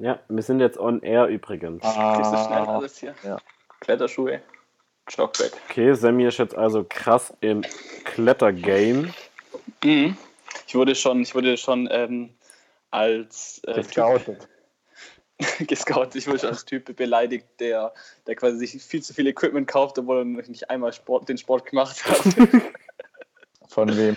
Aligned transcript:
Ja, 0.00 0.18
wir 0.28 0.42
sind 0.42 0.60
jetzt 0.60 0.78
on 0.78 1.02
air 1.02 1.26
übrigens. 1.26 1.84
Ah, 1.84 2.14
Kriegst 2.16 2.32
du 2.32 2.36
schnell 2.36 2.66
alles 2.66 2.98
hier? 2.98 3.14
ja. 3.22 3.38
Kletterschuhe, 3.80 4.40
Jogbag. 5.08 5.50
Okay, 5.68 5.92
Sammy 5.94 6.26
ist 6.26 6.38
jetzt 6.38 6.54
also 6.54 6.84
krass 6.88 7.32
im 7.40 7.62
Klettergame. 8.04 9.12
Mhm. 9.84 10.16
Ich 10.66 10.74
wurde 10.74 10.94
schon, 10.94 11.20
ich 11.22 11.34
wurde 11.34 11.56
schon 11.56 11.88
ähm, 11.90 12.30
als 12.90 13.60
äh, 13.66 13.74
Gescoutet. 13.74 14.48
Typ, 15.38 15.68
gescoutet. 15.68 16.16
Ich 16.16 16.26
wurde 16.28 16.38
schon 16.40 16.50
als 16.50 16.64
Typ 16.64 16.94
beleidigt, 16.96 17.46
der, 17.58 17.92
der 18.26 18.36
quasi 18.36 18.58
sich 18.58 18.82
viel 18.82 19.02
zu 19.02 19.12
viel 19.14 19.26
Equipment 19.26 19.68
kauft, 19.68 19.98
obwohl 19.98 20.18
er 20.18 20.24
noch 20.24 20.46
nicht 20.46 20.68
einmal 20.70 20.92
Sport, 20.92 21.28
den 21.28 21.38
Sport 21.38 21.66
gemacht 21.66 22.04
hat. 22.06 22.62
Von 23.68 23.96
wem? 23.96 24.16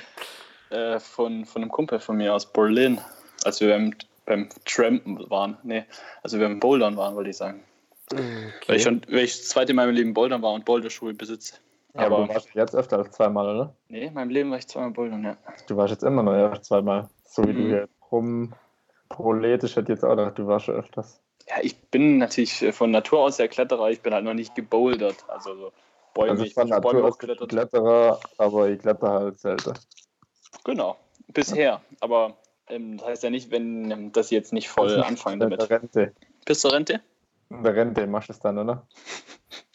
äh, 0.70 1.00
von, 1.00 1.46
von 1.46 1.62
einem 1.62 1.72
Kumpel 1.72 2.00
von 2.00 2.18
mir 2.18 2.34
aus 2.34 2.52
Berlin, 2.52 3.00
als 3.44 3.62
wir 3.62 3.70
beim, 3.70 3.94
beim 4.26 4.50
Trampen 4.66 5.30
waren. 5.30 5.58
Nee, 5.64 5.86
also 6.22 6.38
beim 6.40 6.60
Bouldern 6.60 6.98
waren, 6.98 7.16
wollte 7.16 7.30
ich 7.30 7.38
sagen. 7.38 7.64
Weil, 8.68 8.78
ich 8.78 8.84
schon, 8.84 9.02
weil 9.10 9.20
ich 9.24 9.38
das 9.38 9.50
zweite 9.50 9.74
Mal 9.74 9.84
in 9.84 9.88
meinem 9.90 9.96
Leben 9.96 10.14
Bouldern 10.14 10.42
war 10.42 10.54
und 10.54 10.66
Boulderschuhe 10.66 11.14
besitze. 11.14 11.56
Ja, 11.96 12.02
aber 12.08 12.18
Aber 12.18 12.28
du 12.28 12.34
warst 12.34 12.54
jetzt 12.54 12.76
öfter 12.76 12.98
als 12.98 13.12
zweimal, 13.12 13.48
oder? 13.56 13.76
nee, 13.88 14.06
in 14.06 14.14
meinem 14.14 14.30
Leben 14.30 14.52
war 14.52 14.58
ich 14.58 14.68
zweimal 14.68 14.92
Bouldern, 14.92 15.24
ja. 15.24 15.38
Du 15.68 15.78
warst 15.78 15.92
jetzt 15.92 16.04
immer 16.04 16.24
noch 16.24 16.58
zweimal. 16.62 17.10
So 17.24 17.44
wie 17.48 17.54
du 17.54 17.60
Mhm. 17.62 17.68
hier 17.70 17.88
rumproletisch 18.12 19.76
hätte 19.76 19.92
jetzt 19.92 20.04
auch 20.04 20.10
gedacht, 20.16 20.38
du 20.38 20.48
warst 20.48 20.66
schon 20.66 20.76
öfters. 20.76 21.20
Ja, 21.48 21.56
ich 21.62 21.78
bin 21.90 22.18
natürlich 22.20 22.62
äh, 22.62 22.72
von 22.72 22.92
Natur 22.92 23.20
aus 23.22 23.38
der 23.38 23.48
Kletterer, 23.48 23.90
ich 23.90 24.02
bin 24.02 24.14
halt 24.14 24.26
noch 24.26 24.34
nicht 24.34 24.56
gebouldert. 24.56 25.24
Also 25.28 25.56
so 25.56 25.72
Bäume, 26.14 26.32
Also 26.32 26.44
ich 26.44 26.56
bin 26.56 26.68
Natur 26.70 27.06
aus. 27.06 27.18
Kletterer, 27.18 28.20
aber 28.38 28.70
ich 28.70 28.80
kletter 28.80 29.10
halt 29.12 29.40
selten. 29.40 29.74
Genau, 30.64 30.96
bisher. 31.28 31.82
Aber 32.00 32.38
ähm, 32.68 32.98
das 32.98 33.08
heißt 33.08 33.24
ja 33.24 33.30
nicht, 33.30 33.52
wenn 33.52 33.92
ähm, 33.92 34.12
das 34.12 34.30
jetzt 34.30 34.54
nicht 34.54 34.70
voll 34.70 34.90
Also, 34.90 35.04
anfangen 35.04 35.42
In 35.42 35.50
der 35.50 35.58
damit. 35.58 35.70
Rente. 35.70 36.14
Bis 36.46 36.60
zur 36.62 36.74
Rente? 36.74 37.02
In 37.50 37.64
der 37.64 37.76
Rente 37.76 38.08
machst 38.08 38.30
du 38.30 38.34
es 38.34 38.40
dann, 38.40 38.58
oder? 38.58 38.88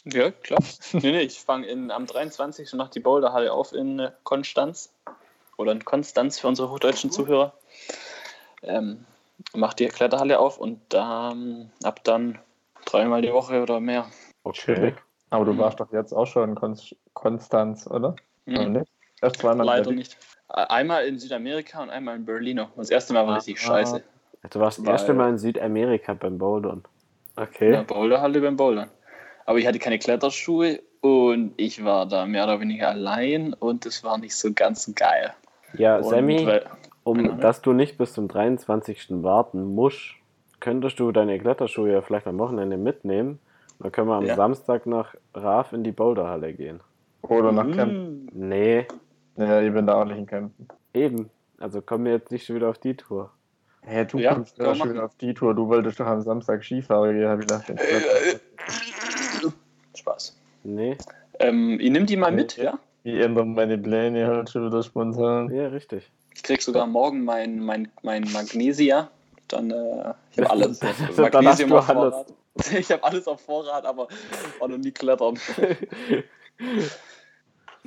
Ja, 0.04 0.30
klar. 0.30 0.60
nee, 0.92 1.12
nee, 1.12 1.20
ich 1.20 1.38
fange 1.40 1.68
am 1.92 2.06
23. 2.06 2.72
macht 2.74 2.94
die 2.94 3.00
Boulderhalle 3.00 3.52
auf 3.52 3.74
in 3.74 3.98
äh, 3.98 4.12
Konstanz. 4.22 4.94
Oder 5.58 5.72
in 5.72 5.84
Konstanz 5.84 6.38
für 6.38 6.48
unsere 6.48 6.70
hochdeutschen 6.70 7.10
Zuhörer. 7.10 7.52
Ähm, 8.62 9.04
macht 9.52 9.80
die 9.80 9.88
Kletterhalle 9.88 10.38
auf 10.38 10.56
und 10.58 10.80
dann 10.88 11.70
ab 11.82 12.02
dann 12.04 12.38
dreimal 12.86 13.20
die 13.20 13.32
Woche 13.32 13.60
oder 13.60 13.80
mehr. 13.80 14.06
Okay. 14.44 14.94
Aber 15.30 15.44
du 15.44 15.52
Mhm. 15.52 15.58
warst 15.58 15.80
doch 15.80 15.92
jetzt 15.92 16.12
auch 16.12 16.26
schon 16.26 16.50
in 16.50 16.54
Konst 16.54 16.96
Konstanz, 17.12 17.86
oder? 17.86 18.14
Oder 18.46 18.68
Mhm. 18.68 18.84
Erst 19.22 19.36
zweimal. 19.38 19.60
in 19.66 19.66
Leider 19.66 19.90
nicht. 19.92 20.16
Äh, 20.50 20.64
Einmal 20.68 21.04
in 21.06 21.18
Südamerika 21.18 21.82
und 21.82 21.90
einmal 21.90 22.16
in 22.16 22.24
Berlino. 22.24 22.68
Das 22.76 22.90
erste 22.90 23.12
Mal 23.12 23.26
war 23.26 23.36
richtig 23.36 23.58
Ah. 23.60 23.66
scheiße. 23.66 24.02
Du 24.50 24.60
warst 24.60 24.78
das 24.78 24.86
Weil- 24.86 24.92
erste 24.92 25.14
Mal 25.14 25.30
in 25.30 25.38
Südamerika 25.38 26.14
beim 26.14 26.38
Bouldern. 26.38 26.82
In 27.36 27.42
Okay. 27.42 27.70
der 27.72 27.82
Boulderhalle 27.82 28.40
beim 28.40 28.56
Bouldern. 28.56 28.88
Aber 29.46 29.58
ich 29.58 29.66
hatte 29.66 29.78
keine 29.78 29.98
Kletterschuhe 29.98 30.80
und 31.00 31.54
ich 31.56 31.84
war 31.84 32.06
da 32.06 32.26
mehr 32.26 32.44
oder 32.44 32.60
weniger 32.60 32.88
allein 32.88 33.52
und 33.54 33.86
es 33.86 34.04
war 34.04 34.18
nicht 34.18 34.34
so 34.36 34.52
ganz 34.52 34.92
geil. 34.94 35.32
Ja, 35.74 35.96
Und 35.96 36.04
Sammy, 36.04 36.46
weil- 36.46 36.66
um 37.04 37.18
Genau. 37.18 37.34
dass 37.34 37.60
du 37.62 37.72
nicht 37.72 37.98
bis 37.98 38.12
zum 38.12 38.28
23. 38.28 39.22
warten 39.22 39.74
musst, 39.74 40.14
könntest 40.60 40.98
du 41.00 41.12
deine 41.12 41.38
Kletterschuhe 41.38 41.92
ja 41.92 42.00
vielleicht 42.02 42.26
am 42.26 42.38
Wochenende 42.38 42.76
mitnehmen. 42.76 43.38
Dann 43.80 43.92
können 43.92 44.08
wir 44.08 44.16
am 44.16 44.26
Ja. 44.26 44.34
Samstag 44.34 44.86
nach 44.86 45.14
Raf 45.34 45.72
in 45.72 45.84
die 45.84 45.92
Boulderhalle 45.92 46.52
gehen. 46.52 46.80
Oder 47.22 47.52
nach 47.52 47.64
Mm. 47.66 47.72
Campen. 47.76 48.28
Nee, 48.32 48.86
Ja, 49.38 49.60
ich 49.62 49.72
bin 49.72 49.86
da 49.86 49.94
auch 49.94 50.04
nicht 50.04 50.18
in 50.18 50.26
Campen. 50.26 50.68
eben. 50.94 51.30
Also 51.58 51.80
kommen 51.80 52.04
wir 52.04 52.12
jetzt 52.12 52.30
nicht 52.30 52.44
schon 52.46 52.56
wieder 52.56 52.68
auf 52.68 52.78
die 52.78 52.94
Tour. 52.96 53.30
Hä, 53.82 54.04
du 54.04 54.18
Ja, 54.18 54.34
kommst 54.34 54.58
ja 54.58 54.74
schon 54.74 54.88
machen. 54.88 55.00
auf 55.00 55.14
die 55.16 55.32
Tour. 55.34 55.54
Du 55.54 55.66
wolltest 55.68 55.98
doch 55.98 56.06
am 56.06 56.20
Samstag 56.22 56.62
Skifahren 56.62 57.16
gehen, 57.16 57.28
hab 57.28 57.38
ich 57.40 57.46
gedacht. 57.46 57.68
den 57.68 57.78
Spaß. 59.96 60.36
Nee, 60.64 60.96
Ähm, 61.40 61.78
ich 61.80 61.90
nehme 61.90 62.04
die 62.06 62.16
mal 62.16 62.32
mit, 62.32 62.56
ja? 62.56 62.78
Ich 63.04 63.14
ändere 63.20 63.46
meine 63.46 63.78
Pläne 63.78 64.26
halt 64.26 64.50
schon 64.50 64.66
wieder 64.66 64.82
spontan. 64.82 65.48
ja, 65.54 65.68
richtig. 65.68 66.10
Ich 66.34 66.42
krieg 66.42 66.60
sogar 66.62 66.86
morgen 66.86 67.24
mein, 67.24 67.58
mein, 67.60 67.88
mein 68.02 68.24
Magnesia. 68.32 69.10
Dann, 69.48 69.70
äh, 69.70 70.14
ich 70.32 70.38
habe 70.38 70.50
alles. 70.50 70.80
Magnesium 71.16 71.72
auf 71.72 71.88
alles. 71.88 72.14
Vorrat. 72.14 72.34
Ich 72.78 72.90
habe 72.90 73.04
alles 73.04 73.26
auf 73.28 73.40
Vorrat, 73.40 73.84
aber 73.86 74.08
war 74.58 74.66
noch 74.68 74.78
nie 74.78 74.90
klettern. 74.90 75.38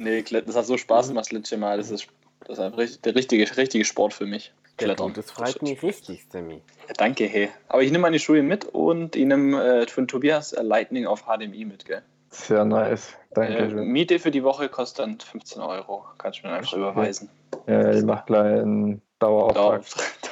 nee, 0.01 0.21
das 0.21 0.55
hat 0.55 0.65
so 0.65 0.77
Spaß 0.77 1.09
gemacht, 1.09 1.25
das 1.25 1.31
letzte 1.31 1.57
Mal. 1.57 1.77
Das 1.77 1.91
ist, 1.91 2.07
das 2.47 2.59
ist 2.59 3.05
der 3.05 3.15
richtige, 3.15 3.57
richtige 3.57 3.85
Sport 3.85 4.13
für 4.13 4.25
mich. 4.25 4.53
Klettern. 4.77 5.13
Das 5.13 5.29
freut 5.31 5.61
mich 5.61 5.81
richtig, 5.83 6.25
Sammy. 6.29 6.61
Ja, 6.87 6.93
danke, 6.97 7.25
hey. 7.25 7.49
Aber 7.67 7.83
ich 7.83 7.91
nehme 7.91 8.03
meine 8.03 8.19
Schuhe 8.19 8.41
mit 8.41 8.65
und 8.65 9.15
ich 9.15 9.25
nehme 9.25 9.81
äh, 9.81 9.87
von 9.87 10.07
Tobias 10.07 10.53
äh, 10.53 10.63
Lightning 10.63 11.05
auf 11.05 11.25
HDMI 11.25 11.65
mit, 11.65 11.85
gell? 11.85 12.01
Sehr 12.29 12.65
nice. 12.65 13.13
Danke 13.33 13.57
Äh, 13.57 13.69
schön. 13.69 13.87
Miete 13.87 14.17
für 14.19 14.31
die 14.31 14.43
Woche 14.43 14.69
kostet 14.69 14.99
dann 15.05 15.19
15 15.19 15.61
Euro. 15.61 16.05
Kannst 16.17 16.39
du 16.41 16.47
mir 16.47 16.53
einfach 16.53 16.73
überweisen. 16.73 17.29
Ja, 17.67 17.91
ich 17.91 18.03
mach 18.03 18.25
gleich 18.25 18.61
einen 18.61 19.01
Dauerauftrag. 19.19 19.83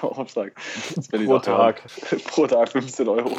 Dauerauftrag. 0.02 0.54
Pro. 1.26 1.40
Tag. 1.40 1.84
Pro 2.26 2.48
Tag 2.48 2.70
15 2.70 3.08
Euro. 3.08 3.38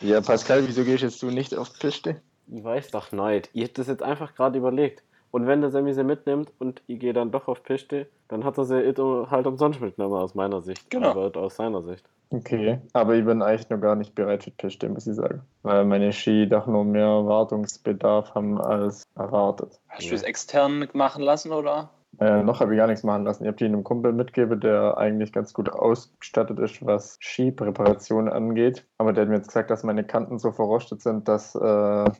Ja, 0.00 0.20
Pascal, 0.20 0.66
wieso 0.66 0.84
gehst 0.84 1.02
jetzt 1.02 1.22
du 1.22 1.30
nicht 1.30 1.54
auf 1.54 1.72
Piste? 1.78 2.20
Ich 2.48 2.62
weiß 2.62 2.90
doch 2.90 3.12
nicht. 3.12 3.48
Ich 3.52 3.62
hätte 3.62 3.74
das 3.74 3.86
jetzt 3.86 4.02
einfach 4.02 4.34
gerade 4.34 4.58
überlegt. 4.58 5.02
Und 5.34 5.48
wenn 5.48 5.62
der 5.62 5.70
Sammy 5.70 5.92
sie 5.92 6.04
mitnimmt 6.04 6.52
und 6.60 6.80
ich 6.86 7.00
gehe 7.00 7.12
dann 7.12 7.32
doch 7.32 7.48
auf 7.48 7.64
Piste, 7.64 8.06
dann 8.28 8.44
hat 8.44 8.56
er 8.56 8.64
sie 8.66 8.80
it- 8.80 9.00
halt 9.00 9.48
umsonst 9.48 9.80
mitgenommen 9.80 10.14
aus 10.14 10.36
meiner 10.36 10.62
Sicht. 10.62 10.88
Genau. 10.90 11.08
Aber 11.08 11.36
aus 11.40 11.56
seiner 11.56 11.82
Sicht. 11.82 12.08
Okay, 12.30 12.78
aber 12.92 13.16
ich 13.16 13.24
bin 13.24 13.42
eigentlich 13.42 13.68
noch 13.68 13.80
gar 13.80 13.96
nicht 13.96 14.14
bereit 14.14 14.44
für 14.44 14.52
Piste, 14.52 14.88
muss 14.88 15.08
ich 15.08 15.16
sagen. 15.16 15.42
Weil 15.64 15.86
meine 15.86 16.12
Ski 16.12 16.48
doch 16.48 16.68
noch 16.68 16.84
mehr 16.84 17.26
Wartungsbedarf 17.26 18.32
haben 18.36 18.60
als 18.60 19.02
erwartet. 19.16 19.76
Hast 19.88 20.08
du 20.08 20.14
es 20.14 20.22
extern 20.22 20.88
machen 20.92 21.24
lassen, 21.24 21.50
oder? 21.50 21.90
Äh, 22.20 22.42
noch 22.42 22.60
habe 22.60 22.74
ich 22.74 22.78
gar 22.78 22.86
nichts 22.86 23.02
machen 23.02 23.24
lassen. 23.24 23.44
Ich 23.44 23.48
habe 23.48 23.56
die 23.56 23.64
einem 23.64 23.84
Kumpel 23.84 24.12
mitgegeben, 24.12 24.60
der 24.60 24.96
eigentlich 24.98 25.32
ganz 25.32 25.52
gut 25.52 25.68
ausgestattet 25.68 26.58
ist, 26.58 26.84
was 26.84 27.18
Skipräparation 27.20 28.28
angeht. 28.28 28.86
Aber 28.98 29.12
der 29.12 29.22
hat 29.22 29.28
mir 29.28 29.36
jetzt 29.36 29.48
gesagt, 29.48 29.70
dass 29.70 29.82
meine 29.82 30.04
Kanten 30.04 30.38
so 30.38 30.52
verrostet 30.52 31.02
sind, 31.02 31.28
dass 31.28 31.54
äh, 31.54 31.58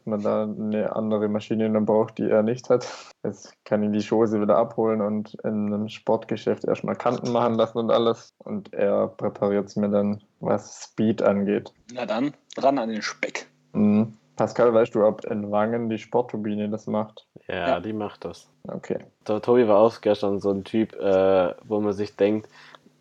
man 0.04 0.22
da 0.22 0.44
eine 0.44 0.94
andere 0.94 1.28
Maschine 1.28 1.71
dann 1.71 1.87
braucht, 1.87 2.19
die 2.19 2.28
er 2.28 2.43
nicht 2.43 2.71
hat. 2.71 2.87
Jetzt 3.22 3.54
kann 3.65 3.83
ich 3.83 3.93
die 3.93 4.03
Schose 4.03 4.41
wieder 4.41 4.56
abholen 4.56 5.00
und 5.00 5.34
in 5.44 5.72
einem 5.72 5.88
Sportgeschäft 5.88 6.65
erstmal 6.65 6.97
Kanten 6.97 7.33
machen 7.33 7.54
lassen 7.54 7.78
und 7.78 7.91
alles. 7.91 8.34
Und 8.38 8.72
er 8.72 9.09
präpariert 9.09 9.66
es 9.66 9.77
mir 9.77 9.88
dann, 9.88 10.22
was 10.41 10.84
Speed 10.84 11.22
angeht. 11.22 11.72
Na 11.93 12.06
dann, 12.06 12.34
ran 12.59 12.78
an 12.78 12.88
den 12.88 13.03
Speck. 13.03 13.47
Mhm. 13.72 14.15
Pascal, 14.37 14.75
weißt 14.75 14.94
du, 14.94 15.04
ob 15.04 15.25
in 15.27 15.50
Wangen 15.50 15.88
die 15.88 15.99
Sportturbine 15.99 16.69
das 16.69 16.87
macht? 16.87 17.27
Ja, 17.49 17.69
Ja. 17.69 17.81
die 17.81 17.93
macht 17.93 18.25
das. 18.25 18.49
Okay. 18.66 18.99
Der 19.28 19.43
Tobi 19.43 19.69
war 19.69 19.78
auch 19.81 20.00
gestern 20.00 20.41
so 20.41 20.50
ein 20.50 20.65
Typ, 20.65 20.94
äh, 20.94 21.55
wo 21.65 21.81
man 21.81 21.93
sich 21.93 22.16
denkt, 22.16 22.49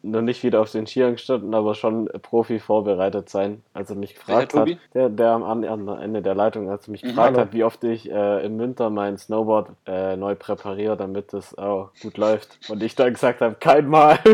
noch 0.06 0.22
nicht 0.22 0.44
wieder 0.44 0.60
auf 0.60 0.70
den 0.70 0.86
Skiern 0.86 1.14
gestanden, 1.14 1.54
aber 1.54 1.76
schon 1.76 2.10
Profi 2.22 2.60
vorbereitet 2.60 3.30
sein. 3.30 3.64
Als 3.74 3.90
er 3.90 3.96
mich 3.96 4.16
gefragt 4.16 4.54
hat, 4.54 4.68
der, 4.94 5.08
der 5.08 5.30
am 5.32 5.64
Ende 5.64 6.22
der 6.22 6.36
Leitung, 6.36 6.70
als 6.70 6.88
er 6.88 6.92
mich 6.92 7.04
Mhm. 7.04 7.08
gefragt 7.08 7.38
Hallo. 7.38 7.40
hat, 7.46 7.54
wie 7.54 7.64
oft 7.64 7.82
ich 7.86 8.12
äh, 8.12 8.46
im 8.46 8.60
Winter 8.60 8.90
mein 8.90 9.18
Snowboard 9.18 9.70
äh, 9.86 10.18
neu 10.18 10.36
präpariere, 10.36 10.98
damit 10.98 11.34
es 11.34 11.58
auch 11.58 11.92
gut 12.02 12.18
läuft. 12.18 12.60
Und 12.70 12.84
ich 12.84 12.96
dann 12.96 13.14
gesagt 13.14 13.40
habe, 13.40 13.56
kein 13.58 13.88
Mal. 13.88 14.20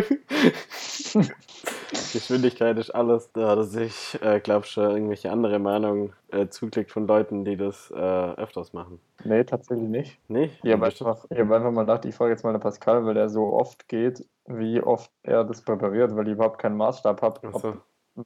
Geschwindigkeit 2.14 2.78
ist 2.78 2.90
alles. 2.92 3.31
Da 3.34 3.50
hat 3.50 3.58
er 3.59 3.64
sich, 3.66 4.18
äh, 4.22 4.40
glaub 4.40 4.66
schon, 4.66 4.90
irgendwelche 4.90 5.31
andere 5.31 5.59
Meinungen 5.59 6.14
äh, 6.31 6.47
zugeklickt 6.50 6.91
von 6.91 7.07
Leuten, 7.07 7.45
die 7.45 7.57
das 7.57 7.91
äh, 7.91 7.95
öfters 7.95 8.73
machen. 8.73 9.00
Nee, 9.23 9.44
tatsächlich 9.44 9.90
nicht. 9.90 10.29
Nicht? 10.29 10.59
Ich 10.63 10.72
habe 10.72 10.85
einfach, 10.85 11.25
ich 11.29 11.40
hab 11.40 11.51
einfach 11.51 11.72
mal 11.72 11.81
gedacht, 11.81 12.06
ich 12.06 12.16
frage 12.16 12.31
jetzt 12.31 12.44
mal 12.44 12.51
den 12.51 12.62
Pascal, 12.62 13.06
weil 13.06 13.13
der 13.13 13.29
so 13.29 13.53
oft 13.53 13.88
geht, 13.88 14.25
wie 14.45 14.81
oft 14.81 15.12
er 15.23 15.44
das 15.44 15.62
präpariert, 15.62 16.16
weil 16.16 16.28
ich 16.28 16.34
überhaupt 16.34 16.59
keinen 16.59 16.78
Maßstab 16.78 17.22
habe, 17.22 17.39
ob 17.53 17.63
er 17.63 17.78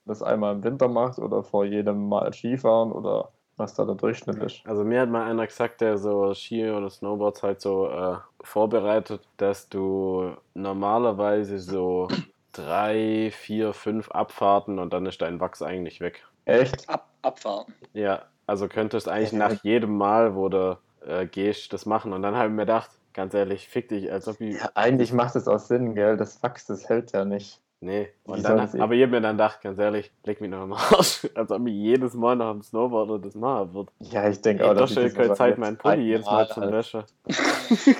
das 0.06 0.24
einmal 0.24 0.56
im 0.56 0.63
Winter 0.63 0.88
macht 0.88 1.19
oder 1.19 1.44
vor 1.44 1.66
jedem 1.66 2.10
Mal 2.10 2.33
Skifahren 2.33 2.92
oder 2.92 3.30
was 3.57 3.75
da 3.75 3.86
der 3.86 3.95
Durchschnitt 3.95 4.38
ist. 4.38 4.62
Also 4.66 4.83
mir 4.83 5.01
hat 5.01 5.10
mal 5.10 5.30
einer 5.30 5.45
gesagt, 5.45 5.81
der 5.81 5.98
so 5.98 6.33
Ski 6.33 6.69
oder 6.69 6.89
Snowboards 6.89 7.44
halt 7.44 7.62
so 7.62 7.88
äh, 7.88 8.16
vorbereitet, 8.42 9.28
dass 9.38 9.69
du 9.69 10.31
normalerweise 10.56 11.60
so 11.60 12.07
drei, 12.51 13.31
vier, 13.31 13.74
fünf 13.74 14.10
Abfahrten 14.12 14.80
und 14.80 14.94
dann 14.94 15.06
ist 15.06 15.22
dein 15.22 15.39
Wachs 15.39 15.62
eigentlich 15.62 16.01
weg. 16.01 16.25
Echt? 16.45 16.89
Ab, 16.89 17.07
abfahren. 17.24 17.74
Ja, 17.94 18.24
also 18.48 18.68
könntest 18.68 19.08
eigentlich 19.10 19.31
Ja. 19.31 19.50
nach 19.50 19.64
jedem 19.64 19.98
Mal, 19.98 20.36
wo 20.36 20.50
du 20.50 20.78
äh, 21.08 21.25
gehst, 21.25 21.74
das 21.74 21.86
machen. 21.86 22.14
Und 22.14 22.22
dann 22.22 22.36
habe 22.36 22.48
ich 22.50 22.54
mir 22.54 22.64
gedacht, 22.64 22.90
ganz 23.14 23.34
ehrlich, 23.34 23.68
fick 23.68 23.90
dich, 23.90 24.12
als 24.12 24.28
ob 24.28 24.40
ich... 24.42 24.56
Ja, 24.60 24.70
eigentlich 24.75 25.14
macht 25.14 25.36
es 25.36 25.48
auch 25.48 25.60
Sinn, 25.60 25.96
gell? 25.96 26.18
Das 26.18 26.42
Wachs, 26.44 26.66
das 26.66 26.90
hält 26.90 27.12
ja 27.12 27.25
nicht. 27.25 27.60
Nee, 27.81 28.08
dann, 28.25 28.60
aber 28.80 28.94
ich 28.94 29.02
habe 29.02 29.08
mir 29.12 29.20
dann 29.20 29.36
gedacht, 29.36 29.60
ganz 29.62 29.78
ehrlich, 29.78 30.10
leg 30.24 30.40
mich 30.40 30.50
noch 30.50 30.62
am 30.62 30.72
Arsch, 30.72 31.28
als 31.36 31.52
ob 31.52 31.68
ich 31.68 31.74
jedes 31.74 32.14
Mal 32.14 32.38
nach 32.38 32.54
dem 32.54 32.62
Snowboard 32.62 33.26
das 33.26 33.36
machen 33.36 33.74
würde. 33.74 33.92
Ja, 34.00 34.30
ich 34.30 34.40
denke 34.40 34.64
auch, 34.64 34.69
doch 34.74 34.81
dass 34.88 34.92
ich 34.92 34.96
schon 34.96 35.04
das 35.04 35.14
keine 35.16 35.34
Zeit, 35.34 35.58
meinen 35.58 35.78
Pulli 35.78 36.04
jedes 36.04 36.26
Mal 36.26 36.48
zum 36.48 36.72
Wäsche. 36.72 37.04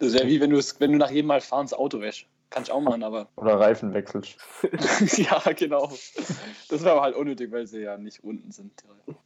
Das 0.00 0.12
wäre 0.12 0.26
wie 0.26 0.40
wenn 0.40 0.50
du, 0.50 0.56
es- 0.58 0.78
wenn 0.80 0.92
du 0.92 0.98
nach 0.98 1.10
jedem 1.10 1.28
Mal 1.28 1.40
fahren 1.40 1.66
das 1.66 1.74
Auto 1.74 2.00
wäschst. 2.00 2.26
Kann 2.50 2.62
ich 2.62 2.70
auch 2.72 2.80
machen, 2.80 3.02
aber. 3.02 3.28
Oder 3.36 3.58
Reifen 3.58 3.92
wechselst. 3.94 4.36
ja, 5.18 5.40
genau. 5.56 5.90
Das 6.68 6.82
wäre 6.82 6.92
aber 6.92 7.02
halt 7.02 7.16
unnötig, 7.16 7.50
weil 7.50 7.66
sie 7.66 7.80
ja 7.80 7.96
nicht 7.96 8.22
unten 8.22 8.50
sind. 8.52 8.72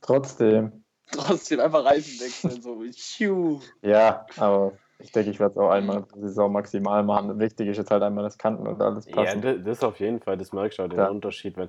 Trotzdem. 0.00 0.84
Trotzdem 1.10 1.60
einfach 1.60 1.84
Reifen 1.84 2.20
wechseln, 2.20 2.60
so. 2.62 2.82
Tschiu. 2.90 3.60
Ja, 3.82 4.26
aber 4.36 4.72
ich 4.98 5.10
denke, 5.12 5.30
ich 5.30 5.38
werde 5.40 5.52
es 5.52 5.58
auch 5.58 5.70
einmal 5.70 5.98
in 5.98 6.20
der 6.20 6.28
Saison 6.28 6.52
maximal 6.52 7.02
machen. 7.02 7.38
Wichtig 7.38 7.68
ist 7.68 7.76
jetzt 7.78 7.90
halt 7.90 8.02
einmal 8.02 8.24
das 8.24 8.36
Kanten 8.36 8.66
und 8.66 8.80
alles 8.82 9.06
Ja, 9.06 9.12
passen. 9.14 9.40
das, 9.42 9.56
das 9.64 9.82
auf 9.84 10.00
jeden 10.00 10.20
Fall, 10.20 10.36
das 10.36 10.52
merkst 10.52 10.78
du 10.78 10.82
auch 10.82 10.88
den 10.88 10.98
Ja. 10.98 11.08
Unterschied, 11.08 11.56
wenn, 11.56 11.68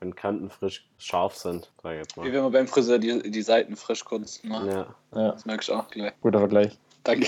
wenn 0.00 0.14
Kanten 0.14 0.48
frisch 0.48 0.88
scharf 0.96 1.34
sind, 1.34 1.70
sag 1.82 1.92
ich 1.92 1.98
jetzt 1.98 2.16
Wie 2.16 2.20
mal. 2.20 2.32
wenn 2.32 2.42
man 2.42 2.52
beim 2.52 2.66
Friseur 2.68 2.98
die, 2.98 3.30
die 3.30 3.42
Seiten 3.42 3.76
frisch 3.76 4.04
kurz 4.04 4.42
macht. 4.44 4.66
Ja. 4.68 4.94
Ja, 5.14 5.32
Das 5.32 5.44
merkst 5.44 5.68
du 5.68 5.74
auch 5.74 5.88
gleich. 5.88 6.12
guter 6.20 6.38
Vergleich. 6.38 6.78
Danke. 7.08 7.26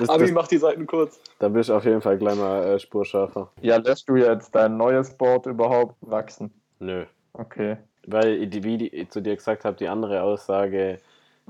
Das, 0.00 0.08
Abi 0.08 0.24
das, 0.24 0.32
macht 0.32 0.50
die 0.50 0.56
Seiten 0.56 0.86
kurz. 0.86 1.20
da 1.38 1.48
bist 1.48 1.68
du 1.68 1.74
auf 1.74 1.84
jeden 1.84 2.00
Fall 2.00 2.16
gleich 2.16 2.36
mal 2.36 2.64
äh, 2.64 2.78
spurschärfer. 2.78 3.52
Ja, 3.60 3.76
lässt 3.76 4.08
du 4.08 4.16
jetzt 4.16 4.54
dein 4.54 4.78
neues 4.78 5.14
Board 5.14 5.44
überhaupt 5.44 5.96
wachsen? 6.00 6.50
Nö. 6.78 7.04
Okay. 7.34 7.76
Weil, 8.06 8.46
die, 8.46 8.64
wie 8.64 8.78
die, 8.78 9.08
zu 9.10 9.20
dir 9.20 9.36
gesagt 9.36 9.66
habe, 9.66 9.76
die 9.76 9.88
andere 9.88 10.22
Aussage 10.22 11.00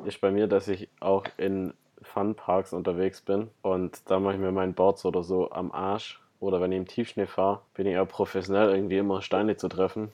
ist 0.05 0.21
bei 0.21 0.33
mir, 0.33 0.49
dass 0.49 0.67
ich 0.67 0.89
auch 0.99 1.25
in 1.37 1.75
Funparks 2.03 2.73
unterwegs 2.73 3.21
bin 3.21 3.49
und 3.62 4.00
da 4.06 4.19
mache 4.19 4.35
ich 4.35 4.41
mir 4.41 4.50
mein 4.50 4.75
Board 4.75 5.05
oder 5.05 5.23
so 5.23 5.50
am 5.53 5.71
Arsch. 5.71 6.21
Oder 6.41 6.61
wenn 6.61 6.73
ich 6.73 6.79
im 6.79 6.88
Tiefschnee 6.88 7.27
fahre, 7.27 7.61
bin 7.75 7.87
ich 7.87 7.97
auch 7.97 8.09
professionell, 8.09 8.75
irgendwie 8.75 8.99
immer 8.99 9.23
Steine 9.23 9.56
zu 9.56 9.69
treffen. 9.69 10.11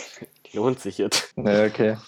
Lohnt 0.54 0.80
sich 0.80 0.96
jetzt. 0.96 1.36
Ne, 1.36 1.70
okay. 1.70 1.98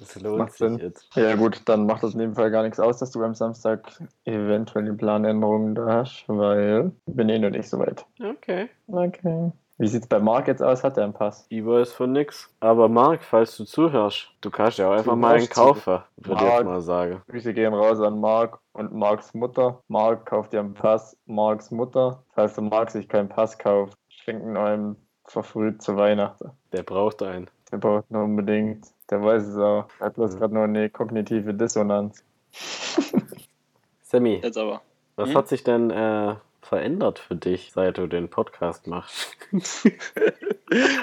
Das 0.00 0.20
lohnt 0.20 0.38
Macht 0.38 0.52
sich 0.52 0.58
Sinn. 0.58 0.78
jetzt. 0.78 1.08
Ja 1.16 1.34
gut, 1.36 1.62
dann 1.66 1.86
macht 1.86 2.02
das 2.02 2.14
in 2.14 2.20
dem 2.20 2.34
Fall 2.34 2.50
gar 2.50 2.62
nichts 2.62 2.80
aus, 2.80 2.98
dass 2.98 3.10
du 3.10 3.22
am 3.22 3.34
Samstag 3.34 3.82
eventuell 4.24 4.84
die 4.84 4.92
Planänderungen 4.92 5.74
da 5.74 5.86
hast, 5.86 6.24
weil 6.28 6.92
ich 7.06 7.14
bin 7.14 7.28
eh 7.28 7.38
noch 7.38 7.50
nicht 7.50 7.68
so 7.68 7.78
weit. 7.78 8.04
Okay. 8.20 8.68
Okay. 8.86 9.52
Wie 9.80 9.86
sieht's 9.86 10.08
bei 10.08 10.18
Marc 10.18 10.48
jetzt 10.48 10.62
aus? 10.62 10.82
Hat 10.82 10.96
er 10.96 11.04
einen 11.04 11.12
Pass? 11.12 11.46
Ivo 11.50 11.78
ist 11.78 11.92
von 11.92 12.10
nix. 12.10 12.52
Aber 12.58 12.88
Marc, 12.88 13.22
falls 13.22 13.56
du 13.56 13.64
zuhörst, 13.64 14.28
du 14.40 14.50
kannst 14.50 14.78
ja 14.78 14.88
auch 14.88 14.96
einfach 14.96 15.14
mal 15.14 15.36
einen 15.36 15.48
kaufen, 15.48 16.02
würde 16.16 16.44
ich 16.44 16.50
jetzt 16.50 16.64
mal 16.64 16.80
sagen. 16.80 17.22
Grüße 17.28 17.54
gehen 17.54 17.72
raus 17.72 18.00
an 18.00 18.20
Marc 18.20 18.58
und 18.72 18.92
Marcs 18.92 19.34
Mutter. 19.34 19.80
Marc 19.86 20.26
kauft 20.26 20.52
dir 20.52 20.60
einen 20.60 20.74
Pass, 20.74 21.16
Marcs 21.26 21.70
Mutter. 21.70 22.24
Falls 22.34 22.54
der 22.54 22.64
Marc 22.64 22.90
sich 22.90 23.08
keinen 23.08 23.28
Pass 23.28 23.56
kauft, 23.56 23.96
schenken 24.08 24.56
einem 24.56 24.96
verfrüht 25.26 25.80
zu 25.80 25.96
Weihnachten. 25.96 26.50
Der 26.72 26.82
braucht 26.82 27.22
einen. 27.22 27.48
Der 27.70 27.78
braucht 27.78 28.10
nur 28.10 28.24
unbedingt. 28.24 28.86
Der 29.10 29.22
weiß 29.22 29.44
es 29.44 29.56
auch. 29.56 29.88
Er 30.00 30.06
hat 30.06 30.14
bloß 30.14 30.36
gerade 30.36 30.54
nur 30.54 30.64
eine 30.64 30.90
kognitive 30.90 31.54
Dissonanz. 31.54 32.24
Sammy, 34.02 34.40
Jetzt 34.42 34.56
aber. 34.58 34.82
was 35.16 35.30
Hm? 35.30 35.36
hat 35.36 35.48
sich 35.48 35.64
denn 35.64 35.90
äh, 35.90 36.36
verändert 36.68 37.18
für 37.18 37.34
dich, 37.36 37.72
seit 37.74 37.98
du 37.98 38.06
den 38.06 38.28
Podcast 38.28 38.86
machst? 38.86 39.36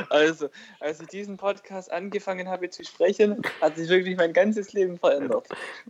Also, 0.09 0.49
als 0.79 1.01
ich 1.01 1.07
diesen 1.07 1.37
Podcast 1.37 1.91
angefangen 1.91 2.49
habe 2.49 2.69
zu 2.69 2.83
sprechen, 2.83 3.41
hat 3.61 3.75
sich 3.75 3.89
wirklich 3.89 4.15
mein 4.15 4.31
ganzes 4.31 4.73
Leben 4.73 4.99
verändert. 4.99 5.47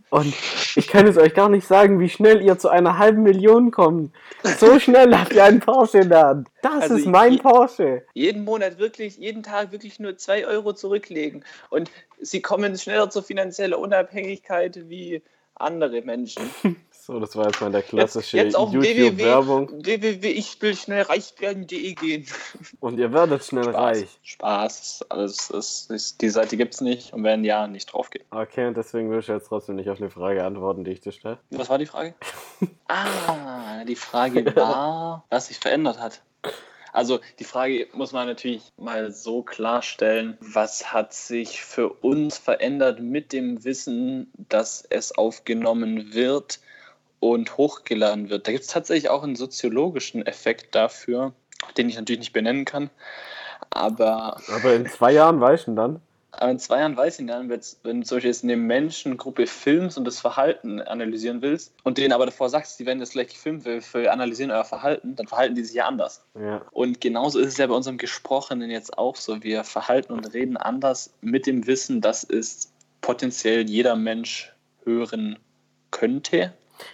Und 0.08 0.32
ich 0.76 0.86
kann 0.88 1.06
es 1.06 1.18
euch 1.18 1.34
gar 1.34 1.50
nicht 1.50 1.66
sagen, 1.66 2.00
wie 2.00 2.08
schnell 2.08 2.40
ihr 2.40 2.58
zu 2.58 2.70
einer 2.70 2.96
halben 2.96 3.22
Million 3.22 3.70
kommt. 3.70 4.14
So 4.58 4.78
schnell 4.80 5.14
habt 5.14 5.34
ihr 5.34 5.44
einen 5.44 5.60
Porsche 5.60 5.98
in 5.98 6.08
der 6.08 6.22
Hand. 6.26 6.48
Das 6.62 6.84
Also 6.84 6.96
ist 6.96 7.06
mein 7.06 7.34
ich- 7.34 7.42
Porsche. 7.42 8.02
Jeden 8.14 8.44
Monat 8.44 8.78
wirklich, 8.78 9.18
jeden 9.18 9.42
Tag 9.42 9.72
wirklich 9.72 10.00
nur 10.00 10.16
2 10.16 10.46
Euro 10.46 10.72
zurücklegen. 10.72 11.44
Und 11.68 11.90
sie 12.18 12.40
kommen 12.40 12.78
schneller 12.78 13.10
zur 13.10 13.24
finanziellen 13.24 13.74
Unabhängigkeit 13.74 14.88
wie 14.88 15.22
andere 15.54 16.00
Menschen. 16.00 16.42
So, 17.06 17.20
das 17.20 17.36
war 17.36 17.46
jetzt 17.46 17.60
mal 17.60 17.70
der 17.70 17.84
klassische 17.84 18.36
YouTube-Werbung. 18.36 19.70
www, 19.84 20.28
ich 20.28 20.60
will 20.60 20.74
schnell 20.74 21.02
reich 21.02 21.34
werden.de 21.38 21.94
gehen. 21.94 22.26
Und 22.80 22.98
ihr 22.98 23.12
werdet 23.12 23.44
schnell 23.44 23.62
Spaß. 23.62 23.76
reich. 23.76 24.18
Spaß. 24.24 25.06
Alles, 25.08 25.50
ist, 25.50 25.90
ist, 25.92 26.20
die 26.20 26.28
Seite 26.30 26.56
gibt 26.56 26.74
es 26.74 26.80
nicht 26.80 27.12
und 27.12 27.22
wenn 27.22 27.44
ja, 27.44 27.68
nicht 27.68 27.92
draufgehen. 27.92 28.24
Okay, 28.32 28.66
und 28.66 28.76
deswegen 28.76 29.08
will 29.08 29.20
ich 29.20 29.28
jetzt 29.28 29.46
trotzdem 29.46 29.76
nicht 29.76 29.88
auf 29.88 30.00
eine 30.00 30.10
Frage 30.10 30.42
antworten, 30.42 30.82
die 30.82 30.90
ich 30.90 31.00
dir 31.00 31.12
stelle. 31.12 31.38
Was 31.50 31.70
war 31.70 31.78
die 31.78 31.86
Frage? 31.86 32.16
ah, 32.88 33.84
die 33.84 33.94
Frage 33.94 34.44
war, 34.56 35.24
was 35.30 35.46
sich 35.46 35.60
verändert 35.60 36.00
hat. 36.00 36.22
Also 36.92 37.20
die 37.38 37.44
Frage 37.44 37.86
muss 37.92 38.10
man 38.10 38.26
natürlich 38.26 38.72
mal 38.78 39.12
so 39.12 39.44
klarstellen, 39.44 40.38
was 40.40 40.92
hat 40.92 41.12
sich 41.14 41.62
für 41.62 41.88
uns 41.88 42.36
verändert 42.36 42.98
mit 42.98 43.32
dem 43.32 43.64
Wissen, 43.64 44.32
dass 44.48 44.84
es 44.90 45.16
aufgenommen 45.16 46.12
wird 46.12 46.58
und 47.20 47.56
hochgeladen 47.56 48.28
wird. 48.30 48.46
Da 48.46 48.52
gibt 48.52 48.64
es 48.64 48.70
tatsächlich 48.70 49.10
auch 49.10 49.22
einen 49.22 49.36
soziologischen 49.36 50.26
Effekt 50.26 50.74
dafür, 50.74 51.32
den 51.76 51.88
ich 51.88 51.96
natürlich 51.96 52.20
nicht 52.20 52.32
benennen 52.32 52.64
kann. 52.64 52.90
Aber 53.70 54.40
Aber 54.54 54.74
in 54.74 54.86
zwei 54.86 55.12
Jahren 55.12 55.40
weißt 55.40 55.66
du 55.66 55.72
ihn 55.72 55.76
dann? 55.76 56.00
aber 56.38 56.50
in 56.50 56.58
zwei 56.58 56.80
Jahren 56.80 56.98
weiß 56.98 57.18
ich 57.18 57.26
dann, 57.26 57.48
wenn's- 57.48 57.78
wenn 57.82 58.02
du 58.02 58.06
zum 58.06 58.16
Beispiel 58.16 58.28
jetzt 58.30 58.44
eine 58.44 58.58
Menschengruppe 58.58 59.46
filmst 59.46 59.96
und 59.96 60.04
das 60.04 60.20
Verhalten 60.20 60.82
analysieren 60.82 61.40
willst 61.40 61.72
und 61.82 61.96
denen 61.96 62.12
aber 62.12 62.26
davor 62.26 62.50
sagst, 62.50 62.78
die 62.78 62.84
werden 62.84 62.98
das 62.98 63.12
gleich 63.12 63.28
gefilmt, 63.28 63.64
wir 63.64 64.12
analysieren 64.12 64.50
euer 64.50 64.64
Verhalten, 64.66 65.16
dann 65.16 65.28
verhalten 65.28 65.54
die 65.54 65.64
sich 65.64 65.74
ja 65.76 65.86
anders. 65.86 66.22
Ja. 66.38 66.60
Und 66.72 67.00
genauso 67.00 67.38
ist 67.38 67.48
es 67.48 67.56
ja 67.56 67.66
bei 67.66 67.74
unserem 67.74 67.96
Gesprochenen 67.96 68.70
jetzt 68.70 68.98
auch 68.98 69.16
so. 69.16 69.42
Wir 69.42 69.64
verhalten 69.64 70.12
und 70.12 70.34
reden 70.34 70.58
anders 70.58 71.14
mit 71.22 71.46
dem 71.46 71.66
Wissen, 71.66 72.02
dass 72.02 72.22
es 72.22 72.70
potenziell 73.00 73.66
jeder 73.70 73.96
Mensch 73.96 74.52
hören 74.84 75.38
könnte. 75.90 76.52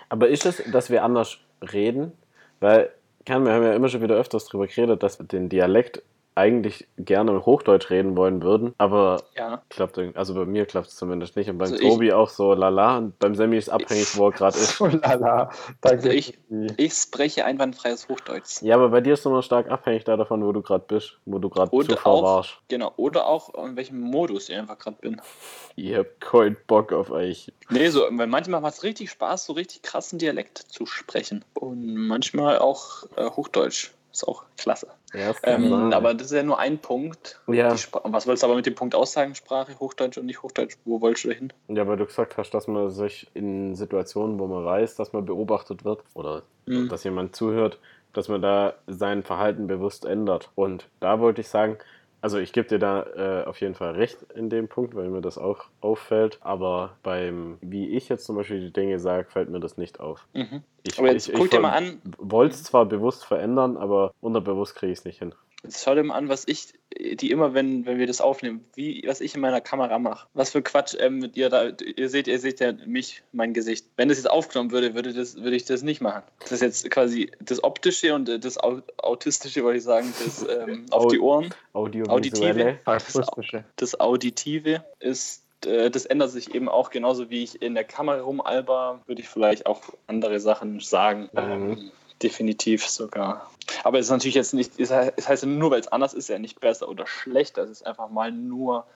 Aber 0.08 0.28
ist 0.28 0.46
es, 0.46 0.62
dass 0.70 0.90
wir 0.90 1.04
anders 1.04 1.38
reden? 1.72 2.12
Weil, 2.60 2.90
kann, 3.26 3.44
wir 3.44 3.52
haben 3.52 3.64
ja 3.64 3.74
immer 3.74 3.88
schon 3.88 4.02
wieder 4.02 4.16
öfters 4.16 4.46
drüber 4.46 4.66
geredet, 4.66 5.02
dass 5.02 5.18
wir 5.18 5.26
den 5.26 5.48
Dialekt 5.48 6.02
eigentlich 6.34 6.86
gerne 6.96 7.44
Hochdeutsch 7.44 7.90
reden 7.90 8.16
wollen 8.16 8.42
würden, 8.42 8.74
aber 8.78 9.22
Ja. 9.36 9.62
klappt 9.68 9.98
also 10.14 10.34
bei 10.34 10.46
mir 10.46 10.64
klappt 10.64 10.88
es 10.88 10.96
zumindest 10.96 11.36
nicht 11.36 11.50
und 11.50 11.58
beim 11.58 11.70
Also 11.72 11.82
ich- 11.82 11.88
Tobi 11.90 12.12
auch 12.12 12.30
so 12.30 12.54
lala 12.54 12.98
und 12.98 13.18
beim 13.18 13.34
Sammy 13.34 13.58
ist 13.58 13.68
abhängig, 13.68 14.16
wo 14.16 14.28
er 14.28 14.32
gerade 14.32 14.56
ist. 14.56 14.80
Oh 14.80 14.86
lala. 14.86 15.50
Danke. 15.82 15.96
Also 15.96 16.08
ich, 16.08 16.38
ich 16.78 16.94
spreche 16.94 17.44
einwandfreies 17.44 18.08
Hochdeutsch. 18.08 18.62
Ja, 18.62 18.76
aber 18.76 18.88
bei 18.88 19.00
dir 19.02 19.12
ist 19.14 19.20
es 19.20 19.26
immer 19.26 19.42
stark 19.42 19.70
abhängig 19.70 20.04
da 20.04 20.16
davon, 20.16 20.42
wo 20.44 20.52
du 20.52 20.62
gerade 20.62 20.84
bist, 20.88 21.18
wo 21.26 21.38
du 21.38 21.50
gerade 21.50 21.70
zuvor 21.70 22.12
auch- 22.12 22.22
warst. 22.22 22.54
Genau. 22.68 22.92
Oder 22.96 23.26
auch 23.26 23.52
in 23.66 23.76
welchem 23.76 24.00
Modus 24.00 24.48
ich 24.48 24.56
einfach 24.56 24.78
gerade 24.78 24.96
bin. 25.00 25.20
Ihr 25.76 25.98
habt 25.98 26.20
keinen 26.20 26.56
Bock 26.66 26.92
auf 26.92 27.10
euch. 27.10 27.52
Nee, 27.68 27.88
so, 27.88 28.02
weil 28.10 28.26
manchmal 28.26 28.60
macht 28.62 28.74
es 28.74 28.82
richtig 28.82 29.10
Spaß, 29.10 29.44
so 29.46 29.52
richtig 29.52 29.82
krassen 29.82 30.18
Dialekt 30.18 30.58
zu 30.58 30.86
sprechen. 30.86 31.44
Und 31.54 31.94
manchmal 31.94 32.58
auch 32.58 33.04
äh, 33.16 33.28
Hochdeutsch. 33.28 33.92
Ist 34.12 34.28
auch 34.28 34.44
klasse. 34.58 34.88
Ja, 35.14 35.34
Ähm, 35.42 35.92
aber 35.92 36.14
das 36.14 36.28
ist 36.28 36.32
ja 36.32 36.42
nur 36.42 36.58
ein 36.58 36.78
Punkt. 36.78 37.40
Ja. 37.46 37.72
Was 38.04 38.26
wolltest 38.26 38.42
du 38.42 38.46
aber 38.46 38.56
mit 38.56 38.66
dem 38.66 38.74
Punkt 38.74 38.94
aussagen? 38.94 39.34
Sprache, 39.34 39.78
Hochdeutsch 39.78 40.16
und 40.18 40.26
nicht 40.26 40.42
Hochdeutsch? 40.42 40.76
Wo 40.84 41.00
wolltest 41.00 41.24
du 41.24 41.32
hin? 41.32 41.52
Ja, 41.68 41.86
weil 41.86 41.96
du 41.96 42.06
gesagt 42.06 42.36
hast, 42.38 42.52
dass 42.54 42.66
man 42.66 42.90
sich 42.90 43.30
in 43.34 43.74
Situationen, 43.74 44.38
wo 44.38 44.46
man 44.46 44.64
weiß, 44.64 44.96
dass 44.96 45.12
man 45.12 45.24
beobachtet 45.24 45.84
wird 45.84 46.02
oder 46.14 46.42
Mhm. 46.66 46.88
dass 46.88 47.04
jemand 47.04 47.34
zuhört, 47.34 47.78
dass 48.12 48.28
man 48.28 48.40
da 48.40 48.74
sein 48.86 49.22
Verhalten 49.22 49.66
bewusst 49.66 50.04
ändert. 50.04 50.50
Und 50.54 50.88
da 51.00 51.18
wollte 51.18 51.40
ich 51.40 51.48
sagen, 51.48 51.78
also 52.22 52.38
ich 52.38 52.52
gebe 52.52 52.68
dir 52.68 52.78
da 52.78 53.02
äh, 53.42 53.44
auf 53.44 53.60
jeden 53.60 53.74
Fall 53.74 53.92
recht 53.92 54.22
in 54.34 54.48
dem 54.48 54.68
Punkt, 54.68 54.94
weil 54.94 55.08
mir 55.08 55.20
das 55.20 55.38
auch 55.38 55.64
auffällt. 55.80 56.38
Aber 56.40 56.96
beim, 57.02 57.58
wie 57.60 57.90
ich 57.90 58.08
jetzt 58.08 58.24
zum 58.24 58.36
Beispiel 58.36 58.60
die 58.60 58.72
Dinge 58.72 59.00
sage, 59.00 59.28
fällt 59.28 59.50
mir 59.50 59.60
das 59.60 59.76
nicht 59.76 60.00
auf. 60.00 60.26
Mhm. 60.32 60.62
Ich, 60.84 60.98
Aber 60.98 61.12
jetzt 61.12 61.28
ich, 61.28 61.34
guck 61.34 61.46
ich 61.46 61.50
dir 61.50 61.60
mal 61.60 61.72
an, 61.72 62.00
wollte 62.18 62.54
es 62.54 62.62
zwar 62.62 62.86
bewusst 62.86 63.24
verändern, 63.24 63.76
aber 63.76 64.14
unterbewusst 64.20 64.76
kriege 64.76 64.92
ich 64.92 65.00
es 65.00 65.04
nicht 65.04 65.18
hin. 65.18 65.34
Jetzt 65.62 65.82
schau 65.84 65.94
dir 65.94 66.02
mal 66.02 66.14
an, 66.16 66.28
was 66.28 66.46
ich, 66.46 66.72
die 66.98 67.30
immer, 67.30 67.54
wenn, 67.54 67.86
wenn 67.86 67.98
wir 67.98 68.06
das 68.06 68.20
aufnehmen, 68.20 68.64
wie, 68.74 69.02
was 69.06 69.20
ich 69.20 69.34
in 69.34 69.40
meiner 69.40 69.60
Kamera 69.60 69.98
mache. 69.98 70.26
Was 70.34 70.50
für 70.50 70.62
Quatsch 70.62 70.94
ähm, 70.98 71.18
mit 71.18 71.36
ihr 71.36 71.48
da, 71.48 71.70
ihr 71.96 72.08
seht, 72.08 72.26
ihr 72.28 72.38
seht 72.38 72.60
ja 72.60 72.72
mich, 72.86 73.22
mein 73.32 73.54
Gesicht. 73.54 73.86
Wenn 73.96 74.08
das 74.08 74.18
jetzt 74.18 74.30
aufgenommen 74.30 74.70
würde, 74.72 74.94
würde, 74.94 75.12
das, 75.12 75.36
würde 75.36 75.56
ich 75.56 75.64
das 75.64 75.82
nicht 75.82 76.00
machen. 76.00 76.22
Das 76.40 76.52
ist 76.52 76.60
jetzt 76.62 76.90
quasi 76.90 77.30
das 77.40 77.62
Optische 77.64 78.14
und 78.14 78.28
äh, 78.28 78.38
das 78.38 78.58
Au- 78.58 78.82
Autistische, 78.98 79.64
wollte 79.64 79.78
ich 79.78 79.84
sagen, 79.84 80.12
das 80.24 80.44
ähm, 80.48 80.86
auf 80.90 81.04
Au- 81.06 81.08
die 81.08 81.20
Ohren. 81.20 81.54
Audiovisuelle. 81.72 82.78
Akustische. 82.84 83.64
das 83.76 83.98
Auditive 84.00 84.84
ist, 85.00 85.42
äh, 85.64 85.90
das 85.90 86.04
ändert 86.06 86.30
sich 86.30 86.54
eben 86.54 86.68
auch 86.68 86.90
genauso 86.90 87.30
wie 87.30 87.42
ich 87.42 87.62
in 87.62 87.74
der 87.74 87.84
Kamera 87.84 88.20
rumalber, 88.20 89.00
würde 89.06 89.22
ich 89.22 89.28
vielleicht 89.28 89.66
auch 89.66 89.80
andere 90.06 90.40
Sachen 90.40 90.80
sagen. 90.80 91.28
Mhm. 91.32 91.38
Ähm, 91.38 91.90
definitiv 92.22 92.86
sogar. 92.86 93.50
Aber 93.82 93.98
es 93.98 94.06
ist 94.06 94.10
natürlich 94.10 94.34
jetzt 94.34 94.54
nicht, 94.54 94.78
es 94.78 94.90
heißt, 94.90 95.46
nur, 95.46 95.70
weil 95.70 95.80
es 95.80 95.88
anders 95.88 96.14
ist, 96.14 96.28
ja 96.28 96.38
nicht 96.38 96.60
besser 96.60 96.88
oder 96.88 97.06
schlechter. 97.06 97.62
Es 97.62 97.70
ist 97.70 97.86
einfach 97.86 98.08
mal 98.10 98.30
nur 98.30 98.86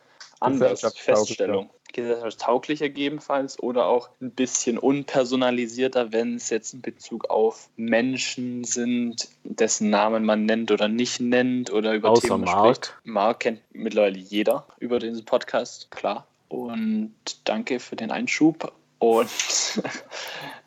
anders. 0.40 0.80
Feststellung. 0.96 1.70
Gesellschaftstauglicher 1.92 2.88
gegebenenfalls 2.88 3.58
oder 3.62 3.86
auch 3.86 4.10
ein 4.20 4.30
bisschen 4.30 4.76
unpersonalisierter, 4.76 6.12
wenn 6.12 6.36
es 6.36 6.50
jetzt 6.50 6.74
in 6.74 6.82
Bezug 6.82 7.30
auf 7.30 7.68
Menschen 7.76 8.64
sind, 8.64 9.28
dessen 9.44 9.88
Namen 9.88 10.24
man 10.24 10.44
nennt 10.44 10.70
oder 10.70 10.88
nicht 10.88 11.20
nennt 11.20 11.72
oder 11.72 11.94
über 11.94 12.10
Außer 12.10 12.28
Themen 12.28 12.44
Mark. 12.44 12.76
spricht. 12.76 12.94
Mark 13.04 13.40
kennt 13.40 13.60
mittlerweile 13.72 14.18
jeder 14.18 14.66
über 14.78 14.98
diesen 14.98 15.24
Podcast, 15.24 15.90
klar. 15.90 16.26
Und 16.48 17.14
danke 17.44 17.80
für 17.80 17.96
den 17.96 18.10
Einschub. 18.10 18.72
Und 18.98 19.30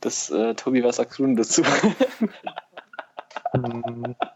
das, 0.01 0.29
äh, 0.31 0.55
Tobi, 0.55 0.83
was 0.83 0.95
sagst 0.95 1.19
du 1.19 1.25
denn 1.25 1.35
dazu? 1.35 1.61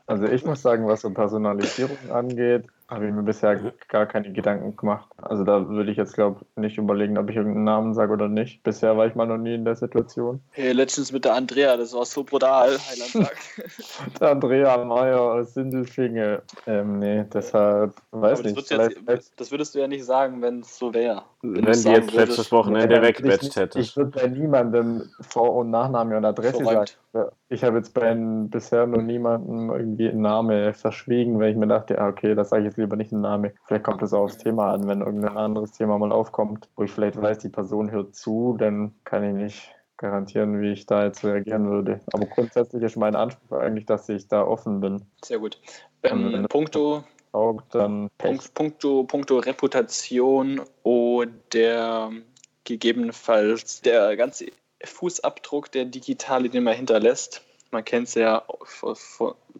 Also 0.08 0.28
ich 0.28 0.46
muss 0.46 0.62
sagen, 0.62 0.88
was 0.88 1.02
so 1.02 1.10
Personalisierung 1.12 1.98
angeht, 2.12 2.66
habe 2.90 3.08
ich 3.08 3.14
mir 3.14 3.24
bisher 3.24 3.74
gar 3.88 4.06
keine 4.06 4.32
Gedanken 4.32 4.76
gemacht. 4.76 5.08
Also 5.22 5.44
da 5.44 5.68
würde 5.70 5.92
ich 5.92 5.98
jetzt, 5.98 6.14
glaube 6.14 6.42
ich, 6.42 6.62
nicht 6.62 6.78
überlegen, 6.78 7.18
ob 7.18 7.30
ich 7.30 7.36
irgendeinen 7.36 7.64
Namen 7.64 7.94
sage 7.94 8.14
oder 8.14 8.28
nicht. 8.28 8.64
Bisher 8.64 8.96
war 8.98 9.08
ich 9.08 9.16
mal 9.16 9.26
noch 9.26 9.38
nie 9.38 9.56
in 9.56 9.66
der 9.66 9.76
Situation. 9.76 10.42
Hey, 10.52 10.72
letztens 10.74 11.12
mit 11.12 11.26
der 11.26 11.36
Andrea, 11.36 11.78
das 11.78 11.94
war 11.94 12.06
so 12.06 12.24
brutal, 12.24 12.78
Heilandtag. 12.90 13.36
der 14.20 14.32
Andrea 14.32 14.84
Meyer 14.84 15.22
aus 15.22 15.54
Sindelfinge. 15.54 16.42
Ähm, 16.68 17.00
nee, 17.00 17.26
deshalb, 17.34 17.94
weiß 18.12 18.40
Aber 18.40 18.44
das, 18.44 18.54
nicht. 18.54 18.72
würdest 18.72 18.98
jetzt, 19.08 19.34
das 19.40 19.52
würdest 19.52 19.76
du 19.76 19.80
ja 19.80 19.88
nicht 19.88 20.06
sagen, 20.06 20.42
wenn 20.42 20.60
es 20.60 20.78
so 20.78 20.94
wäre. 20.94 21.24
Wenn 21.42 21.66
du's 21.66 21.84
die 21.84 21.90
jetzt 21.90 22.14
würdest, 22.14 22.30
letztes 22.30 22.52
Wochenende 22.52 22.96
Ja, 22.96 23.02
wegbatcht 23.02 23.44
ich, 23.44 23.56
hättest. 23.56 23.90
ich 23.90 23.98
würde 23.98 24.12
bei 24.12 24.28
niemandem 24.28 25.10
Vor- 25.22 25.56
und 25.56 25.72
Nachname 25.72 26.16
und 26.18 26.26
Adresse 26.26 26.64
Verräumt. 26.64 26.98
sagen. 27.12 27.30
Ich 27.50 27.64
habe 27.64 27.78
jetzt 27.78 27.94
bei 27.94 28.16
bisher 28.16 28.88
noch 28.88 29.02
niemandem 29.02 29.70
irgendwie 29.70 30.10
einen 30.10 30.22
Namen 30.22 30.74
verschwiegen, 30.74 31.40
weil 31.40 31.52
ich 31.52 31.58
mir 31.58 31.68
dachte, 31.68 32.00
okay, 32.00 32.34
das 32.34 32.50
sage 32.50 32.64
ich 32.64 32.68
jetzt 32.70 32.73
lieber 32.78 32.96
nicht 32.96 33.12
einen 33.12 33.22
Namen. 33.22 33.52
Vielleicht 33.66 33.84
kommt 33.84 34.02
es 34.02 34.14
auch 34.14 34.24
aufs 34.24 34.38
Thema 34.38 34.72
an, 34.72 34.88
wenn 34.88 35.02
irgendein 35.02 35.38
anderes 35.38 35.72
Thema 35.72 35.98
mal 35.98 36.12
aufkommt, 36.12 36.70
wo 36.76 36.84
ich 36.84 36.92
vielleicht 36.92 37.22
weiß, 37.22 37.40
die 37.40 37.50
Person 37.50 37.92
hört 37.92 38.16
zu, 38.16 38.56
dann 38.58 38.94
kann 39.04 39.24
ich 39.24 39.34
nicht 39.34 39.76
garantieren, 39.98 40.62
wie 40.62 40.72
ich 40.72 40.86
da 40.86 41.06
jetzt 41.06 41.24
reagieren 41.24 41.70
würde. 41.70 42.02
Aber 42.12 42.26
grundsätzlich 42.26 42.84
ist 42.84 42.98
mein 42.98 43.16
Anspruch 43.16 43.58
eigentlich, 43.58 43.86
dass 43.86 44.10
ich 44.10 44.28
da 44.28 44.44
offen 44.44 44.82
bin. 44.82 45.06
Sehr 45.24 45.40
gut. 45.40 45.60
Ähm, 46.04 46.32
das 46.34 46.48
Punkto, 46.50 47.04
Taugt, 47.32 47.74
dann. 47.74 48.10
Punkt, 48.18 48.86
Reputation 49.48 50.62
oder 50.84 52.12
gegebenenfalls 52.64 53.82
der 53.82 54.16
ganze 54.16 54.48
Fußabdruck, 54.84 55.72
der 55.72 55.86
digitale, 55.86 56.50
den 56.50 56.64
man 56.64 56.76
hinterlässt. 56.76 57.42
Man 57.72 57.84
kennt 57.84 58.08
es 58.08 58.14
ja, 58.14 58.44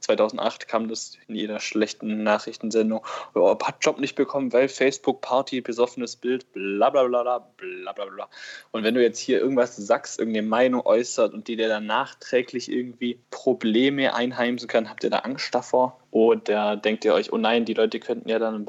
2008 0.04 0.68
kam 0.68 0.88
das 0.88 1.18
in 1.28 1.36
jeder 1.36 1.60
schlechten 1.60 2.24
Nachrichtensendung. 2.24 3.06
Oh, 3.34 3.58
hat 3.64 3.78
Job 3.82 4.00
nicht 4.00 4.16
bekommen, 4.16 4.54
weil 4.54 4.70
Facebook 4.70 5.22
Party, 5.22 5.62
besoffenes 5.62 6.16
Bild, 6.16 6.52
bla 6.54 6.90
bla 6.90 7.04
bla 7.08 7.24
bla 7.24 7.40
bla 7.58 7.92
bla 7.94 8.06
bla. 8.06 8.30
Und 8.72 8.84
wenn 8.84 8.96
du 8.96 9.02
jetzt 9.02 9.20
hier 9.20 9.40
irgendwas 9.40 9.76
sagst, 9.76 10.20
irgendeine 10.20 10.48
Meinung 10.48 10.86
äußert 10.86 11.34
und 11.34 11.48
die 11.48 11.56
dir 11.56 11.68
dann 11.68 11.86
nachträglich 11.86 12.72
irgendwie 12.72 13.20
Probleme 13.32 14.14
einheimsen 14.14 14.68
kann, 14.68 14.90
habt 14.90 15.04
ihr 15.04 15.10
da 15.10 15.20
Angst 15.20 15.54
davor? 15.56 16.00
Oder 16.14 16.78
denkt 16.78 17.06
ihr 17.06 17.14
euch, 17.16 17.34
oh 17.34 17.38
nein, 17.38 17.66
die 17.66 17.74
Leute 17.74 18.00
könnten 18.00 18.30
ja 18.30 18.38
dann? 18.38 18.68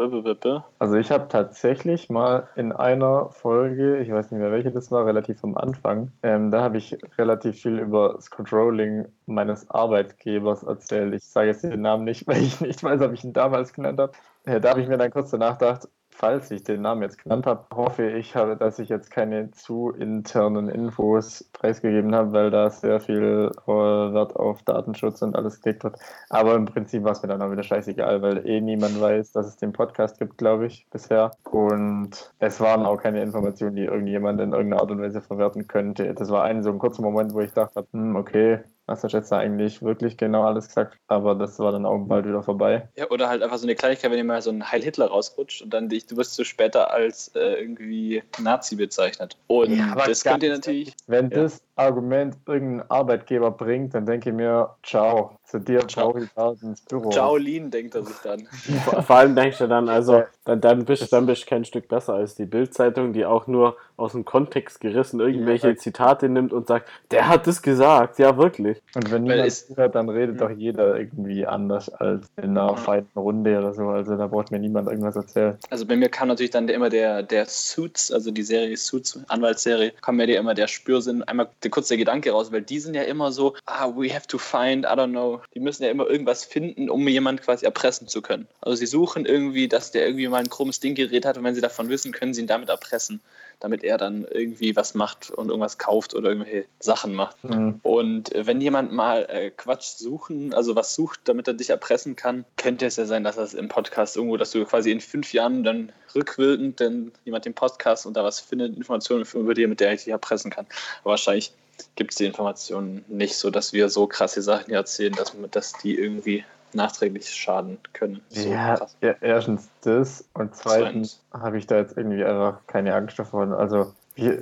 Also 0.78 0.94
ich 0.94 1.10
habe 1.10 1.28
tatsächlich 1.28 2.08
mal 2.08 2.48
in 2.56 2.72
einer 2.72 3.28
Folge, 3.28 3.98
ich 3.98 4.10
weiß 4.10 4.30
nicht 4.30 4.40
mehr 4.40 4.50
welche 4.50 4.70
das 4.70 4.90
war, 4.90 5.04
relativ 5.04 5.44
am 5.44 5.54
Anfang, 5.58 6.10
ähm, 6.22 6.50
da 6.50 6.62
habe 6.62 6.78
ich 6.78 6.96
relativ 7.18 7.60
viel 7.60 7.78
über 7.78 8.14
das 8.16 8.30
Controlling 8.30 9.04
meines 9.26 9.68
Arbeitgebers 9.68 10.62
erzählt. 10.62 11.12
Ich 11.12 11.23
sage 11.26 11.48
jetzt 11.48 11.64
den 11.64 11.82
Namen 11.82 12.04
nicht, 12.04 12.26
weil 12.26 12.42
ich 12.42 12.60
nicht 12.60 12.82
weiß, 12.82 13.00
ob 13.00 13.12
ich 13.12 13.24
ihn 13.24 13.32
damals 13.32 13.72
genannt 13.72 14.00
habe. 14.00 14.12
Da 14.60 14.70
habe 14.70 14.82
ich 14.82 14.88
mir 14.88 14.98
dann 14.98 15.10
kurz 15.10 15.30
danach 15.30 15.58
gedacht, 15.58 15.88
falls 16.14 16.50
ich 16.50 16.62
den 16.62 16.82
Namen 16.82 17.02
jetzt 17.02 17.22
genannt 17.22 17.44
habe, 17.46 17.66
hoffe 17.74 18.08
ich, 18.08 18.36
habe, 18.36 18.56
dass 18.56 18.78
ich 18.78 18.88
jetzt 18.88 19.10
keine 19.10 19.50
zu 19.50 19.90
internen 19.90 20.68
Infos 20.68 21.44
preisgegeben 21.52 22.14
habe, 22.14 22.32
weil 22.32 22.50
da 22.50 22.70
sehr 22.70 23.00
viel 23.00 23.50
äh, 23.66 23.70
Wert 23.70 24.36
auf 24.36 24.62
Datenschutz 24.62 25.22
und 25.22 25.34
alles 25.36 25.60
gelegt 25.60 25.82
wird. 25.84 25.98
Aber 26.30 26.54
im 26.54 26.66
Prinzip 26.66 27.02
war 27.02 27.12
es 27.12 27.22
mir 27.22 27.28
dann 27.28 27.42
auch 27.42 27.50
wieder 27.50 27.64
scheißegal, 27.64 28.22
weil 28.22 28.46
eh 28.46 28.60
niemand 28.60 29.00
weiß, 29.00 29.32
dass 29.32 29.46
es 29.46 29.56
den 29.56 29.72
Podcast 29.72 30.18
gibt, 30.18 30.38
glaube 30.38 30.66
ich, 30.66 30.86
bisher. 30.90 31.32
Und 31.50 32.32
es 32.38 32.60
waren 32.60 32.86
auch 32.86 33.02
keine 33.02 33.20
Informationen, 33.20 33.74
die 33.74 33.84
irgendjemand 33.84 34.40
in 34.40 34.52
irgendeiner 34.52 34.82
Art 34.82 34.90
und 34.92 35.00
Weise 35.02 35.20
verwerten 35.20 35.66
könnte. 35.66 36.14
Das 36.14 36.30
war 36.30 36.44
ein 36.44 36.62
so 36.62 36.70
ein 36.70 36.78
kurzer 36.78 37.02
Moment, 37.02 37.34
wo 37.34 37.40
ich 37.40 37.52
dachte, 37.52 37.86
hm, 37.92 38.14
okay, 38.14 38.60
was 38.86 39.02
hast 39.02 39.12
du 39.12 39.16
jetzt 39.16 39.32
da 39.32 39.38
eigentlich 39.38 39.82
wirklich 39.82 40.16
genau 40.16 40.44
alles 40.44 40.68
gesagt? 40.68 40.98
Aber 41.06 41.34
das 41.34 41.58
war 41.58 41.72
dann 41.72 41.86
auch 41.86 41.98
bald 42.06 42.26
wieder 42.26 42.42
vorbei. 42.42 42.88
Ja, 42.96 43.10
oder 43.10 43.28
halt 43.28 43.42
einfach 43.42 43.56
so 43.56 43.66
eine 43.66 43.74
Kleinigkeit, 43.74 44.10
wenn 44.10 44.18
dir 44.18 44.24
mal 44.24 44.42
so 44.42 44.50
ein 44.50 44.70
Heil 44.70 44.82
Hitler 44.82 45.06
rausrutscht 45.06 45.62
und 45.62 45.72
dann 45.72 45.88
dich, 45.88 46.06
du 46.06 46.16
wirst 46.16 46.34
so 46.34 46.44
später 46.44 46.92
als 46.92 47.28
äh, 47.34 47.54
irgendwie 47.60 48.22
Nazi 48.40 48.76
bezeichnet. 48.76 49.36
Und 49.46 49.74
Ja, 49.76 49.94
das 49.94 50.22
könnt 50.22 50.42
ihr 50.42 50.52
natürlich. 50.52 50.94
Wenn 51.06 51.30
Ja. 51.30 51.42
das 51.42 51.62
Argument 51.76 52.36
irgendein 52.46 52.88
Arbeitgeber 52.90 53.50
bringt, 53.50 53.94
dann 53.94 54.06
denke 54.06 54.30
ich 54.30 54.34
mir, 54.36 54.70
ciao, 54.82 55.32
zu 55.44 55.58
dir 55.58 55.86
Ciao. 55.88 56.12
brauche 56.12 56.24
ich 56.24 56.36
raus 56.36 56.62
ins 56.62 56.80
Büro. 56.82 57.10
Shaolin 57.10 57.70
denkt 57.70 57.94
er 57.94 58.04
sich 58.04 58.16
dann. 58.22 58.46
Vor, 58.84 59.02
vor 59.02 59.16
allem 59.16 59.34
denkst 59.34 59.58
du 59.58 59.66
dann, 59.68 59.88
also, 59.88 60.22
dann, 60.44 60.60
dann, 60.60 60.84
bist, 60.84 61.12
dann 61.12 61.26
bist 61.26 61.42
du 61.42 61.46
kein 61.46 61.64
Stück 61.64 61.88
besser 61.88 62.14
als 62.14 62.34
die 62.36 62.46
Bild-Zeitung, 62.46 63.12
die 63.12 63.24
auch 63.26 63.46
nur 63.46 63.76
aus 63.96 64.12
dem 64.12 64.24
Kontext 64.24 64.80
gerissen 64.80 65.20
irgendwelche 65.20 65.68
Ja. 65.70 65.76
Zitate 65.76 66.28
nimmt 66.28 66.52
und 66.52 66.66
sagt, 66.66 66.88
der 67.10 67.28
hat 67.28 67.46
das 67.46 67.62
gesagt, 67.62 68.18
ja 68.18 68.36
wirklich. 68.36 68.80
Und 68.94 69.10
wenn 69.10 69.22
niemand 69.24 69.46
es- 69.46 69.66
zuhört, 69.68 69.94
dann 69.94 70.08
redet 70.08 70.40
doch 70.40 70.50
jeder 70.50 70.96
irgendwie 70.98 71.46
anders 71.46 71.88
als 71.88 72.26
in 72.36 72.50
einer 72.56 72.68
Ja. 72.70 72.76
feiten 72.76 73.18
Runde 73.18 73.58
oder 73.58 73.72
so. 73.72 73.88
Also 73.88 74.16
da 74.16 74.26
braucht 74.26 74.50
mir 74.50 74.58
niemand 74.58 74.88
irgendwas 74.88 75.16
erzählen. 75.16 75.56
Also 75.70 75.86
bei 75.86 75.96
mir 75.96 76.08
kam 76.08 76.28
natürlich 76.28 76.50
dann 76.50 76.66
der, 76.66 76.76
immer 76.76 76.90
der, 76.90 77.22
der 77.22 77.46
Suits, 77.46 78.10
also 78.10 78.30
die 78.30 78.42
Serie 78.42 78.76
Suits, 78.76 79.18
Anwaltsserie, 79.28 79.92
kam 80.02 80.16
mir 80.16 80.26
dir 80.26 80.38
immer 80.38 80.54
der 80.54 80.66
Spürsinn, 80.66 81.22
einmal 81.22 81.48
der, 81.62 81.63
kurz 81.70 81.88
der 81.88 81.96
Gedanke 81.96 82.30
raus, 82.32 82.52
weil 82.52 82.62
die 82.62 82.80
sind 82.80 82.94
ja 82.94 83.02
immer 83.02 83.32
so, 83.32 83.54
ah, 83.66 83.88
we 83.94 84.12
have 84.12 84.26
to 84.26 84.38
find, 84.38 84.84
I 84.84 84.88
don't 84.88 85.10
know. 85.10 85.42
Die 85.54 85.60
müssen 85.60 85.84
ja 85.84 85.90
immer 85.90 86.06
irgendwas 86.06 86.44
finden, 86.44 86.90
um 86.90 87.06
jemand 87.08 87.42
quasi 87.42 87.64
erpressen 87.64 88.08
zu 88.08 88.22
können. 88.22 88.46
Also 88.60 88.76
sie 88.76 88.86
suchen 88.86 89.26
irgendwie, 89.26 89.68
dass 89.68 89.90
der 89.90 90.06
irgendwie 90.06 90.28
mal 90.28 90.38
ein 90.38 90.48
krummes 90.48 90.80
Ding 90.80 90.94
gerät 90.94 91.24
hat 91.24 91.36
und 91.36 91.44
wenn 91.44 91.54
sie 91.54 91.60
davon 91.60 91.88
wissen, 91.88 92.12
können 92.12 92.34
sie 92.34 92.42
ihn 92.42 92.46
damit 92.46 92.68
erpressen, 92.68 93.20
damit 93.60 93.84
er 93.84 93.98
dann 93.98 94.26
irgendwie 94.30 94.76
was 94.76 94.94
macht 94.94 95.30
und 95.30 95.48
irgendwas 95.48 95.78
kauft 95.78 96.14
oder 96.14 96.30
irgendwelche 96.30 96.66
Sachen 96.80 97.14
macht. 97.14 97.42
Mhm. 97.44 97.80
Und 97.82 98.34
äh, 98.34 98.46
wenn 98.46 98.60
jemand 98.60 98.92
mal 98.92 99.26
äh, 99.28 99.50
Quatsch 99.50 99.96
suchen, 99.96 100.54
also 100.54 100.76
was 100.76 100.94
sucht, 100.94 101.20
damit 101.24 101.48
er 101.48 101.54
dich 101.54 101.70
erpressen 101.70 102.16
kann, 102.16 102.44
könnte 102.56 102.86
es 102.86 102.96
ja 102.96 103.06
sein, 103.06 103.24
dass 103.24 103.36
das 103.36 103.54
im 103.54 103.68
Podcast 103.68 104.16
irgendwo, 104.16 104.36
dass 104.36 104.50
du 104.50 104.64
quasi 104.64 104.90
in 104.90 105.00
fünf 105.00 105.32
Jahren 105.32 105.64
dann 105.64 105.92
rückwirkend 106.14 106.80
dann 106.80 107.12
jemand 107.24 107.44
den 107.44 107.54
Podcast 107.54 108.06
und 108.06 108.16
da 108.16 108.24
was 108.24 108.40
findet, 108.40 108.76
Informationen 108.76 109.24
über 109.34 109.54
dir, 109.54 109.68
mit 109.68 109.80
der 109.80 109.92
ich 109.92 110.04
dich 110.04 110.12
erpressen 110.12 110.50
kann. 110.50 110.66
Aber 111.02 111.10
wahrscheinlich 111.10 111.52
gibt 111.96 112.12
es 112.12 112.16
die 112.18 112.26
Informationen 112.26 113.04
nicht 113.08 113.36
so, 113.36 113.50
dass 113.50 113.72
wir 113.72 113.88
so 113.88 114.06
krasse 114.06 114.42
Sachen 114.42 114.66
hier 114.66 114.76
erzählen, 114.76 115.12
dass, 115.14 115.34
dass 115.50 115.72
die 115.74 115.96
irgendwie 115.96 116.44
nachträglich 116.74 117.28
schaden 117.30 117.78
können. 117.92 118.20
So 118.28 118.50
ja, 118.50 118.86
ja, 119.00 119.14
erstens 119.20 119.68
das 119.82 120.24
und 120.34 120.54
zweitens 120.54 121.22
habe 121.32 121.58
ich 121.58 121.66
da 121.66 121.78
jetzt 121.78 121.96
irgendwie 121.96 122.24
einfach 122.24 122.58
keine 122.66 122.94
Angst 122.94 123.18
davon. 123.18 123.52
Also, 123.52 123.92
wie, 124.14 124.38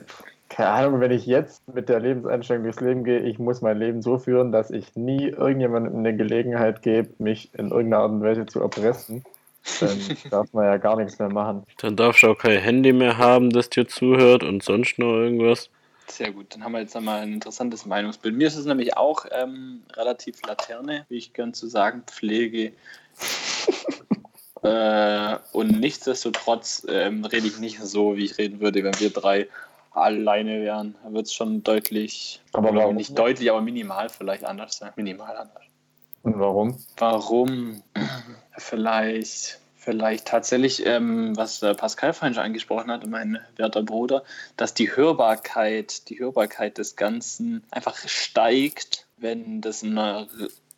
keine 0.48 0.68
Ahnung, 0.68 1.00
wenn 1.00 1.12
ich 1.12 1.24
jetzt 1.26 1.62
mit 1.72 1.88
der 1.88 2.00
Lebenseinstellung 2.00 2.64
durchs 2.64 2.80
Leben 2.80 3.04
gehe, 3.04 3.20
ich 3.20 3.38
muss 3.38 3.62
mein 3.62 3.78
Leben 3.78 4.02
so 4.02 4.18
führen, 4.18 4.52
dass 4.52 4.70
ich 4.70 4.94
nie 4.94 5.28
irgendjemandem 5.28 5.96
eine 5.96 6.14
Gelegenheit 6.14 6.82
gebe, 6.82 7.08
mich 7.18 7.50
in 7.54 7.70
irgendeiner 7.70 8.02
Art 8.02 8.10
und 8.12 8.22
Weise 8.22 8.44
zu 8.44 8.60
erpressen, 8.60 9.24
dann 9.80 9.98
darf 10.30 10.52
man 10.52 10.66
ja 10.66 10.76
gar 10.76 10.96
nichts 10.96 11.18
mehr 11.18 11.32
machen. 11.32 11.64
Dann 11.78 11.96
darfst 11.96 12.22
du 12.22 12.28
auch 12.28 12.38
kein 12.38 12.60
Handy 12.60 12.92
mehr 12.92 13.16
haben, 13.16 13.50
das 13.50 13.70
dir 13.70 13.88
zuhört 13.88 14.44
und 14.44 14.62
sonst 14.62 14.98
noch 14.98 15.12
irgendwas. 15.12 15.70
Sehr 16.08 16.32
gut, 16.32 16.54
dann 16.54 16.64
haben 16.64 16.72
wir 16.72 16.80
jetzt 16.80 16.96
einmal 16.96 17.22
ein 17.22 17.34
interessantes 17.34 17.86
Meinungsbild. 17.86 18.34
Mir 18.34 18.46
ist 18.46 18.56
es 18.56 18.66
nämlich 18.66 18.96
auch 18.96 19.24
ähm, 19.30 19.82
relativ 19.94 20.42
Laterne, 20.46 21.06
wie 21.08 21.16
ich 21.16 21.32
gern 21.32 21.54
zu 21.54 21.66
sagen 21.66 22.02
pflege. 22.06 22.72
äh, 24.62 25.38
und 25.52 25.80
nichtsdestotrotz 25.80 26.86
ähm, 26.88 27.24
rede 27.24 27.46
ich 27.46 27.58
nicht 27.58 27.80
so, 27.80 28.16
wie 28.16 28.24
ich 28.24 28.38
reden 28.38 28.60
würde, 28.60 28.84
wenn 28.84 28.98
wir 29.00 29.10
drei 29.10 29.48
alleine 29.92 30.62
wären. 30.62 30.96
Da 31.02 31.12
wird 31.12 31.26
es 31.26 31.34
schon 31.34 31.62
deutlich, 31.62 32.42
Aber 32.52 32.74
warum? 32.74 32.96
nicht 32.96 33.18
deutlich, 33.18 33.50
aber 33.50 33.60
minimal 33.60 34.08
vielleicht 34.08 34.44
anders 34.44 34.78
sein. 34.78 34.92
Minimal 34.96 35.36
anders. 35.36 35.62
Und 36.22 36.38
warum? 36.38 36.78
Warum? 36.98 37.82
Vielleicht, 38.58 39.61
vielleicht 39.82 40.26
tatsächlich, 40.26 40.86
ähm, 40.86 41.36
was 41.36 41.60
der 41.60 41.74
Pascal 41.74 42.12
vorhin 42.12 42.34
schon 42.34 42.44
angesprochen 42.44 42.90
hat, 42.90 43.06
mein 43.06 43.38
werter 43.56 43.82
Bruder, 43.82 44.22
dass 44.56 44.74
die 44.74 44.94
Hörbarkeit, 44.94 46.08
die 46.08 46.18
Hörbarkeit 46.20 46.78
des 46.78 46.96
Ganzen 46.96 47.64
einfach 47.70 47.96
steigt, 48.06 49.06
wenn 49.16 49.60
das 49.60 49.82
ein, 49.82 49.96
äh, 49.96 50.26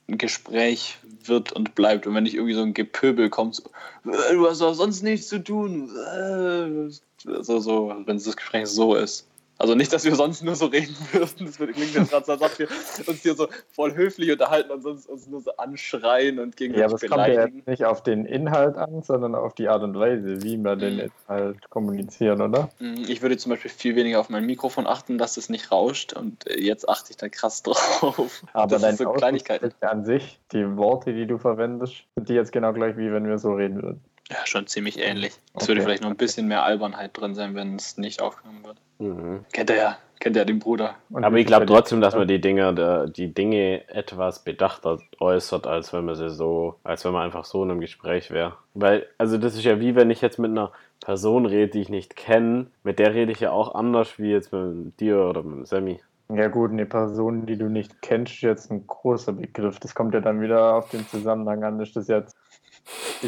ein 0.08 0.18
Gespräch 0.18 0.98
wird 1.24 1.52
und 1.52 1.74
bleibt. 1.74 2.06
Und 2.06 2.14
wenn 2.14 2.24
nicht 2.24 2.34
irgendwie 2.34 2.54
so 2.54 2.62
ein 2.62 2.74
Gepöbel 2.74 3.30
kommt, 3.30 3.56
so, 3.56 3.62
"Äh, 4.10 4.34
du 4.34 4.48
hast 4.48 4.60
doch 4.60 4.74
sonst 4.74 5.02
nichts 5.02 5.28
zu 5.28 5.38
tun. 5.42 5.90
Äh, 5.96 6.90
So, 7.26 7.58
so, 7.58 7.88
wenn 8.04 8.18
das 8.18 8.36
Gespräch 8.36 8.66
so 8.66 8.94
ist. 8.96 9.26
Also 9.56 9.74
nicht, 9.76 9.92
dass 9.92 10.04
wir 10.04 10.14
sonst 10.16 10.42
nur 10.42 10.56
so 10.56 10.66
reden 10.66 10.96
würden. 11.12 11.46
Das 11.46 11.56
klingt 11.56 11.94
jetzt 11.94 12.10
gerade 12.10 12.26
so, 12.26 12.32
als 12.32 12.42
ob 12.42 12.58
wir 12.58 12.68
uns 13.08 13.22
hier 13.22 13.34
so 13.34 13.46
voll 13.72 13.94
höflich 13.94 14.30
unterhalten 14.32 14.70
und 14.72 14.82
sonst 14.82 15.06
uns 15.08 15.26
nur 15.28 15.40
so 15.42 15.56
anschreien 15.56 16.40
und 16.40 16.56
gegen 16.56 16.74
Ja, 16.74 16.86
es 16.86 16.92
kommt 16.92 17.02
ja 17.02 17.08
beleidigen. 17.26 17.58
jetzt 17.58 17.68
nicht 17.68 17.84
auf 17.84 18.02
den 18.02 18.26
Inhalt 18.26 18.76
an, 18.76 19.02
sondern 19.02 19.34
auf 19.36 19.54
die 19.54 19.68
Art 19.68 19.82
und 19.84 19.96
Weise, 19.98 20.42
wie 20.42 20.56
wir 20.56 20.74
den 20.76 20.94
Mhm. 20.94 21.00
jetzt 21.00 21.28
halt 21.28 21.70
kommunizieren, 21.70 22.40
oder? 22.42 22.68
Mm, 22.80 23.04
Ich 23.06 23.22
würde 23.22 23.36
zum 23.36 23.50
Beispiel 23.50 23.70
viel 23.70 23.94
weniger 23.96 24.18
auf 24.20 24.28
mein 24.28 24.44
Mikrofon 24.44 24.86
achten, 24.88 25.18
dass 25.18 25.36
es 25.36 25.48
nicht 25.48 25.70
rauscht 25.70 26.12
und 26.14 26.48
äh, 26.48 26.58
jetzt 26.60 26.88
achte 26.88 27.10
ich 27.12 27.16
da 27.16 27.28
krass 27.28 27.62
drauf. 27.62 28.42
Aber 28.52 28.66
das 28.78 28.82
ist 28.82 28.98
so 28.98 29.10
Kleinigkeiten. 29.12 29.70
An 29.82 30.04
sich, 30.04 30.40
die 30.52 30.76
Worte, 30.76 31.12
die 31.14 31.26
du 31.26 31.38
verwendest, 31.38 32.04
sind 32.16 32.28
die 32.28 32.34
jetzt 32.34 32.50
genau 32.52 32.72
gleich, 32.72 32.96
wie 32.96 33.12
wenn 33.12 33.28
wir 33.28 33.38
so 33.38 33.52
reden 33.54 33.82
würden. 33.82 34.00
Ja, 34.30 34.38
schon 34.46 34.66
ziemlich 34.66 34.98
ähnlich. 34.98 35.32
Es 35.32 35.54
Okay. 35.54 35.68
würde 35.68 35.82
vielleicht 35.82 36.02
noch 36.02 36.10
ein 36.10 36.16
bisschen 36.16 36.48
mehr 36.48 36.64
Albernheit 36.64 37.10
drin 37.14 37.34
sein, 37.34 37.54
wenn 37.54 37.76
es 37.76 37.98
nicht 37.98 38.22
aufgenommen 38.22 38.64
wird. 38.64 38.76
Mhm. 38.98 39.44
Kennt 39.52 39.70
er 39.70 39.76
ja, 39.76 39.98
kennt 40.18 40.36
er 40.36 40.44
den 40.46 40.60
Bruder. 40.60 40.94
Und 41.10 41.24
Aber 41.24 41.36
ich 41.36 41.46
glaube 41.46 41.66
trotzdem, 41.66 42.00
dass 42.00 42.14
man 42.14 42.26
die 42.26 42.40
Dinge, 42.40 43.12
die 43.14 43.34
Dinge 43.34 43.86
etwas 43.88 44.42
bedachter 44.42 44.98
äußert, 45.20 45.66
als 45.66 45.92
wenn 45.92 46.06
man 46.06 46.14
sie 46.14 46.30
so, 46.30 46.76
als 46.84 47.04
wenn 47.04 47.12
man 47.12 47.22
einfach 47.22 47.44
so 47.44 47.62
in 47.64 47.70
einem 47.70 47.80
Gespräch 47.80 48.30
wäre. 48.30 48.56
Weil, 48.72 49.06
also 49.18 49.36
das 49.36 49.54
ist 49.56 49.64
ja 49.64 49.78
wie 49.80 49.94
wenn 49.94 50.10
ich 50.10 50.22
jetzt 50.22 50.38
mit 50.38 50.50
einer 50.50 50.72
Person 51.00 51.44
rede, 51.44 51.68
die 51.68 51.82
ich 51.82 51.90
nicht 51.90 52.16
kenne, 52.16 52.68
mit 52.82 52.98
der 52.98 53.12
rede 53.12 53.32
ich 53.32 53.40
ja 53.40 53.50
auch 53.50 53.74
anders 53.74 54.18
wie 54.18 54.30
jetzt 54.30 54.52
mit 54.52 54.98
dir 55.00 55.18
oder 55.18 55.42
mit 55.42 55.66
Sammy. 55.66 56.00
Ja 56.30 56.48
gut, 56.48 56.70
eine 56.70 56.86
Person, 56.86 57.44
die 57.44 57.58
du 57.58 57.68
nicht 57.68 58.00
kennst, 58.00 58.32
ist 58.36 58.40
jetzt 58.40 58.70
ein 58.70 58.86
großer 58.86 59.32
Begriff. 59.34 59.78
Das 59.78 59.94
kommt 59.94 60.14
ja 60.14 60.20
dann 60.20 60.40
wieder 60.40 60.76
auf 60.76 60.88
den 60.88 61.06
Zusammenhang 61.06 61.62
an. 61.62 61.78
Ist 61.80 61.96
das 61.96 62.08
jetzt, 62.08 62.34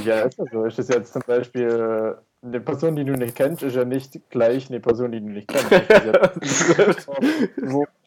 ja, 0.04 0.20
ist 0.20 0.38
das 0.38 0.48
so? 0.50 0.64
Ist 0.64 0.78
das 0.78 0.88
jetzt 0.88 1.12
zum 1.12 1.22
Beispiel 1.26 2.16
eine 2.42 2.60
Person, 2.60 2.96
die 2.96 3.04
du 3.04 3.12
nicht 3.12 3.34
kennst, 3.34 3.62
ist 3.62 3.76
ja 3.76 3.84
nicht 3.84 4.20
gleich 4.30 4.68
eine 4.68 4.80
Person, 4.80 5.12
die 5.12 5.20
du 5.20 5.28
nicht 5.28 5.48
kennst. 5.48 5.70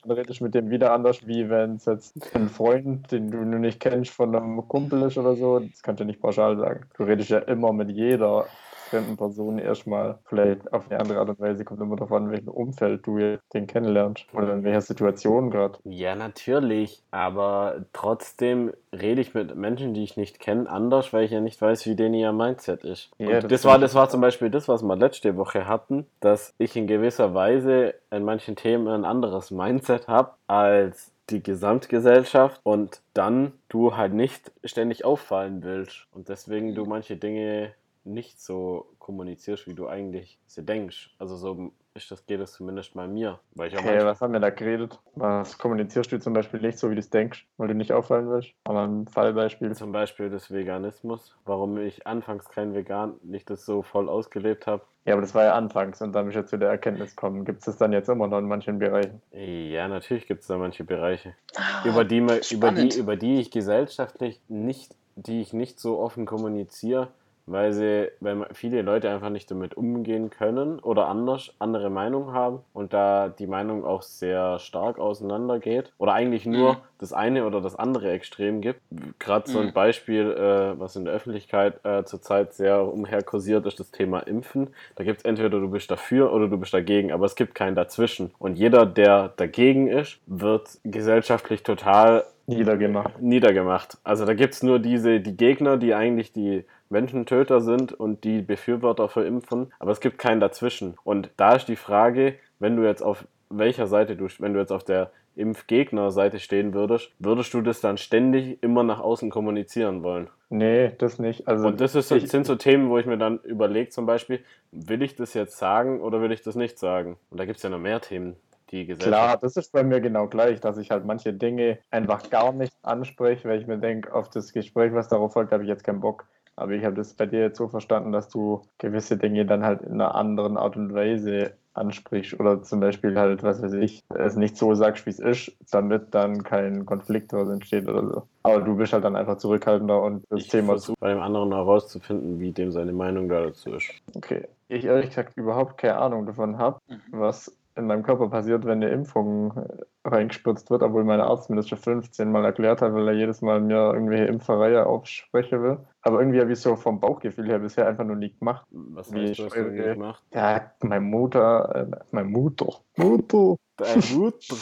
Dann 0.02 0.12
redest 0.12 0.40
du 0.40 0.46
mit 0.46 0.56
dem 0.56 0.70
wieder 0.70 0.94
anders, 0.94 1.28
wie 1.28 1.50
wenn 1.50 1.76
es 1.76 1.86
jetzt 1.86 2.16
ein 2.36 2.50
Freund, 2.50 3.12
den 3.12 3.32
du 3.32 3.44
nicht 3.44 3.80
kennst, 3.80 4.12
von 4.12 4.36
einem 4.36 4.66
Kumpel 4.68 5.04
ist 5.04 5.18
oder 5.18 5.36
so. 5.36 5.60
Das 5.60 5.82
kannst 5.84 6.00
du 6.00 6.06
nicht 6.06 6.22
pauschal 6.22 6.58
sagen. 6.58 6.86
Du 6.98 7.04
redest 7.04 7.30
ja 7.30 7.40
immer 7.40 7.74
mit 7.74 7.90
jeder 7.90 8.48
fremden 8.90 9.18
Person 9.18 9.60
erstmal 9.60 10.20
vielleicht 10.26 10.72
auf 10.74 10.90
eine 10.90 11.00
andere 11.00 11.20
Art 11.20 11.30
und 11.30 11.40
Weise. 11.40 11.66
Kommt 11.66 11.82
immer 11.82 11.96
darauf 11.96 12.12
an, 12.12 12.26
in 12.26 12.32
welchem 12.32 12.50
Umfeld 12.50 13.06
du 13.06 13.38
den 13.54 13.68
kennenlernst 13.68 14.26
oder 14.34 14.54
in 14.54 14.64
welcher 14.64 14.82
Situation 14.82 15.52
gerade. 15.52 15.80
Ja, 15.84 16.16
natürlich. 16.16 17.02
Aber 17.12 17.86
trotzdem 17.94 18.72
rede 18.92 19.22
ich 19.22 19.34
mit 19.34 19.56
Menschen, 19.56 19.94
die 19.94 20.04
ich 20.04 20.18
nicht 20.18 20.40
kenne, 20.40 20.70
anders, 20.70 21.14
weil 21.14 21.26
ich 21.26 21.32
ja 21.32 21.42
nicht 21.42 21.62
weiß, 21.62 21.86
wie 21.86 21.96
denen 21.96 22.16
ihr 22.16 22.32
Mindset 22.32 22.84
ist. 22.84 23.12
Ja, 23.18 23.42
das, 23.42 23.50
das 23.50 23.66
war, 23.66 23.80
das 23.80 23.96
war 23.96 24.10
zum 24.10 24.22
Beispiel 24.22 24.50
das, 24.50 24.68
was 24.68 24.84
wir 24.84 24.96
letzte 24.96 25.38
Woche 25.38 25.68
hatten, 25.68 26.06
dass 26.20 26.54
ich 26.58 26.76
in 26.76 26.88
gewisser 26.88 27.34
Weise 27.34 27.94
in 28.12 28.24
manchen 28.24 28.56
Themen 28.56 28.88
ein 28.88 29.06
anderes 29.06 29.52
Mindset 29.52 30.08
habe 30.08 30.34
als 30.48 31.12
die 31.30 31.44
Gesamtgesellschaft 31.44 32.60
und 32.64 33.02
dann 33.14 33.54
du 33.70 33.96
halt 33.96 34.14
nicht 34.14 34.52
ständig 34.64 35.06
auffallen 35.06 35.64
willst 35.64 36.08
und 36.12 36.30
deswegen 36.30 36.74
du 36.74 36.86
manche 36.86 37.18
Dinge 37.18 37.72
nicht 38.04 38.42
so 38.42 38.94
kommunizierst, 39.00 39.68
wie 39.68 39.74
du 39.74 39.88
eigentlich 39.88 40.40
sie 40.48 40.64
denkst. 40.64 41.12
Also 41.20 41.36
so 41.36 41.72
ist 41.94 42.12
das, 42.12 42.26
geht 42.26 42.40
es 42.40 42.54
zumindest 42.54 42.96
mal 42.96 43.08
mir. 43.08 43.40
Weil 43.56 43.70
ich 43.70 43.78
okay, 43.78 44.04
was 44.04 44.22
haben 44.22 44.34
wir 44.34 44.40
da 44.40 44.50
geredet? 44.50 45.00
Was 45.16 45.58
kommunizierst 45.58 46.12
du 46.12 46.20
zum 46.20 46.34
Beispiel 46.34 46.62
nicht 46.62 46.80
so, 46.80 46.90
wie 46.90 46.96
du 46.96 47.00
es 47.00 47.10
denkst, 47.10 47.46
weil 47.58 47.68
du 47.68 47.76
nicht 47.76 47.92
auffallen 47.92 48.30
willst? 48.30 48.54
Aber 48.64 48.84
ein 48.84 49.08
Fallbeispiel. 49.08 49.76
Zum 49.76 49.92
Beispiel 49.92 50.30
des 50.30 50.52
Veganismus. 50.52 51.36
Warum 51.46 51.78
ich 51.78 52.08
anfangs 52.08 52.50
kein 52.50 52.74
Vegan, 52.74 53.16
nicht 53.24 53.50
das 53.50 53.66
so 53.66 53.82
voll 53.82 54.08
ausgelebt 54.08 54.68
habe. 54.68 54.84
Ja, 55.06 55.14
aber 55.14 55.22
das 55.22 55.34
war 55.34 55.44
ja 55.44 55.56
anfangs 55.56 56.02
und 56.02 56.14
dann 56.14 56.26
bin 56.26 56.32
ich 56.32 56.36
ja 56.36 56.46
zu 56.46 56.58
der 56.58 56.70
Erkenntnis 56.70 57.16
gekommen. 57.16 57.44
Gibt 57.44 57.60
es 57.60 57.66
das 57.66 57.78
dann 57.78 57.94
jetzt 57.94 58.10
immer 58.10 58.28
noch 58.28 58.38
in 58.38 58.48
manchen 58.48 58.78
Bereichen? 58.80 59.22
Ja, 59.32 59.88
natürlich 59.88 60.28
gibt 60.28 60.42
es 60.42 60.48
da 60.48 60.58
manche 60.58 60.84
Bereiche, 60.84 61.36
ah, 61.56 61.88
über, 61.88 62.06
die, 62.06 62.18
über, 62.52 62.72
die, 62.72 62.96
über 62.96 63.16
die 63.16 63.40
ich 63.40 63.50
gesellschaftlich 63.50 64.40
nicht, 64.50 64.96
die 65.16 65.42
ich 65.42 65.52
nicht 65.52 65.80
so 65.80 66.00
offen 66.00 66.28
kommuniziere, 66.28 67.08
weil 67.50 67.74
sie, 67.74 68.12
weil 68.20 68.48
viele 68.54 68.82
Leute 68.82 69.10
einfach 69.10 69.30
nicht 69.30 69.50
damit 69.52 69.76
umgehen 69.76 70.30
können 70.30 70.80
oder 70.80 71.08
anders 71.08 71.54
andere 71.60 71.90
Meinungen 71.90 72.34
haben 72.34 72.60
und 72.74 72.94
da 72.94 73.30
die 73.30 73.48
Meinung 73.48 73.86
auch 73.86 74.02
sehr 74.02 74.60
stark 74.60 75.00
auseinandergeht 75.00 75.92
oder 75.98 76.14
eigentlich 76.14 76.46
nur 76.46 76.74
mhm. 76.74 76.78
das 77.00 77.14
eine 77.14 77.46
oder 77.46 77.62
das 77.62 77.76
andere 77.76 78.12
Extrem 78.12 78.62
gibt. 78.62 78.82
Gerade 79.20 79.50
so 79.50 79.60
ein 79.60 79.68
mhm. 79.68 79.74
Beispiel, 79.74 80.32
äh, 80.32 80.80
was 80.80 80.96
in 80.96 81.06
der 81.06 81.14
Öffentlichkeit 81.14 81.84
äh, 81.84 82.04
zurzeit 82.04 82.54
sehr 82.54 82.82
umherkursiert, 82.82 83.66
ist 83.66 83.80
das 83.80 83.92
Thema 83.92 84.20
Impfen. 84.20 84.70
Da 84.96 85.04
gibt 85.04 85.20
es 85.20 85.26
entweder 85.26 85.60
du 85.60 85.70
bist 85.70 85.90
dafür 85.90 86.32
oder 86.34 86.48
du 86.48 86.58
bist 86.58 86.74
dagegen, 86.74 87.12
aber 87.12 87.26
es 87.26 87.36
gibt 87.36 87.56
keinen 87.56 87.76
dazwischen. 87.76 88.32
Und 88.38 88.58
jeder, 88.58 88.86
der 88.86 89.34
dagegen 89.36 89.88
ist, 89.88 90.20
wird 90.28 90.80
gesellschaftlich 90.84 91.64
total 91.64 92.24
niedergemacht. 92.50 93.22
Niedergemacht. 93.22 93.98
Also 94.04 94.26
da 94.26 94.34
gibt 94.34 94.54
es 94.54 94.64
nur 94.64 94.80
diese, 94.80 95.20
die 95.20 95.38
Gegner, 95.38 95.78
die 95.78 95.94
eigentlich 95.94 96.32
die 96.34 96.66
Menschentöter 96.90 97.62
sind 97.62 97.94
und 97.94 98.24
die 98.24 98.42
Befürworter 98.42 99.10
für 99.10 99.24
Impfen, 99.24 99.72
aber 99.80 99.92
es 99.92 100.00
gibt 100.00 100.18
keinen 100.18 100.40
dazwischen. 100.40 100.96
Und 101.04 101.30
da 101.38 101.54
ist 101.56 101.68
die 101.68 101.76
Frage, 101.76 102.36
wenn 102.60 102.76
du 102.76 102.84
jetzt 102.84 103.02
auf 103.02 103.26
welcher 103.50 103.88
Seite 103.88 104.16
du, 104.16 104.28
wenn 104.40 104.54
du 104.54 104.60
jetzt 104.60 104.72
auf 104.72 104.84
der 104.84 105.12
Impfgegnerseite 105.36 106.40
stehen 106.40 106.74
würdest, 106.74 107.12
würdest 107.20 107.54
du 107.54 107.62
das 107.62 107.80
dann 107.80 107.98
ständig 107.98 108.62
immer 108.62 108.84
nach 108.84 109.00
außen 109.00 109.30
kommunizieren 109.30 110.04
wollen? 110.04 110.30
Nee, 110.50 110.92
das 110.98 111.20
nicht. 111.20 111.48
Also 111.48 111.68
und 111.68 111.80
das 111.80 111.96
ist, 111.96 112.12
ich, 112.12 112.30
sind 112.30 112.46
so 112.46 112.56
Themen, 112.56 112.90
wo 112.90 112.98
ich 112.98 113.06
mir 113.06 113.18
dann 113.18 113.40
überlege, 113.40 113.90
zum 113.90 114.06
Beispiel, 114.06 114.44
will 114.72 115.02
ich 115.02 115.16
das 115.16 115.34
jetzt 115.34 115.58
sagen 115.58 116.02
oder 116.02 116.22
will 116.22 116.32
ich 116.32 116.42
das 116.42 116.56
nicht 116.56 116.78
sagen? 116.80 117.18
Und 117.30 117.40
da 117.40 117.46
gibt 117.46 117.58
es 117.58 117.64
ja 117.64 117.70
noch 117.70 117.80
mehr 117.80 118.02
Themen. 118.02 118.36
Die 118.72 118.86
Gesellschaft. 118.86 119.08
Klar, 119.10 119.38
das 119.38 119.58
ist 119.58 119.72
bei 119.72 119.84
mir 119.84 120.00
genau 120.00 120.28
gleich, 120.28 120.60
dass 120.60 120.78
ich 120.78 120.92
halt 120.92 121.04
manche 121.04 121.34
Dinge 121.34 121.80
einfach 121.90 122.30
gar 122.30 122.54
nicht 122.54 122.72
anspreche, 122.84 123.50
weil 123.50 123.60
ich 123.60 123.66
mir 123.66 123.80
denke, 123.80 124.14
auf 124.14 124.30
das 124.30 124.54
Gespräch, 124.54 124.94
was 124.94 125.08
darauf 125.08 125.34
folgt, 125.34 125.52
habe 125.52 125.64
ich 125.64 125.70
jetzt 125.70 125.84
keinen 125.84 126.02
Bock. 126.02 126.28
Aber 126.60 126.74
ich 126.74 126.84
habe 126.84 126.96
das 126.96 127.14
bei 127.14 127.26
dir 127.26 127.40
jetzt 127.40 127.58
so 127.58 127.68
verstanden, 127.68 128.12
dass 128.12 128.30
du 128.30 128.62
gewisse 128.78 129.18
Dinge 129.18 129.46
dann 129.46 129.64
halt 129.64 129.82
in 129.82 129.94
einer 129.94 130.16
anderen 130.16 130.58
Art 130.58 130.76
und 130.76 130.94
Weise 130.94 131.54
ansprichst 131.74 132.40
oder 132.40 132.62
zum 132.62 132.82
Beispiel 132.82 133.18
halt, 133.18 133.42
was 133.44 133.62
weiß 133.62 133.74
ich, 133.74 134.04
es 134.14 134.36
nicht 134.36 134.58
so 134.58 134.76
sagst, 134.76 135.06
wie 135.06 135.12
es 135.12 135.20
ist, 135.20 135.52
damit 135.72 136.14
dann 136.14 136.44
kein 136.44 136.86
Konflikt 136.86 137.32
daraus 137.32 137.50
entsteht 137.50 137.88
oder 137.88 138.06
so. 138.06 138.24
Aber 138.44 138.62
du 138.62 138.76
bist 138.76 138.92
halt 138.92 139.06
dann 139.06 139.16
einfach 139.16 139.38
zurückhaltender 139.38 140.02
und 140.02 140.24
das 140.30 140.42
ich 140.42 140.48
Thema 140.50 140.78
zu. 140.78 140.94
Bei 141.00 141.14
dem 141.14 141.22
anderen 141.22 141.54
herauszufinden, 141.54 142.40
wie 142.40 142.52
dem 142.52 142.72
seine 142.72 142.92
Meinung 142.92 143.30
dazu 143.30 143.74
ist. 143.74 143.90
Okay. 144.14 144.48
Ich 144.68 144.86
ehrlich 144.86 145.10
gesagt 145.10 145.38
überhaupt 145.38 145.78
keine 145.78 145.98
Ahnung 145.98 146.26
davon 146.26 146.58
habe, 146.58 146.80
mhm. 146.88 147.00
was 147.12 147.56
in 147.80 147.88
meinem 147.88 148.04
Körper 148.04 148.30
passiert, 148.30 148.66
wenn 148.66 148.84
eine 148.84 148.90
Impfung 148.90 149.58
äh, 149.58 150.08
reingespritzt 150.08 150.70
wird, 150.70 150.84
obwohl 150.84 151.04
mein 151.04 151.22
Arzt 151.22 151.50
mir 151.50 151.56
das 151.56 151.68
schon 151.68 151.78
15 151.78 152.32
Mal 152.32 152.46
erklärt 152.46 152.82
hat, 152.82 152.94
weil 152.94 153.08
er 153.08 153.14
jedes 153.14 153.42
Mal 153.42 153.62
mir 153.62 153.94
irgendwelche 153.94 154.26
Impfereihe 154.26 154.86
aufsprechen 154.86 155.64
will. 155.64 155.80
Aber 156.02 156.20
irgendwie 156.20 156.40
habe 156.40 156.52
ich 156.52 156.60
so 156.60 156.76
vom 156.76 157.00
Bauchgefühl 157.00 157.48
her 157.48 157.60
bisher 157.60 157.88
einfach 157.88 158.06
nur 158.06 158.16
nie 158.16 158.38
gemacht. 158.38 158.68
Was 158.70 159.12
Wie 159.14 159.30
hast 159.30 159.40
du 159.40 159.72
nie 159.72 159.78
gemacht? 159.78 160.24
Ja, 160.34 160.72
meine 160.82 161.02
Mutter, 161.02 161.76
äh, 161.76 161.98
meine 162.12 162.30
Mutter, 162.30 162.68
Mutter. 162.98 163.56
Deine 163.78 164.04
Mutter. 164.14 164.56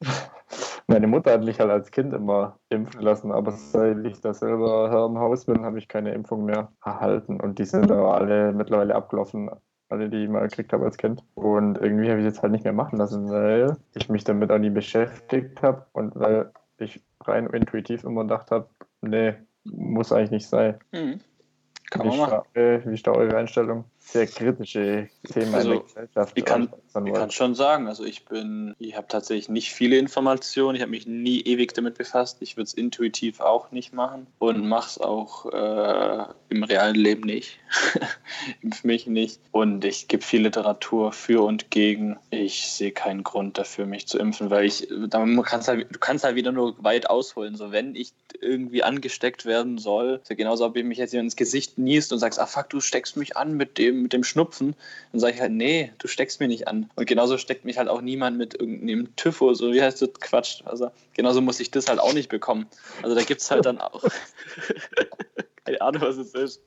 Meine 0.90 1.06
Mutter 1.06 1.32
hat 1.32 1.44
mich 1.44 1.60
halt 1.60 1.70
als 1.70 1.92
Kind 1.92 2.12
immer 2.12 2.58
impfen 2.68 3.00
lassen, 3.00 3.30
aber 3.30 3.52
seit 3.52 4.04
ich 4.04 4.20
da 4.20 4.34
selber 4.34 4.90
Herr 4.90 5.06
im 5.06 5.18
Haus 5.20 5.44
bin, 5.44 5.64
habe 5.64 5.78
ich 5.78 5.86
keine 5.86 6.12
Impfung 6.12 6.44
mehr 6.44 6.72
erhalten. 6.84 7.40
Und 7.40 7.60
die 7.60 7.64
sind 7.64 7.92
aber 7.92 8.16
alle 8.16 8.52
mittlerweile 8.52 8.96
abgelaufen 8.96 9.50
alle, 9.90 10.08
die 10.08 10.24
ich 10.24 10.28
mal 10.28 10.48
gekriegt 10.48 10.72
habe 10.72 10.84
als 10.84 10.96
Kind. 10.96 11.22
Und 11.34 11.78
irgendwie 11.78 12.10
habe 12.10 12.20
ich 12.20 12.26
es 12.26 12.34
jetzt 12.34 12.42
halt 12.42 12.52
nicht 12.52 12.64
mehr 12.64 12.72
machen 12.72 12.98
lassen, 12.98 13.28
weil 13.30 13.76
ich 13.94 14.08
mich 14.08 14.24
damit 14.24 14.50
auch 14.50 14.58
nie 14.58 14.70
beschäftigt 14.70 15.62
habe 15.62 15.86
und 15.92 16.14
weil 16.16 16.50
ich 16.78 17.02
rein 17.24 17.46
intuitiv 17.48 18.04
immer 18.04 18.22
gedacht 18.22 18.50
habe, 18.50 18.68
nee, 19.02 19.34
muss 19.64 20.12
eigentlich 20.12 20.30
nicht 20.30 20.48
sein. 20.48 20.78
Mhm. 20.92 21.20
Kann 21.90 22.04
wie, 22.04 22.16
man 22.16 22.18
machen. 22.18 22.40
wie 22.54 22.94
ist 22.94 23.06
da 23.06 23.12
eure 23.12 23.36
Einstellung? 23.36 23.84
Sehr 24.00 24.26
kritische 24.26 25.08
Themen 25.32 25.54
also, 25.54 25.72
in 25.72 25.76
der 25.76 25.84
Gesellschaft. 25.84 26.32
Ich 26.34 26.44
kann, 26.44 26.68
ich 27.04 27.12
kann 27.12 27.30
schon 27.30 27.54
sagen, 27.54 27.86
also 27.86 28.04
ich 28.04 28.24
bin, 28.24 28.74
ich 28.78 28.96
habe 28.96 29.06
tatsächlich 29.08 29.48
nicht 29.48 29.72
viele 29.72 29.98
Informationen, 29.98 30.74
ich 30.74 30.82
habe 30.82 30.90
mich 30.90 31.06
nie 31.06 31.40
ewig 31.42 31.74
damit 31.74 31.96
befasst, 31.96 32.38
ich 32.40 32.56
würde 32.56 32.64
es 32.64 32.74
intuitiv 32.74 33.40
auch 33.40 33.70
nicht 33.70 33.92
machen 33.92 34.26
und 34.38 34.66
mache 34.66 34.88
es 34.88 34.98
auch 34.98 35.46
äh, 35.46 36.24
im 36.48 36.64
realen 36.64 36.96
Leben 36.96 37.22
nicht, 37.22 37.58
impf 38.62 38.84
mich 38.84 39.06
nicht 39.06 39.40
und 39.52 39.84
ich 39.84 40.08
gebe 40.08 40.24
viel 40.24 40.42
Literatur 40.42 41.12
für 41.12 41.44
und 41.44 41.70
gegen. 41.70 42.18
Ich 42.30 42.72
sehe 42.72 42.92
keinen 42.92 43.22
Grund 43.22 43.58
dafür, 43.58 43.86
mich 43.86 44.08
zu 44.08 44.18
impfen, 44.18 44.50
weil 44.50 44.64
ich, 44.64 44.88
dann 45.08 45.40
kannst 45.42 45.68
halt, 45.68 45.86
du 45.94 45.98
kannst 45.98 46.24
halt 46.24 46.34
wieder 46.34 46.52
nur 46.52 46.82
weit 46.82 47.08
ausholen, 47.08 47.54
so 47.54 47.70
wenn 47.70 47.94
ich 47.94 48.12
irgendwie 48.40 48.82
angesteckt 48.82 49.44
werden 49.44 49.78
soll, 49.78 50.20
so 50.24 50.34
genauso 50.34 50.64
ob 50.64 50.76
ich 50.76 50.84
mich 50.84 50.98
jetzt 50.98 51.14
ins 51.14 51.36
Gesicht 51.36 51.78
niest 51.78 52.12
und 52.12 52.18
sagst, 52.18 52.40
ah 52.40 52.46
fuck, 52.46 52.70
du 52.70 52.80
steckst 52.80 53.16
mich 53.16 53.36
an 53.36 53.56
mit 53.56 53.78
dem 53.78 53.99
mit 54.02 54.12
dem 54.12 54.24
Schnupfen, 54.24 54.74
dann 55.12 55.20
sage 55.20 55.34
ich 55.34 55.40
halt, 55.40 55.52
nee, 55.52 55.92
du 55.98 56.08
steckst 56.08 56.40
mir 56.40 56.48
nicht 56.48 56.68
an. 56.68 56.90
Und 56.96 57.06
genauso 57.06 57.38
steckt 57.38 57.64
mich 57.64 57.78
halt 57.78 57.88
auch 57.88 58.00
niemand 58.00 58.38
mit 58.38 58.54
irgendeinem 58.54 59.14
Typhus 59.16 59.62
oder 59.62 59.72
wie 59.72 59.82
heißt 59.82 60.02
das 60.02 60.12
Quatsch. 60.20 60.62
Also 60.64 60.90
genauso 61.14 61.40
muss 61.40 61.60
ich 61.60 61.70
das 61.70 61.88
halt 61.88 62.00
auch 62.00 62.12
nicht 62.12 62.28
bekommen. 62.28 62.66
Also 63.02 63.14
da 63.14 63.22
gibt 63.22 63.40
es 63.40 63.50
halt 63.50 63.66
dann 63.66 63.80
auch. 63.80 64.04
keine 65.70 65.80
Ahnung, 65.80 66.02
was 66.02 66.16
es 66.16 66.34
ist. 66.34 66.62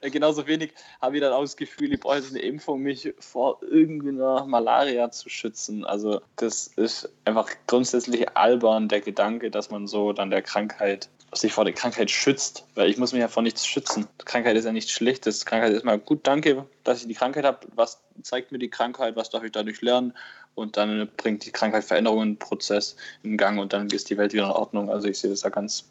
Genauso 0.00 0.46
wenig 0.46 0.72
habe 1.00 1.16
ich 1.16 1.22
dann 1.22 1.32
auch 1.32 1.42
das 1.42 1.56
Gefühl, 1.56 1.92
ich 1.92 2.00
brauche 2.00 2.16
jetzt 2.16 2.30
eine 2.30 2.40
Impfung, 2.40 2.80
mich 2.80 3.12
vor 3.18 3.60
irgendeiner 3.62 4.46
Malaria 4.46 5.10
zu 5.10 5.28
schützen. 5.28 5.84
Also 5.84 6.20
das 6.36 6.68
ist 6.68 7.10
einfach 7.24 7.50
grundsätzlich 7.66 8.36
albern, 8.36 8.88
der 8.88 9.00
Gedanke, 9.00 9.50
dass 9.50 9.70
man 9.70 9.86
so 9.86 10.12
dann 10.12 10.30
der 10.30 10.42
Krankheit 10.42 11.10
sich 11.32 11.52
vor 11.52 11.64
der 11.64 11.74
Krankheit 11.74 12.10
schützt, 12.10 12.64
weil 12.74 12.88
ich 12.88 12.96
muss 12.96 13.12
mich 13.12 13.20
ja 13.20 13.28
vor 13.28 13.42
nichts 13.42 13.66
schützen. 13.66 14.06
Krankheit 14.24 14.56
ist 14.56 14.64
ja 14.64 14.72
nichts 14.72 14.90
Schlechtes. 14.90 15.44
Krankheit 15.44 15.72
ist 15.72 15.84
mal 15.84 15.98
gut, 15.98 16.20
danke, 16.26 16.66
dass 16.84 17.02
ich 17.02 17.08
die 17.08 17.14
Krankheit 17.14 17.44
habe. 17.44 17.66
Was 17.74 18.00
zeigt 18.22 18.52
mir 18.52 18.58
die 18.58 18.70
Krankheit? 18.70 19.16
Was 19.16 19.30
darf 19.30 19.44
ich 19.44 19.52
dadurch 19.52 19.82
lernen? 19.82 20.14
Und 20.54 20.76
dann 20.76 21.08
bringt 21.16 21.44
die 21.44 21.52
Krankheit 21.52 21.84
Veränderungen, 21.84 22.38
Prozess 22.38 22.96
in 23.22 23.36
Gang 23.36 23.60
und 23.60 23.72
dann 23.72 23.88
ist 23.88 24.10
die 24.10 24.16
Welt 24.16 24.32
wieder 24.32 24.46
in 24.46 24.50
Ordnung. 24.50 24.90
Also 24.90 25.06
ich 25.06 25.18
sehe 25.18 25.30
das 25.30 25.42
ja 25.42 25.50
ganz, 25.50 25.84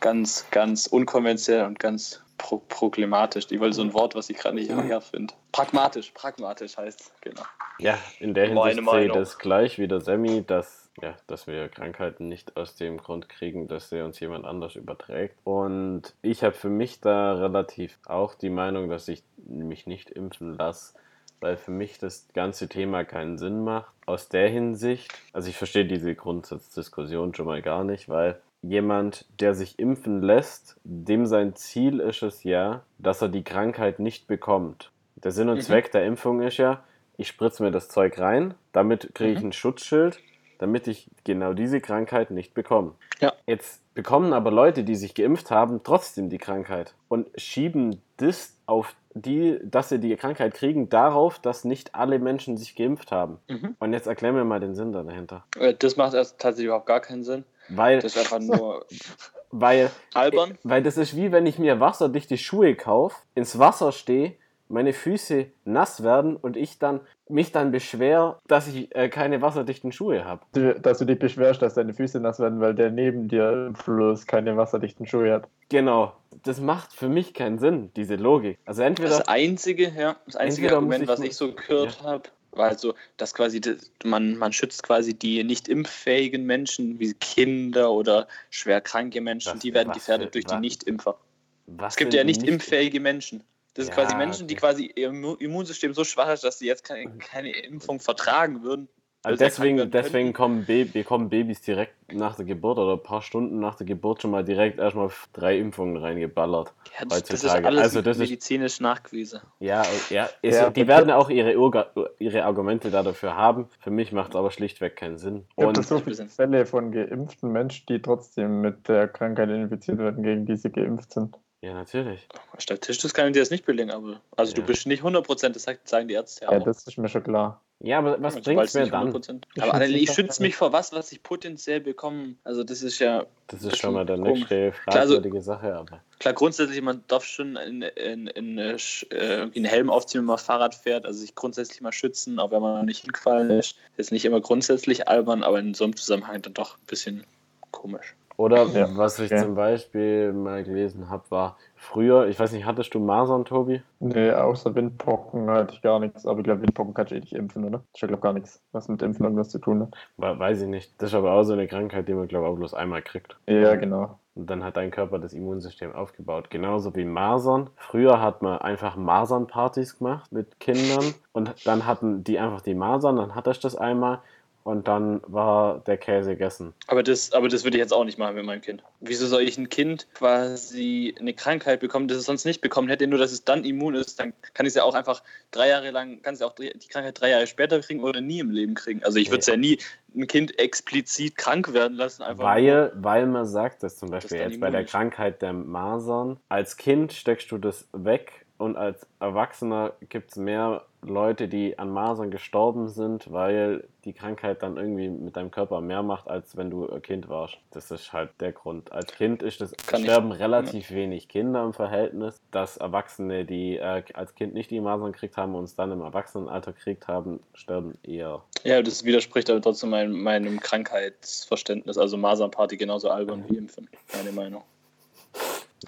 ganz, 0.00 0.46
ganz 0.50 0.86
unkonventionell 0.86 1.66
und 1.66 1.78
ganz 1.78 2.20
pro 2.38 2.58
problematisch. 2.68 3.46
Ich 3.50 3.60
wollte 3.60 3.76
so 3.76 3.82
ein 3.82 3.92
Wort, 3.92 4.14
was 4.14 4.30
ich 4.30 4.38
gerade 4.38 4.56
nicht 4.56 4.70
her 4.70 5.00
finde. 5.00 5.34
Pragmatisch, 5.52 6.10
pragmatisch 6.12 6.76
heißt 6.76 7.12
genau. 7.20 7.42
Ja, 7.80 7.98
in 8.18 8.34
der 8.34 8.46
Hinsicht 8.46 8.64
sehe 8.64 8.80
ich 8.80 8.84
Meinung. 8.86 9.16
das 9.16 9.38
gleich 9.38 9.78
wie 9.78 9.86
der 9.86 10.00
Sammy, 10.00 10.44
dass, 10.44 10.77
ja, 11.02 11.16
dass 11.26 11.46
wir 11.46 11.68
Krankheiten 11.68 12.28
nicht 12.28 12.56
aus 12.56 12.74
dem 12.76 12.98
Grund 12.98 13.28
kriegen, 13.28 13.68
dass 13.68 13.90
sie 13.90 14.02
uns 14.04 14.20
jemand 14.20 14.44
anders 14.44 14.76
überträgt. 14.76 15.36
Und 15.44 16.14
ich 16.22 16.42
habe 16.44 16.54
für 16.54 16.68
mich 16.70 17.00
da 17.00 17.34
relativ 17.34 17.98
auch 18.06 18.34
die 18.34 18.50
Meinung, 18.50 18.88
dass 18.88 19.08
ich 19.08 19.22
mich 19.46 19.86
nicht 19.86 20.10
impfen 20.10 20.56
lasse, 20.56 20.94
weil 21.40 21.56
für 21.56 21.70
mich 21.70 21.98
das 21.98 22.28
ganze 22.34 22.68
Thema 22.68 23.04
keinen 23.04 23.38
Sinn 23.38 23.62
macht. 23.64 23.92
Aus 24.06 24.28
der 24.28 24.48
Hinsicht, 24.48 25.12
also 25.32 25.48
ich 25.48 25.56
verstehe 25.56 25.84
diese 25.84 26.14
Grundsatzdiskussion 26.14 27.34
schon 27.34 27.46
mal 27.46 27.62
gar 27.62 27.84
nicht, 27.84 28.08
weil 28.08 28.40
jemand, 28.62 29.24
der 29.40 29.54
sich 29.54 29.78
impfen 29.78 30.20
lässt, 30.22 30.76
dem 30.82 31.26
sein 31.26 31.54
Ziel 31.54 32.00
ist 32.00 32.22
es 32.22 32.42
ja, 32.42 32.82
dass 32.98 33.22
er 33.22 33.28
die 33.28 33.44
Krankheit 33.44 34.00
nicht 34.00 34.26
bekommt. 34.26 34.90
Der 35.16 35.30
Sinn 35.30 35.48
und 35.48 35.58
Mhm. 35.58 35.62
Zweck 35.62 35.92
der 35.92 36.04
Impfung 36.06 36.42
ist 36.42 36.56
ja, 36.56 36.82
ich 37.16 37.28
spritze 37.28 37.62
mir 37.62 37.70
das 37.70 37.88
Zeug 37.88 38.18
rein, 38.18 38.54
damit 38.72 39.14
kriege 39.14 39.32
ich 39.32 39.40
Mhm. 39.40 39.48
ein 39.48 39.52
Schutzschild, 39.52 40.18
damit 40.58 40.86
ich 40.88 41.08
genau 41.24 41.52
diese 41.52 41.80
Krankheit 41.80 42.30
nicht 42.30 42.54
bekomme. 42.54 42.94
Ja. 43.20 43.32
Jetzt 43.46 43.82
bekommen 43.94 44.32
aber 44.32 44.50
Leute, 44.50 44.84
die 44.84 44.94
sich 44.96 45.14
geimpft 45.14 45.50
haben, 45.50 45.80
trotzdem 45.82 46.28
die 46.28 46.38
Krankheit 46.38 46.94
und 47.08 47.28
schieben 47.40 48.02
das 48.16 48.56
auf 48.66 48.94
die, 49.14 49.58
dass 49.64 49.88
sie 49.88 49.98
die 49.98 50.14
Krankheit 50.16 50.54
kriegen, 50.54 50.88
darauf, 50.88 51.38
dass 51.40 51.64
nicht 51.64 51.94
alle 51.94 52.18
Menschen 52.20 52.56
sich 52.56 52.76
geimpft 52.76 53.10
haben. 53.10 53.38
Mhm. 53.48 53.74
Und 53.80 53.92
jetzt 53.92 54.06
erklär 54.06 54.32
mir 54.32 54.44
mal 54.44 54.60
den 54.60 54.74
Sinn 54.74 54.92
da 54.92 55.02
dahinter. 55.02 55.44
Äh, 55.58 55.74
Das 55.74 55.96
macht 55.96 56.14
erst 56.14 56.38
tatsächlich 56.38 56.66
überhaupt 56.66 56.86
gar 56.86 57.00
keinen 57.00 57.24
Sinn. 57.24 57.44
Weil, 57.68 58.00
Das 58.00 58.14
ist 58.14 58.18
einfach 58.18 58.38
nur 58.38 58.86
weil, 59.50 59.90
albern. 60.14 60.56
weil 60.62 60.82
das 60.82 60.96
ist 60.98 61.16
wie 61.16 61.32
wenn 61.32 61.46
ich 61.46 61.58
mir 61.58 61.80
wasserdichte 61.80 62.36
Schuhe 62.36 62.74
kaufe, 62.76 63.16
ins 63.34 63.58
Wasser 63.58 63.90
stehe, 63.92 64.34
meine 64.68 64.92
Füße 64.92 65.46
nass 65.64 66.02
werden 66.02 66.36
und 66.36 66.56
ich 66.56 66.78
dann 66.78 67.00
mich 67.28 67.52
dann 67.52 67.70
beschwer, 67.72 68.38
dass 68.46 68.68
ich 68.68 68.94
äh, 68.94 69.08
keine 69.08 69.40
wasserdichten 69.42 69.92
Schuhe 69.92 70.24
habe. 70.24 70.42
Dass 70.80 70.98
du 70.98 71.04
dich 71.04 71.18
beschwerst, 71.18 71.60
dass 71.62 71.74
deine 71.74 71.94
Füße 71.94 72.20
nass 72.20 72.38
werden, 72.38 72.60
weil 72.60 72.74
der 72.74 72.90
neben 72.90 73.28
dir 73.28 73.66
im 73.68 73.74
Fluss 73.74 74.26
keine 74.26 74.56
wasserdichten 74.56 75.06
Schuhe 75.06 75.32
hat. 75.32 75.48
Genau. 75.68 76.14
Das 76.44 76.60
macht 76.60 76.92
für 76.92 77.08
mich 77.08 77.34
keinen 77.34 77.58
Sinn, 77.58 77.90
diese 77.96 78.16
Logik. 78.16 78.58
Also 78.64 78.82
entweder 78.82 79.10
Das 79.10 79.28
einzige, 79.28 79.88
ja, 79.90 80.16
das 80.26 80.36
einzige 80.36 80.72
Argument, 80.74 81.02
ich 81.02 81.08
was 81.08 81.20
ich 81.20 81.36
so 81.36 81.52
gehört 81.52 82.02
habe, 82.02 82.24
war 82.52 82.76
so, 82.78 82.94
dass 83.18 83.34
quasi 83.34 83.60
das, 83.60 83.90
man, 84.04 84.36
man 84.36 84.52
schützt 84.52 84.82
quasi 84.82 85.14
die 85.14 85.44
nicht 85.44 85.68
impffähigen 85.68 86.44
Menschen, 86.44 86.98
wie 86.98 87.12
Kinder 87.14 87.90
oder 87.92 88.26
schwer 88.50 88.80
kranke 88.80 89.20
Menschen, 89.20 89.52
Was- 89.54 89.60
die 89.60 89.74
werden 89.74 89.92
gefährdet 89.92 90.28
für- 90.28 90.32
durch 90.32 90.44
die 90.46 90.54
was- 90.54 90.60
Nicht-Impfer. 90.60 91.18
was 91.66 91.92
Es 91.92 91.96
gibt 91.96 92.14
ja 92.14 92.24
nicht 92.24 92.40
nicht- 92.42 92.50
impffähige 92.50 93.00
Menschen. 93.00 93.42
Das 93.78 93.86
sind 93.86 93.96
Ja, 93.96 94.02
quasi 94.02 94.16
Menschen, 94.16 94.48
die 94.48 94.54
okay. 94.54 94.60
quasi 94.60 94.92
ihr 94.96 95.10
Immu- 95.12 95.38
Immunsystem 95.40 95.94
so 95.94 96.02
schwach 96.02 96.32
ist, 96.32 96.42
dass 96.42 96.58
sie 96.58 96.66
jetzt 96.66 96.82
keine, 96.82 97.12
keine 97.18 97.52
Impfung 97.52 98.00
vertragen 98.00 98.64
würden. 98.64 98.88
Also 99.22 99.38
deswegen, 99.44 99.88
deswegen 99.90 100.32
kommen 100.32 100.66
bekommen 100.66 101.28
Babys 101.28 101.60
direkt 101.60 101.94
nach 102.12 102.34
der 102.34 102.44
Geburt 102.44 102.78
oder 102.78 102.94
ein 102.94 103.02
paar 103.02 103.22
Stunden 103.22 103.60
nach 103.60 103.76
der 103.76 103.86
Geburt 103.86 104.22
schon 104.22 104.32
mal 104.32 104.42
direkt 104.42 104.80
erstmal 104.80 105.10
drei 105.32 105.58
Impfungen 105.58 105.96
reingeballert. 105.96 106.72
Ja, 106.98 107.04
das, 107.04 107.22
das 107.22 107.30
ist 107.30 107.42
heutzutage. 107.44 107.66
alles 107.68 107.82
Also 107.82 108.02
das 108.02 108.16
ist- 108.16 108.30
medizinisch 108.30 108.80
nachgewiesen. 108.80 109.42
Ja, 109.60 109.82
ja, 110.10 110.28
es, 110.42 110.56
Ja, 110.56 110.70
die 110.70 110.88
werden 110.88 111.12
auch 111.12 111.30
ihre, 111.30 111.56
Urga, 111.56 111.86
ihre 112.18 112.44
Argumente 112.44 112.90
da 112.90 113.04
dafür 113.04 113.36
haben. 113.36 113.68
Für 113.78 113.92
mich 113.92 114.10
macht 114.10 114.30
es 114.30 114.36
aber 114.36 114.50
schlichtweg 114.50 114.96
keinen 114.96 115.18
Sinn. 115.18 115.46
Gibt 115.56 115.68
Und 115.68 115.78
es 115.78 115.88
so 115.88 116.00
viele 116.00 116.26
Fälle 116.26 116.66
von 116.66 116.90
geimpften 116.90 117.52
Menschen, 117.52 117.86
die 117.88 118.02
trotzdem 118.02 118.60
mit 118.60 118.88
der 118.88 119.06
Krankheit 119.06 119.50
infiziert 119.50 119.98
werden, 119.98 120.24
gegen 120.24 120.46
die 120.46 120.56
sie 120.56 120.70
geimpft 120.70 121.12
sind? 121.12 121.36
Ja, 121.60 121.74
natürlich. 121.74 122.26
Statistisch 122.58 123.12
kann 123.12 123.26
ich 123.28 123.32
dir 123.34 123.40
das 123.40 123.50
nicht 123.50 123.66
belegen, 123.66 123.90
aber 123.90 124.20
also 124.36 124.54
du 124.54 124.60
Ja. 124.60 124.66
bist 124.66 124.86
nicht 124.86 125.02
100%, 125.02 125.54
das 125.54 125.66
sagen 125.84 126.08
die 126.08 126.14
Ärzte 126.14 126.44
ja 126.44 126.52
Ja, 126.52 126.58
auch. 126.58 126.64
das 126.64 126.86
ist 126.86 126.98
mir 126.98 127.08
schon 127.08 127.22
klar. 127.24 127.60
Ja, 127.80 127.98
aber 127.98 128.20
was 128.20 128.34
Ja, 128.34 128.40
du 128.40 128.44
bringt 128.54 128.74
mir 128.74 128.86
dann? 128.88 129.12
100%. 129.12 129.42
Ich 129.54 129.62
Aber 129.62 129.86
ich 129.86 129.92
mich 129.92 130.10
schütze 130.12 130.42
mich 130.42 130.56
vor 130.56 130.72
was, 130.72 130.92
was 130.92 131.12
ich 131.12 131.22
potenziell 131.22 131.80
bekomme. 131.80 132.34
Also 132.42 132.64
das 132.64 132.82
ist 132.82 132.98
ja 132.98 133.24
Das 133.46 133.62
ist 133.62 133.76
schon 133.78 133.94
mal 133.94 134.04
der 134.04 134.16
nächste 134.16 134.72
Klar, 134.72 134.96
also- 134.96 135.14
fragwürdige 135.14 135.42
Sache, 135.42 135.76
aber. 135.76 136.00
klar 136.18 136.34
grundsätzlich, 136.34 136.80
man 136.82 137.04
darf 137.06 137.24
schon 137.24 137.54
in, 137.54 137.82
in, 137.82 138.26
in, 138.26 138.58
äh, 138.58 138.76
äh, 139.10 139.64
Helm 139.64 139.90
aufziehen, 139.90 140.22
wenn 140.22 140.26
man 140.26 140.38
Fahrrad 140.38 140.74
fährt, 140.74 141.06
also 141.06 141.20
sich 141.20 141.36
grundsätzlich 141.36 141.80
mal 141.80 141.92
schützen, 141.92 142.40
auch 142.40 142.50
wenn 142.50 142.62
man 142.62 142.78
noch 142.78 142.82
nicht 142.84 143.02
hingefallen 143.02 143.50
ist. 143.50 143.76
Ist 143.96 144.10
nicht 144.10 144.24
immer 144.24 144.40
grundsätzlich 144.40 145.06
albern, 145.06 145.44
aber 145.44 145.60
in 145.60 145.74
so 145.74 145.84
einem 145.84 145.94
Zusammenhang 145.94 146.42
dann 146.42 146.54
doch 146.54 146.78
ein 146.78 146.86
bisschen 146.86 147.24
komisch. 147.70 148.16
Oder 148.38 148.66
Ja, 148.68 148.88
was 148.96 149.18
ich 149.18 149.30
okay. 149.32 149.42
zum 149.44 149.54
Beispiel 149.56 150.32
mal 150.32 150.62
gelesen 150.64 151.10
habe, 151.10 151.24
war 151.30 151.56
früher, 151.74 152.28
ich 152.28 152.38
weiß 152.38 152.52
nicht, 152.52 152.64
hattest 152.64 152.94
du 152.94 153.00
Masern, 153.00 153.44
Tobi? 153.44 153.82
Nee, 153.98 154.30
außer 154.30 154.74
Windpocken 154.74 155.50
hatte 155.50 155.74
ich 155.74 155.82
gar 155.82 155.98
nichts. 155.98 156.24
Aber 156.24 156.38
ich 156.38 156.44
glaube, 156.44 156.62
Windpocken 156.62 156.94
kannst 156.94 157.10
du 157.10 157.16
eh 157.16 157.20
nicht 157.20 157.34
impfen, 157.34 157.64
oder? 157.64 157.82
Ich 157.92 158.00
glaube 158.00 158.18
gar 158.18 158.32
nichts, 158.32 158.62
was 158.72 158.88
mit 158.88 159.02
Impfen 159.02 159.24
irgendwas 159.24 159.50
zu 159.50 159.58
tun 159.58 159.82
hat. 159.82 159.94
We- 160.16 160.38
Weiß 160.38 160.62
ich 160.62 160.68
nicht. 160.68 160.92
Das 161.02 161.10
ist 161.10 161.14
aber 161.14 161.32
auch 161.32 161.42
so 161.42 161.52
eine 161.52 161.66
Krankheit, 161.66 162.08
die 162.08 162.14
man, 162.14 162.28
glaube 162.28 162.46
ich, 162.46 162.52
auch 162.52 162.56
bloß 162.56 162.74
einmal 162.74 163.02
kriegt. 163.02 163.36
Ja, 163.48 163.74
genau. 163.74 164.18
Und 164.36 164.48
dann 164.48 164.62
hat 164.62 164.76
dein 164.76 164.92
Körper 164.92 165.18
das 165.18 165.32
Immunsystem 165.32 165.92
aufgebaut. 165.92 166.48
Genauso 166.48 166.94
wie 166.94 167.04
Masern. 167.04 167.70
Früher 167.74 168.20
hat 168.22 168.40
man 168.40 168.58
einfach 168.58 168.94
Masernpartys 168.94 169.98
gemacht 169.98 170.30
mit 170.30 170.60
Kindern 170.60 171.12
und 171.32 171.54
dann 171.66 171.86
hatten 171.86 172.22
die 172.22 172.38
einfach 172.38 172.60
die 172.60 172.74
Masern, 172.74 173.16
dann 173.16 173.34
hatte 173.34 173.50
ich 173.50 173.58
das 173.58 173.74
einmal 173.74 174.20
und 174.68 174.86
dann 174.86 175.22
war 175.26 175.78
der 175.86 175.96
Käse 175.96 176.32
gegessen. 176.32 176.74
Aber 176.88 177.02
das, 177.02 177.32
aber 177.32 177.48
das 177.48 177.64
würde 177.64 177.78
ich 177.78 177.80
jetzt 177.80 177.92
auch 177.92 178.04
nicht 178.04 178.18
machen 178.18 178.34
mit 178.34 178.44
meinem 178.44 178.60
Kind. 178.60 178.82
Wieso 179.00 179.26
soll 179.26 179.40
ich 179.40 179.56
ein 179.56 179.70
Kind 179.70 180.06
quasi 180.12 181.14
eine 181.18 181.32
Krankheit 181.32 181.80
bekommen, 181.80 182.06
das 182.06 182.18
es 182.18 182.26
sonst 182.26 182.44
nicht 182.44 182.60
bekommen 182.60 182.88
hätte, 182.88 183.06
nur 183.06 183.18
dass 183.18 183.32
es 183.32 183.44
dann 183.44 183.64
immun 183.64 183.94
ist? 183.94 184.20
Dann 184.20 184.34
kann 184.52 184.66
ich 184.66 184.70
es 184.72 184.74
ja 184.74 184.82
auch 184.84 184.94
einfach 184.94 185.22
drei 185.52 185.68
Jahre 185.68 185.90
lang, 185.90 186.20
kann 186.20 186.34
es 186.34 186.40
ja 186.40 186.46
auch 186.46 186.54
die 186.54 186.70
Krankheit 186.90 187.18
drei 187.18 187.30
Jahre 187.30 187.46
später 187.46 187.80
kriegen 187.80 188.02
oder 188.04 188.20
nie 188.20 188.40
im 188.40 188.50
Leben 188.50 188.74
kriegen. 188.74 189.02
Also 189.04 189.18
ich 189.18 189.30
würde 189.30 189.40
es 189.40 189.46
ja 189.46 189.56
nie 189.56 189.78
ein 190.14 190.26
Kind 190.26 190.58
explizit 190.58 191.36
krank 191.38 191.72
werden 191.72 191.96
lassen, 191.96 192.22
einfach 192.22 192.42
nur- 192.42 192.50
Weil, 192.52 192.92
weil 192.96 193.26
man 193.26 193.46
sagt, 193.46 193.82
dass 193.82 193.96
zum 193.96 194.10
Beispiel 194.10 194.38
dann 194.38 194.50
jetzt 194.50 194.60
bei 194.60 194.70
der. 194.70 194.84
Krankheit 194.84 195.40
der 195.40 195.54
Masern, 195.54 196.38
als 196.50 196.76
Kind 196.76 197.14
steckst 197.14 197.50
du 197.50 197.56
das 197.58 197.88
weg 197.92 198.44
und 198.58 198.76
als 198.76 199.06
Erwachsener 199.20 199.92
gibt 200.08 200.32
es 200.32 200.36
mehr 200.36 200.84
Leute, 201.00 201.46
die 201.46 201.78
an 201.78 201.90
Masern 201.90 202.30
gestorben 202.32 202.88
sind, 202.88 203.30
weil 203.32 203.84
die 204.04 204.12
Krankheit 204.12 204.64
dann 204.64 204.76
irgendwie 204.76 205.08
mit 205.08 205.36
deinem 205.36 205.52
Körper 205.52 205.80
mehr 205.80 206.02
macht, 206.02 206.28
als 206.28 206.56
wenn 206.56 206.70
du 206.70 206.88
ein 206.90 207.00
Kind 207.00 207.28
warst. 207.28 207.56
Das 207.70 207.92
ist 207.92 208.12
halt 208.12 208.30
der 208.40 208.50
Grund. 208.50 208.90
Als 208.90 209.12
Kind 209.12 209.44
ist 209.44 209.60
das, 209.60 209.72
Kann 209.86 210.00
ich- 210.00 210.06
sterben 210.06 210.32
relativ 210.32 210.90
wenig 210.90 211.28
Kinder 211.28 211.62
im 211.62 211.72
Verhältnis, 211.72 212.40
dass 212.50 212.78
Erwachsene, 212.78 213.44
die 213.44 213.76
äh, 213.76 214.02
als 214.14 214.34
Kind 214.34 214.54
nicht 214.54 214.72
die 214.72 214.80
Masern 214.80 215.12
gekriegt 215.12 215.36
haben 215.36 215.54
und 215.54 215.64
es 215.64 215.76
dann 215.76 215.92
im 215.92 216.00
Erwachsenenalter 216.00 216.72
gekriegt 216.72 217.06
haben, 217.06 217.38
sterben 217.54 217.96
eher. 218.02 218.42
Ja, 218.64 218.82
das 218.82 219.04
widerspricht 219.04 219.48
aber 219.50 219.60
trotzdem 219.62 219.90
mein, 219.90 220.10
meinem 220.10 220.58
Krankheitsverständnis. 220.58 221.96
Also 221.96 222.16
Masernparty 222.16 222.76
genauso 222.76 223.08
albern 223.10 223.44
wie 223.48 223.56
Impfen, 223.56 223.88
meine 224.16 224.32
Meinung. 224.32 224.64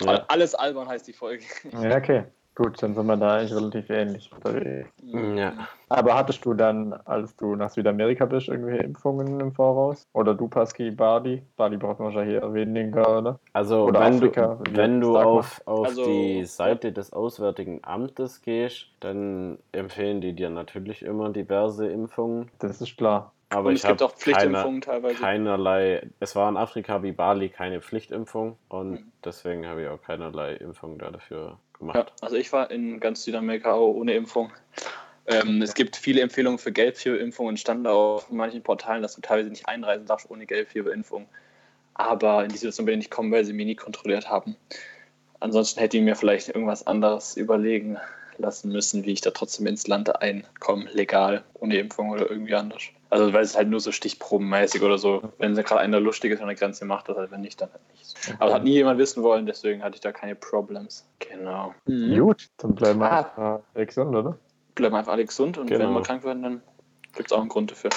Ja. 0.01 0.25
Alles 0.29 0.55
albern 0.55 0.87
heißt 0.89 1.09
die 1.09 1.13
Folge. 1.13 1.45
Ja, 1.73 1.97
okay. 1.97 2.23
Gut, 2.55 2.83
dann 2.83 2.95
sind 2.95 3.07
wir 3.07 3.17
da 3.17 3.37
eigentlich 3.37 3.55
relativ 3.55 3.89
ähnlich. 3.91 4.31
unterwegs. 4.35 4.91
ja. 5.03 5.53
Aber 5.89 6.15
hattest 6.15 6.45
du 6.45 6.53
dann, 6.55 6.93
als 6.93 7.35
du 7.37 7.57
nach 7.57 7.71
Südamerika 7.71 8.27
bist, 8.27 8.49
irgendwelche 8.49 8.83
Impfungen 8.85 9.41
im 9.41 9.53
Voraus? 9.53 10.07
Oder 10.13 10.35
du, 10.35 10.47
Paski, 10.49 10.91
Bali? 10.91 11.43
Bali 11.57 11.77
braucht 11.77 11.99
man 12.01 12.07
wahrscheinlich 12.09 12.41
eher 12.43 12.53
weniger, 12.53 13.19
oder? 13.19 13.41
Also 13.53 13.85
Oder 13.87 14.01
wenn 14.01 14.15
Afrika, 14.17 14.59
du, 14.63 14.77
wenn 14.77 15.01
du 15.01 15.17
auf, 15.17 15.63
auf 15.67 15.87
Also- 15.87 16.05
die 16.05 16.45
Seite 16.45 16.93
des 16.93 17.13
Auswärtigen 17.13 17.81
Amtes 17.83 18.43
gehst, 18.43 18.89
dann 19.01 19.59
empfehlen 19.73 20.21
die 20.21 20.33
dir 20.35 20.51
natürlich 20.51 21.03
immer 21.03 21.31
diverse 21.31 21.87
Impfungen. 21.91 22.51
Das 22.59 22.81
ist 22.81 22.97
klar. 22.97 23.33
Aber 23.49 23.71
Und 23.71 23.75
ich 23.75 23.83
es 23.83 23.89
gibt 23.89 24.01
habe 24.03 24.13
auch 24.13 24.17
Pflichtimpfungen 24.17 24.81
teilweise. 24.81 25.17
keinerlei, 25.21 26.09
es 26.21 26.37
war 26.37 26.49
in 26.49 26.57
Afrika 26.57 27.03
wie 27.03 27.11
Bali 27.13 27.49
keine 27.49 27.81
Pflichtimpfung 27.81 28.57
und 28.69 28.93
Mhm. 28.93 29.13
deswegen 29.25 29.67
habe 29.67 29.83
ich 29.83 29.89
auch 29.89 30.01
keinerlei 30.03 30.55
Impfung 30.55 30.99
da 30.99 31.11
dafür 31.11 31.59
Ja, 31.81 31.87
gemacht. 31.87 32.13
also 32.21 32.37
ich 32.37 32.53
war 32.53 32.71
in 32.71 33.01
ganz 33.01 33.25
Südamerika 33.25 33.73
auch 33.73 33.95
ohne 33.95 34.15
Impfung. 34.15 34.53
Ähm, 35.27 35.63
es 35.63 35.75
gibt 35.75 35.97
viele 35.97 36.21
Empfehlungen 36.21 36.59
für 36.59 36.73
Gelbfieberimpfungen. 36.73 37.57
Stand 37.57 37.87
auf 37.87 38.31
manchen 38.31 38.63
Portalen, 38.63 39.03
dass 39.03 39.15
du 39.15 39.21
teilweise 39.21 39.51
nicht 39.51 39.69
einreisen 39.69 40.07
darfst 40.07 40.31
ohne 40.31 40.47
Gelbfieberimpfung. 40.47 41.27
Aber 41.95 42.45
in 42.45 42.51
die 42.51 42.57
Situation 42.57 42.87
bin 42.87 42.95
ich 42.95 42.99
nicht 42.99 43.11
gekommen, 43.11 43.33
weil 43.33 43.45
sie 43.45 43.53
mich 43.53 43.67
nie 43.67 43.77
kontrolliert 43.77 44.29
haben. 44.29 44.57
Ansonsten 45.39 45.81
hätte 45.81 45.97
ich 45.97 46.03
mir 46.03 46.17
vielleicht 46.17 46.49
irgendwas 46.49 46.87
anderes 46.87 47.37
überlegen 47.37 47.99
lassen 48.39 48.73
müssen, 48.73 49.05
wie 49.05 49.13
ich 49.13 49.21
da 49.21 49.31
trotzdem 49.31 49.67
ins 49.67 49.87
Land 49.87 50.21
einkomme, 50.21 50.91
legal, 50.93 51.45
ohne 51.55 51.79
Impfung 51.79 52.11
oder 52.11 52.31
irgendwie 52.31 52.55
anders. 52.55 52.83
Also 53.11 53.33
weil 53.33 53.43
es 53.43 53.57
halt 53.57 53.69
nur 53.69 53.81
so 53.81 53.91
stichprobenmäßig 53.93 54.83
oder 54.83 54.97
so, 54.97 55.23
wenn 55.39 55.55
sie 55.55 55.63
gerade 55.65 55.81
einer 55.81 55.99
Lustiges 56.01 56.41
an 56.41 56.47
der 56.47 56.55
Grenze 56.57 56.85
macht, 56.85 57.09
das 57.09 57.17
halt, 57.17 57.31
wenn 57.33 57.41
nicht, 57.41 57.61
dann 57.61 57.71
halt 57.73 57.83
nicht. 57.91 58.17
Aber 58.39 58.55
hat 58.55 58.65
nie 58.65 58.73
jemand 58.73 58.99
wissen 58.99 59.23
wollen, 59.23 59.47
deswegen 59.47 59.83
hatte 59.83 59.97
ich 59.97 60.01
da 60.01 60.13
keine 60.13 60.37
Problems. 60.37 61.09
Genau. 61.19 61.75
Gut, 61.87 62.49
dann 62.59 62.75
bleiben 62.75 63.01
wir 63.01 63.11
Ah. 63.11 63.17
einfach 63.75 63.87
gesund, 63.87 64.15
oder? 64.15 64.39
bleiben 64.77 64.95
einfach 64.95 65.13
alle 65.13 65.25
gesund 65.27 65.59
und 65.59 65.67
Genau. 65.67 65.81
wenn 65.89 65.93
wir 65.93 66.03
krank 66.03 66.25
werden, 66.25 66.43
dann 66.43 66.63
gibt 67.15 67.31
es 67.31 67.37
auch 67.37 67.41
einen 67.41 67.49
Grund 67.51 67.71
dafür. 67.73 67.91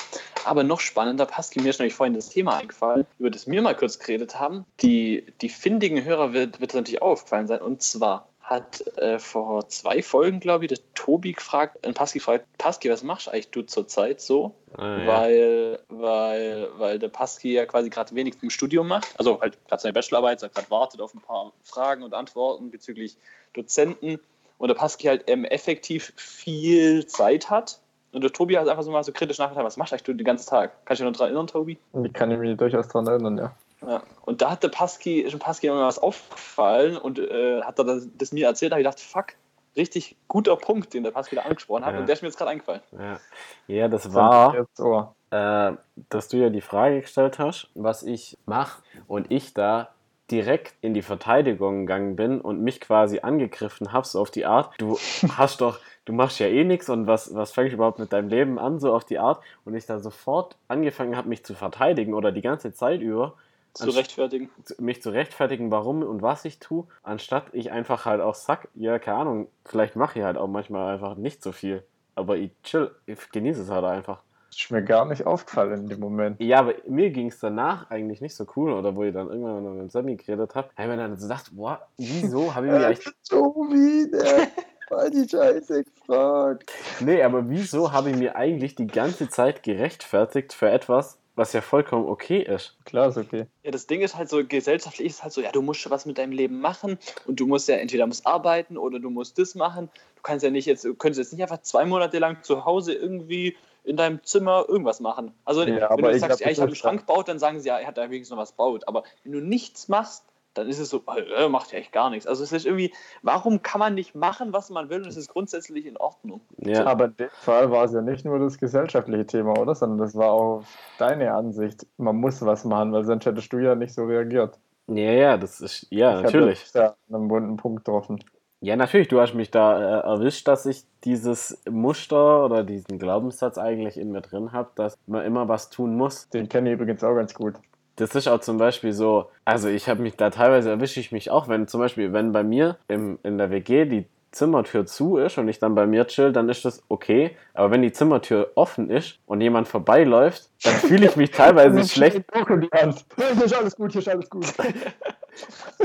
Aber 0.43 0.63
noch 0.63 0.79
spannender, 0.81 1.25
Pascal, 1.25 1.63
mir 1.63 1.69
ist 1.69 1.79
nämlich 1.79 1.93
vorhin 1.93 2.13
das 2.15 2.29
Thema 2.29 2.57
eingefallen, 2.57 3.05
über 3.19 3.29
das 3.29 3.47
wir 3.47 3.61
mal 3.61 3.75
kurz 3.75 3.99
geredet 3.99 4.39
haben. 4.39 4.65
Die, 4.81 5.25
die 5.41 5.49
findigen 5.49 6.03
Hörer 6.03 6.33
wird, 6.33 6.59
wird 6.59 6.71
das 6.71 6.75
natürlich 6.77 7.01
auch 7.01 7.11
aufgefallen 7.11 7.47
sein. 7.47 7.61
Und 7.61 7.81
zwar 7.83 8.27
hat 8.43 8.85
äh, 8.97 9.19
vor 9.19 9.69
zwei 9.69 10.03
Folgen, 10.03 10.41
glaube 10.41 10.65
ich, 10.65 10.69
der 10.69 10.79
Tobi 10.93 11.31
gefragt, 11.31 11.77
äh, 11.81 11.93
Paski 11.93 12.19
gefragt, 12.19 12.45
Paski, 12.57 12.89
was 12.89 13.01
machst 13.01 13.29
eigentlich 13.29 13.51
du 13.51 13.61
zurzeit 13.61 14.19
so? 14.19 14.53
Ah, 14.75 14.97
ja. 14.97 15.07
weil, 15.07 15.79
weil, 15.87 16.69
weil 16.77 16.99
der 16.99 17.07
Paski 17.07 17.53
ja 17.53 17.65
quasi 17.65 17.89
gerade 17.89 18.13
wenig 18.15 18.35
im 18.41 18.49
Studium 18.49 18.87
macht, 18.87 19.07
also 19.17 19.39
halt 19.39 19.57
gerade 19.67 19.81
seine 19.81 19.93
Bachelorarbeit, 19.93 20.41
so 20.41 20.49
gerade 20.49 20.69
wartet 20.69 20.99
auf 20.99 21.13
ein 21.13 21.21
paar 21.21 21.53
Fragen 21.63 22.03
und 22.03 22.13
Antworten 22.13 22.69
bezüglich 22.69 23.15
Dozenten 23.53 24.19
und 24.57 24.67
der 24.67 24.75
Paski 24.75 25.07
halt 25.07 25.23
ähm, 25.27 25.45
effektiv 25.45 26.11
viel 26.15 27.05
Zeit 27.07 27.49
hat. 27.49 27.79
Und 28.11 28.23
der 28.23 28.31
Tobi 28.31 28.57
hat 28.57 28.67
einfach 28.67 28.83
so 28.83 28.91
mal 28.91 29.03
so 29.03 29.11
kritisch 29.11 29.39
nachgedacht, 29.39 29.65
was 29.65 29.77
machst 29.77 29.91
du 29.91 29.95
eigentlich 29.95 30.03
du 30.03 30.13
den 30.13 30.25
ganzen 30.25 30.47
Tag? 30.47 30.85
Kannst 30.85 30.99
du 30.99 31.05
dich 31.05 31.11
noch 31.11 31.17
daran 31.17 31.33
erinnern, 31.33 31.47
Tobi? 31.47 31.79
Ich 32.03 32.13
kann 32.13 32.29
mich 32.37 32.57
durchaus 32.57 32.87
daran 32.89 33.07
erinnern, 33.07 33.37
ja. 33.37 33.55
Ja. 33.87 34.03
Und 34.25 34.41
da 34.41 34.51
hat 34.51 34.63
der 34.63 34.69
Paski, 34.69 35.19
ist 35.19 35.31
dem 35.33 35.39
Paski 35.39 35.67
irgendwas 35.67 35.99
aufgefallen 35.99 36.97
und 36.97 37.19
äh, 37.19 37.61
hat 37.61 37.77
er 37.79 37.85
das, 37.85 38.07
das 38.17 38.31
mir 38.31 38.47
erzählt, 38.47 38.71
da 38.71 38.75
habe 38.75 38.81
ich 38.81 38.87
gedacht, 38.87 38.99
fuck, 39.01 39.35
richtig 39.75 40.15
guter 40.27 40.55
Punkt, 40.55 40.93
den 40.93 41.03
der 41.03 41.11
Paski 41.11 41.35
da 41.35 41.41
angesprochen 41.43 41.85
hat 41.85 41.93
Ja. 41.93 41.99
und 41.99 42.07
der 42.07 42.13
ist 42.13 42.21
mir 42.21 42.27
jetzt 42.29 42.37
gerade 42.37 42.51
eingefallen. 42.51 42.81
Ja, 42.97 43.19
ja 43.67 43.87
das 43.87 44.03
Das 44.03 44.13
war. 44.13 44.55
Ohr. 44.79 45.15
äh, 45.31 45.73
dass 46.09 46.27
du 46.27 46.37
ja 46.37 46.49
die 46.49 46.61
Frage 46.61 47.01
gestellt 47.01 47.39
hast, 47.39 47.69
was 47.75 48.03
ich 48.03 48.37
mache 48.45 48.81
und 49.07 49.31
ich 49.31 49.53
da 49.53 49.89
direkt 50.31 50.73
in 50.81 50.93
die 50.93 51.01
Verteidigung 51.01 51.81
gegangen 51.85 52.15
bin 52.15 52.39
und 52.39 52.61
mich 52.61 52.79
quasi 52.79 53.19
angegriffen 53.19 53.91
habe, 53.91 54.07
so 54.07 54.21
auf 54.21 54.31
die 54.31 54.45
Art, 54.45 54.71
du 54.77 54.97
hast 55.37 55.59
doch, 55.61 55.79
du 56.05 56.13
machst 56.13 56.39
ja 56.39 56.47
eh 56.47 56.63
nichts 56.63 56.89
und 56.89 57.07
was, 57.07 57.35
was 57.35 57.51
fängst 57.51 57.73
du 57.73 57.75
überhaupt 57.75 57.99
mit 57.99 58.13
deinem 58.13 58.29
Leben 58.29 58.57
an, 58.57 58.79
so 58.79 58.93
auf 58.95 59.03
die 59.03 59.19
Art 59.19 59.41
und 59.65 59.75
ich 59.75 59.85
da 59.85 59.99
sofort 59.99 60.55
angefangen 60.69 61.17
habe, 61.17 61.27
mich 61.27 61.43
zu 61.43 61.53
verteidigen 61.55 62.13
oder 62.13 62.31
die 62.31 62.41
ganze 62.41 62.71
Zeit 62.73 63.01
über 63.01 63.33
Zu 63.73 63.89
rechtfertigen. 63.89 64.49
mich 64.77 65.01
zu 65.01 65.09
rechtfertigen, 65.09 65.71
warum 65.71 66.03
und 66.03 66.21
was 66.21 66.45
ich 66.45 66.59
tue, 66.59 66.85
anstatt 67.01 67.45
ich 67.53 67.71
einfach 67.71 68.05
halt 68.05 68.21
auch 68.21 68.35
sag, 68.35 68.67
ja, 68.75 68.99
keine 68.99 69.17
Ahnung, 69.17 69.47
vielleicht 69.65 69.95
mache 69.95 70.19
ich 70.19 70.25
halt 70.25 70.37
auch 70.37 70.47
manchmal 70.47 70.93
einfach 70.93 71.15
nicht 71.15 71.41
so 71.41 71.51
viel, 71.51 71.83
aber 72.13 72.37
ich 72.37 72.51
chill, 72.61 72.91
ich 73.07 73.31
genieße 73.31 73.63
es 73.63 73.69
halt 73.69 73.85
einfach. 73.85 74.21
Das 74.49 74.61
ist 74.61 74.69
mir 74.69 74.83
gar 74.83 75.05
nicht 75.05 75.25
aufgefallen 75.25 75.81
in 75.81 75.87
dem 75.87 75.99
Moment. 75.99 76.39
Ja, 76.39 76.59
aber 76.59 76.75
mir 76.87 77.09
ging 77.09 77.29
es 77.29 77.39
danach 77.39 77.89
eigentlich 77.89 78.21
nicht 78.21 78.35
so 78.35 78.45
cool, 78.55 78.71
oder 78.73 78.95
wo 78.95 79.03
ich 79.03 79.13
dann 79.13 79.27
irgendwann 79.29 79.63
noch 79.63 79.73
mit 79.73 79.91
Sammy 79.91 80.15
geredet 80.17 80.53
habe, 80.53 80.69
habe 80.77 80.83
ich 80.83 80.95
mir 80.95 80.97
dann 80.97 81.17
so 81.17 81.27
gedacht, 81.27 81.49
boah, 81.55 81.81
wieso 81.97 82.53
habe 82.53 82.67
ich 82.67 82.71
mir 82.71 82.85
eigentlich, 82.85 83.13
Tobi, 83.27 84.11
der 84.11 84.47
war 84.91 85.09
die 85.09 85.27
Scheiße 85.27 85.83
gefragt. 85.83 86.71
nee, 86.99 87.23
aber 87.23 87.49
wieso 87.49 87.91
habe 87.91 88.11
ich 88.11 88.17
mir 88.17 88.35
eigentlich 88.35 88.75
die 88.75 88.85
ganze 88.85 89.29
Zeit 89.29 89.63
gerechtfertigt 89.63 90.53
für 90.53 90.69
etwas, 90.69 91.17
was 91.35 91.53
ja 91.53 91.61
vollkommen 91.61 92.07
okay 92.07 92.41
ist? 92.41 92.77
Klar, 92.85 93.09
ist 93.09 93.17
okay. 93.17 93.47
Ja, 93.63 93.71
das 93.71 93.87
Ding 93.87 94.01
ist 94.01 94.15
halt 94.15 94.29
so, 94.29 94.45
gesellschaftlich 94.45 95.07
ist 95.07 95.15
es 95.15 95.23
halt 95.23 95.33
so, 95.33 95.41
ja, 95.41 95.51
du 95.51 95.61
musst 95.61 95.79
schon 95.79 95.91
was 95.91 96.05
mit 96.05 96.17
deinem 96.17 96.31
Leben 96.31 96.59
machen 96.59 96.99
und 97.25 97.39
du 97.39 97.47
musst 97.47 97.67
ja 97.67 97.75
entweder 97.75 98.05
musst 98.05 98.27
arbeiten 98.27 98.77
oder 98.77 98.99
du 98.99 99.09
musst 99.09 99.39
das 99.39 99.55
machen. 99.55 99.89
Du 100.15 100.21
kannst 100.21 100.43
ja 100.43 100.51
nicht 100.51 100.65
jetzt, 100.65 100.85
du 100.85 100.93
könntest 100.93 101.19
jetzt 101.19 101.33
nicht 101.33 101.41
einfach 101.41 101.61
zwei 101.61 101.85
Monate 101.85 102.19
lang 102.19 102.43
zu 102.43 102.65
Hause 102.65 102.93
irgendwie 102.93 103.57
in 103.83 103.97
deinem 103.97 104.23
Zimmer 104.23 104.65
irgendwas 104.67 104.99
machen. 104.99 105.33
Also 105.43 105.63
Ja, 105.63 105.89
wenn 105.97 106.05
du 106.05 106.19
sagst, 106.19 106.37
glaub, 106.37 106.39
ja, 106.41 106.51
ich 106.51 106.59
habe 106.59 106.67
einen 106.67 106.75
Schrank 106.75 106.99
gebaut, 107.01 107.27
dann 107.27 107.39
sagen 107.39 107.59
sie, 107.59 107.67
ja, 107.67 107.79
er 107.79 107.87
hat 107.87 107.97
da 107.97 108.09
wenigstens 108.09 108.31
noch 108.31 108.41
was 108.41 108.51
gebaut. 108.51 108.87
Aber 108.87 109.03
wenn 109.23 109.33
du 109.33 109.39
nichts 109.41 109.87
machst, 109.87 110.23
dann 110.53 110.67
ist 110.67 110.79
es 110.79 110.89
so, 110.89 111.03
äh, 111.37 111.47
macht 111.49 111.71
ja 111.71 111.79
echt 111.79 111.91
gar 111.91 112.09
nichts. 112.09 112.27
Also 112.27 112.43
es 112.43 112.51
ist 112.51 112.65
irgendwie, 112.65 112.93
warum 113.21 113.61
kann 113.61 113.79
man 113.79 113.95
nicht 113.95 114.15
machen, 114.15 114.53
was 114.53 114.69
man 114.69 114.89
will 114.89 115.01
und 115.01 115.07
es 115.07 115.17
ist 115.17 115.29
grundsätzlich 115.29 115.85
in 115.85 115.97
Ordnung? 115.97 116.41
Ja, 116.57 116.85
Aber 116.85 117.05
in 117.05 117.17
dem 117.17 117.29
Fall 117.41 117.71
war 117.71 117.85
es 117.85 117.93
ja 117.93 118.01
nicht 118.01 118.25
nur 118.25 118.39
das 118.39 118.57
gesellschaftliche 118.57 119.25
Thema, 119.25 119.57
oder? 119.57 119.75
Sondern 119.75 119.99
das 119.99 120.15
war 120.15 120.31
auch 120.31 120.63
deine 120.97 121.33
Ansicht. 121.33 121.85
Man 121.97 122.17
muss 122.17 122.41
was 122.45 122.65
machen, 122.65 122.91
weil 122.93 123.03
sonst 123.03 123.25
hättest 123.25 123.51
du 123.51 123.57
ja 123.59 123.75
nicht 123.75 123.93
so 123.93 124.05
reagiert. 124.05 124.59
ja, 124.87 125.11
ja, 125.11 125.37
das 125.37 125.61
ist, 125.61 125.87
ja, 125.89 126.17
Ich 126.17 126.23
natürlich. 126.23 126.65
hatte 126.73 126.79
Ja, 126.79 127.15
einen 127.15 127.29
wunden 127.29 127.57
Punkt 127.57 127.85
getroffen. 127.85 128.19
Ja, 128.61 128.77
natürlich, 128.77 129.09
du 129.09 129.19
hast 129.19 129.33
mich 129.33 129.51
da 129.51 129.77
äh, 129.77 130.03
erwischt, 130.05 130.47
dass 130.47 130.65
ich 130.65 130.85
dieses 131.03 131.61
Muster 131.69 132.45
oder 132.45 132.63
diesen 132.63 132.97
Glaubenssatz 132.97 133.57
eigentlich 133.57 133.97
in 133.97 134.11
mir 134.13 134.21
drin 134.21 134.53
habe, 134.53 134.69
dass 134.75 134.97
man 135.05 135.25
immer 135.25 135.49
was 135.49 135.69
tun 135.69 135.97
muss. 135.97 136.29
Den 136.29 136.47
kenne 136.47 136.69
ich 136.69 136.75
übrigens 136.79 137.03
auch 137.03 137.13
ganz 137.13 137.33
gut. 137.33 137.55
Das 137.95 138.15
ist 138.15 138.27
auch 138.27 138.39
zum 138.39 138.57
Beispiel 138.57 138.91
so, 138.91 139.29
also 139.45 139.69
ich 139.69 139.87
habe 139.87 140.01
mich 140.01 140.15
da 140.15 140.29
teilweise 140.31 140.71
erwische 140.71 140.99
ich 140.99 141.11
mich 141.11 141.29
auch, 141.29 141.47
wenn 141.47 141.67
zum 141.67 141.79
Beispiel, 141.79 142.11
wenn 142.11 142.31
bei 142.31 142.43
mir 142.43 142.77
im, 142.87 143.19
in 143.23 143.37
der 143.37 143.51
WG 143.51 143.85
die 143.85 144.05
Zimmertür 144.33 144.87
zu 144.87 145.17
ist 145.17 145.37
und 145.37 145.47
ich 145.47 145.59
dann 145.59 145.75
bei 145.75 145.85
mir 145.85 146.07
chill, 146.07 146.33
dann 146.33 146.49
ist 146.49 146.65
das 146.65 146.81
okay. 146.89 147.37
Aber 147.53 147.69
wenn 147.69 147.83
die 147.83 147.91
Zimmertür 147.91 148.51
offen 148.55 148.89
ist 148.89 149.19
und 149.27 149.41
jemand 149.41 149.67
vorbeiläuft, 149.67 150.49
dann 150.63 150.73
fühle 150.73 151.05
ich 151.05 151.15
mich 151.15 151.29
teilweise 151.31 151.87
schlecht. 151.87 152.23
Hier 152.33 153.43
ist 153.45 153.53
alles 153.53 153.75
gut, 153.75 153.91
hier 153.91 154.01
ist 154.01 154.09
alles 154.09 154.29
gut. 154.29 154.45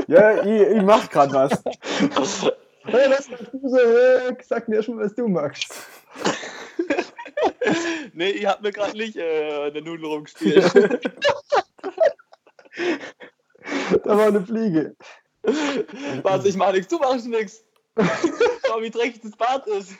Ja, 0.07 0.43
ich, 0.43 0.61
ich 0.61 0.83
mach 0.83 1.09
grad 1.09 1.33
was. 1.33 1.63
Hey, 2.83 3.07
lass 3.09 3.27
deine 3.27 3.49
Füße 3.49 3.77
weg. 3.77 4.45
Sag 4.47 4.67
mir 4.67 4.83
schon, 4.83 4.99
was 4.99 5.15
du 5.15 5.27
magst. 5.27 5.73
Nee, 8.13 8.29
ihr 8.31 8.49
habt 8.49 8.61
mir 8.61 8.71
gerade 8.71 8.95
nicht 8.95 9.15
äh, 9.15 9.69
eine 9.69 9.81
Nudel 9.81 10.05
rumgespielt. 10.05 10.71
Da 14.03 14.17
war 14.17 14.27
eine 14.27 14.41
Fliege. 14.41 14.95
Was, 16.23 16.45
ich 16.45 16.55
mach 16.55 16.71
nichts, 16.71 16.87
du 16.87 16.97
machst 16.97 17.27
nichts. 17.27 17.63
Schau, 18.65 18.81
wie 18.81 18.89
dreckig 18.89 19.21
das 19.21 19.31
Bad 19.31 19.67
ist. 19.67 19.93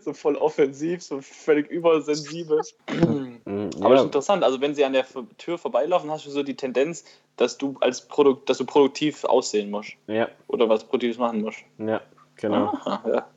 So 0.00 0.14
voll 0.14 0.36
offensiv, 0.36 1.02
so 1.02 1.20
völlig 1.20 1.70
übersensibel. 1.70 2.62
Mhm, 2.88 3.42
Aber 3.44 3.50
das 3.50 3.70
ist 3.70 3.80
Ja, 3.82 4.02
interessant. 4.04 4.42
Also 4.44 4.60
wenn 4.62 4.74
sie 4.74 4.82
an 4.84 4.94
der 4.94 5.04
Tür 5.36 5.58
vorbeilaufen, 5.58 6.10
hast 6.10 6.24
du 6.24 6.30
so 6.30 6.42
die 6.42 6.56
Tendenz, 6.56 7.04
dass 7.36 7.58
du 7.58 7.76
als 7.80 8.08
Produkt, 8.08 8.48
dass 8.48 8.56
du 8.58 8.64
produktiv 8.64 9.24
aussehen 9.24 9.70
musst 9.70 9.92
ja, 10.06 10.30
oder 10.48 10.70
was 10.70 10.84
Produktives 10.84 11.18
machen 11.18 11.42
musst. 11.42 11.58
ja, 11.78 12.00
genau. 12.36 12.68
Aha, 12.68 13.02
ja. 13.06 13.33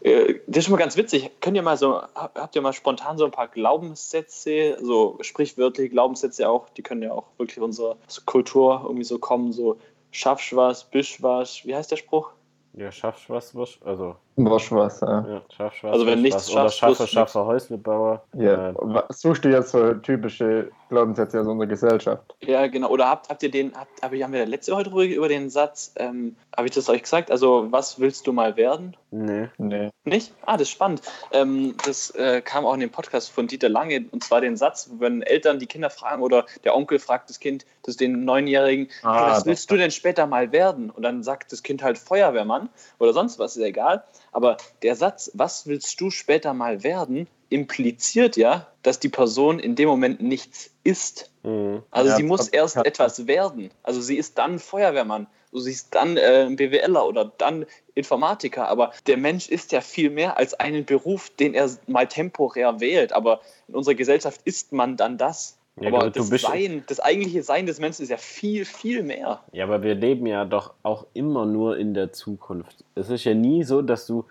Äh, 0.00 0.34
Das 0.46 0.58
ist 0.58 0.64
schon 0.64 0.72
mal 0.72 0.78
ganz 0.78 0.96
witzig. 0.96 1.30
Könnt 1.40 1.56
ihr 1.56 1.62
mal 1.62 1.76
so, 1.76 2.00
hab- 2.14 2.38
habt 2.38 2.54
ihr 2.56 2.62
mal 2.62 2.72
spontan 2.72 3.18
so 3.18 3.24
ein 3.24 3.30
paar 3.30 3.48
Glaubenssätze, 3.48 4.78
so 4.82 5.18
sprichwörtliche 5.20 5.90
Glaubenssätze 5.90 6.48
auch, 6.48 6.68
die 6.70 6.82
können 6.82 7.02
ja 7.02 7.12
auch 7.12 7.26
wirklich 7.38 7.60
unserer 7.60 7.96
Kultur 8.26 8.80
irgendwie 8.84 9.04
so 9.04 9.18
kommen, 9.18 9.52
so 9.52 9.78
schaffst 10.10 10.54
was, 10.56 10.84
bist 10.90 11.22
was, 11.22 11.64
wie 11.64 11.74
heißt 11.74 11.90
der 11.90 11.96
Spruch? 11.96 12.30
Ja, 12.74 12.90
schaffst 12.92 13.28
was, 13.28 13.54
was, 13.54 13.78
also, 13.84 14.16
Wasch 14.36 14.72
was, 14.72 15.00
ja. 15.00 15.42
was. 15.58 15.72
Also 15.82 16.06
wenn 16.06 16.22
nichts 16.22 16.54
was, 16.54 16.82
Oder 16.82 16.94
du 16.94 17.06
schaffe, 17.06 17.44
Häuslebauer. 17.44 18.22
ja. 18.34 18.72
Was 18.76 19.20
Suchst 19.20 19.44
du 19.44 19.50
jetzt 19.50 19.70
so 19.70 19.94
typische 19.94 20.70
Glaubenssätze 20.88 21.40
aus 21.40 21.46
unserer 21.46 21.66
Gesellschaft? 21.66 22.34
Ja, 22.40 22.66
genau. 22.66 22.88
Oder 22.88 23.08
habt, 23.08 23.28
habt 23.28 23.42
ihr 23.42 23.50
den, 23.50 23.72
habt, 23.74 24.02
aber 24.02 24.16
haben 24.16 24.32
wir 24.32 24.46
letzte 24.46 24.72
Woche 24.72 24.84
drüber 24.84 25.04
über 25.04 25.28
den 25.28 25.50
Satz, 25.50 25.92
ähm, 25.96 26.36
habe 26.56 26.68
ich 26.68 26.74
das 26.74 26.88
euch 26.88 27.02
gesagt? 27.02 27.30
Also, 27.30 27.66
was 27.70 28.00
willst 28.00 28.26
du 28.26 28.32
mal 28.32 28.56
werden? 28.56 28.96
nee. 29.10 29.48
Nee. 29.58 29.90
Nicht? 30.04 30.32
Ah, 30.46 30.52
das 30.52 30.62
ist 30.62 30.70
spannend. 30.70 31.02
Ähm, 31.32 31.74
das 31.84 32.10
äh, 32.10 32.40
kam 32.40 32.64
auch 32.64 32.74
in 32.74 32.80
dem 32.80 32.90
Podcast 32.90 33.30
von 33.30 33.46
Dieter 33.46 33.68
Lange, 33.68 34.04
und 34.10 34.24
zwar 34.24 34.40
den 34.40 34.56
Satz, 34.56 34.90
wenn 34.98 35.22
Eltern 35.22 35.58
die 35.58 35.66
Kinder 35.66 35.90
fragen 35.90 36.22
oder 36.22 36.46
der 36.64 36.74
Onkel 36.74 36.98
fragt 36.98 37.28
das 37.28 37.38
Kind, 37.40 37.66
das 37.82 37.94
ist 37.94 38.00
den 38.00 38.24
Neunjährigen, 38.24 38.88
Ah, 39.02 39.30
was 39.30 39.46
willst 39.46 39.70
du 39.70 39.76
denn 39.76 39.90
später 39.90 40.26
mal 40.26 40.52
werden? 40.52 40.90
Und 40.90 41.02
dann 41.02 41.22
sagt 41.22 41.52
das 41.52 41.62
Kind 41.62 41.82
halt 41.82 41.98
Feuerwehrmann 41.98 42.68
oder 42.98 43.12
sonst 43.12 43.38
was, 43.38 43.56
ist 43.56 43.62
ja 43.62 43.68
egal. 43.68 44.04
Aber 44.32 44.56
der 44.82 44.96
Satz, 44.96 45.30
was 45.34 45.66
willst 45.66 46.00
du 46.00 46.10
später 46.10 46.54
mal 46.54 46.82
werden, 46.82 47.26
impliziert 47.48 48.36
ja, 48.36 48.68
dass 48.82 49.00
die 49.00 49.08
Person 49.08 49.58
in 49.58 49.74
dem 49.74 49.88
Moment 49.88 50.22
nichts 50.22 50.70
ist. 50.84 51.30
Mhm. 51.42 51.82
Also 51.90 52.10
Ja, 52.10 52.16
sie 52.16 52.22
muss 52.22 52.48
erst 52.48 52.76
ja. 52.76 52.82
etwas 52.82 53.26
werden. 53.26 53.70
Also 53.82 54.00
sie 54.00 54.16
ist 54.16 54.38
dann 54.38 54.58
Feuerwehrmann. 54.58 55.26
Also 55.52 55.64
sie 55.64 55.72
ist 55.72 55.94
dann 55.94 56.16
äh, 56.16 56.48
BWLer 56.48 57.04
oder 57.06 57.32
dann 57.38 57.66
Informatiker. 57.94 58.68
Aber 58.68 58.92
der 59.06 59.16
Mensch 59.16 59.48
ist 59.48 59.72
ja 59.72 59.80
viel 59.80 60.10
mehr 60.10 60.38
als 60.38 60.54
einen 60.54 60.84
Beruf, 60.84 61.30
den 61.30 61.54
er 61.54 61.68
mal 61.88 62.06
temporär 62.06 62.78
wählt. 62.80 63.12
Aber 63.12 63.40
in 63.66 63.74
unserer 63.74 63.96
Gesellschaft 63.96 64.40
ist 64.44 64.72
man 64.72 64.96
dann 64.96 65.18
das. 65.18 65.58
Ja, 65.80 65.88
aber 65.88 65.98
du- 66.06 66.10
du 66.10 66.18
das 66.20 66.30
bist- 66.30 66.44
Sein, 66.46 66.84
das 66.88 67.00
eigentliche 67.00 67.42
Sein 67.42 67.66
des 67.66 67.78
Menschen 67.80 68.02
ist 68.02 68.08
ja 68.10 68.16
viel, 68.16 68.64
viel 68.64 69.02
mehr. 69.02 69.40
Ja, 69.52 69.64
aber 69.64 69.82
wir 69.82 69.94
leben 69.94 70.26
ja 70.26 70.44
doch 70.44 70.74
auch 70.82 71.06
immer 71.14 71.46
nur 71.46 71.78
in 71.78 71.94
der 71.94 72.12
Zukunft. 72.12 72.84
Es 72.94 73.08
ist 73.10 73.24
ja 73.24 73.34
nie 73.34 73.62
so, 73.64 73.80
dass 73.82 74.06
du 74.06 74.24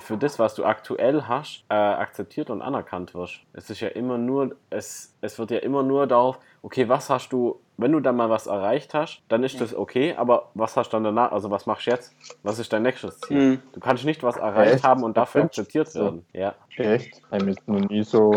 für 0.00 0.16
das, 0.16 0.38
was 0.40 0.54
du 0.56 0.64
aktuell 0.64 1.22
hast, 1.22 1.62
äh, 1.68 1.74
akzeptiert 1.74 2.50
und 2.50 2.60
anerkannt 2.60 3.14
wirst. 3.14 3.40
Es 3.52 3.70
ist 3.70 3.80
ja 3.80 3.88
immer 3.88 4.18
nur, 4.18 4.56
es, 4.68 5.14
es 5.20 5.38
wird 5.38 5.52
ja 5.52 5.58
immer 5.58 5.84
nur 5.84 6.08
darauf, 6.08 6.40
okay, 6.62 6.88
was 6.88 7.08
hast 7.08 7.28
du, 7.32 7.60
wenn 7.76 7.92
du 7.92 8.00
dann 8.00 8.16
mal 8.16 8.28
was 8.28 8.48
erreicht 8.48 8.94
hast, 8.94 9.22
dann 9.28 9.44
ist 9.44 9.60
das 9.60 9.74
okay, 9.76 10.14
aber 10.16 10.48
was 10.54 10.76
hast 10.76 10.88
du 10.88 10.96
dann 10.96 11.04
danach, 11.04 11.30
also 11.30 11.52
was 11.52 11.66
machst 11.66 11.86
du 11.86 11.90
jetzt? 11.92 12.16
Was 12.42 12.58
ist 12.58 12.72
dein 12.72 12.82
nächstes 12.82 13.20
Ziel? 13.20 13.38
Mhm. 13.38 13.62
Du 13.74 13.78
kannst 13.80 14.04
nicht 14.04 14.24
was 14.24 14.36
erreicht 14.38 14.74
Echt? 14.76 14.84
haben 14.84 15.04
und 15.04 15.16
dafür 15.16 15.44
akzeptiert 15.44 15.94
werden. 15.94 16.26
Ja. 16.32 16.56
Echt? 16.76 17.22
Ich 17.32 17.42
jetzt 17.44 17.68
noch 17.68 17.78
nie 17.88 18.02
so, 18.02 18.34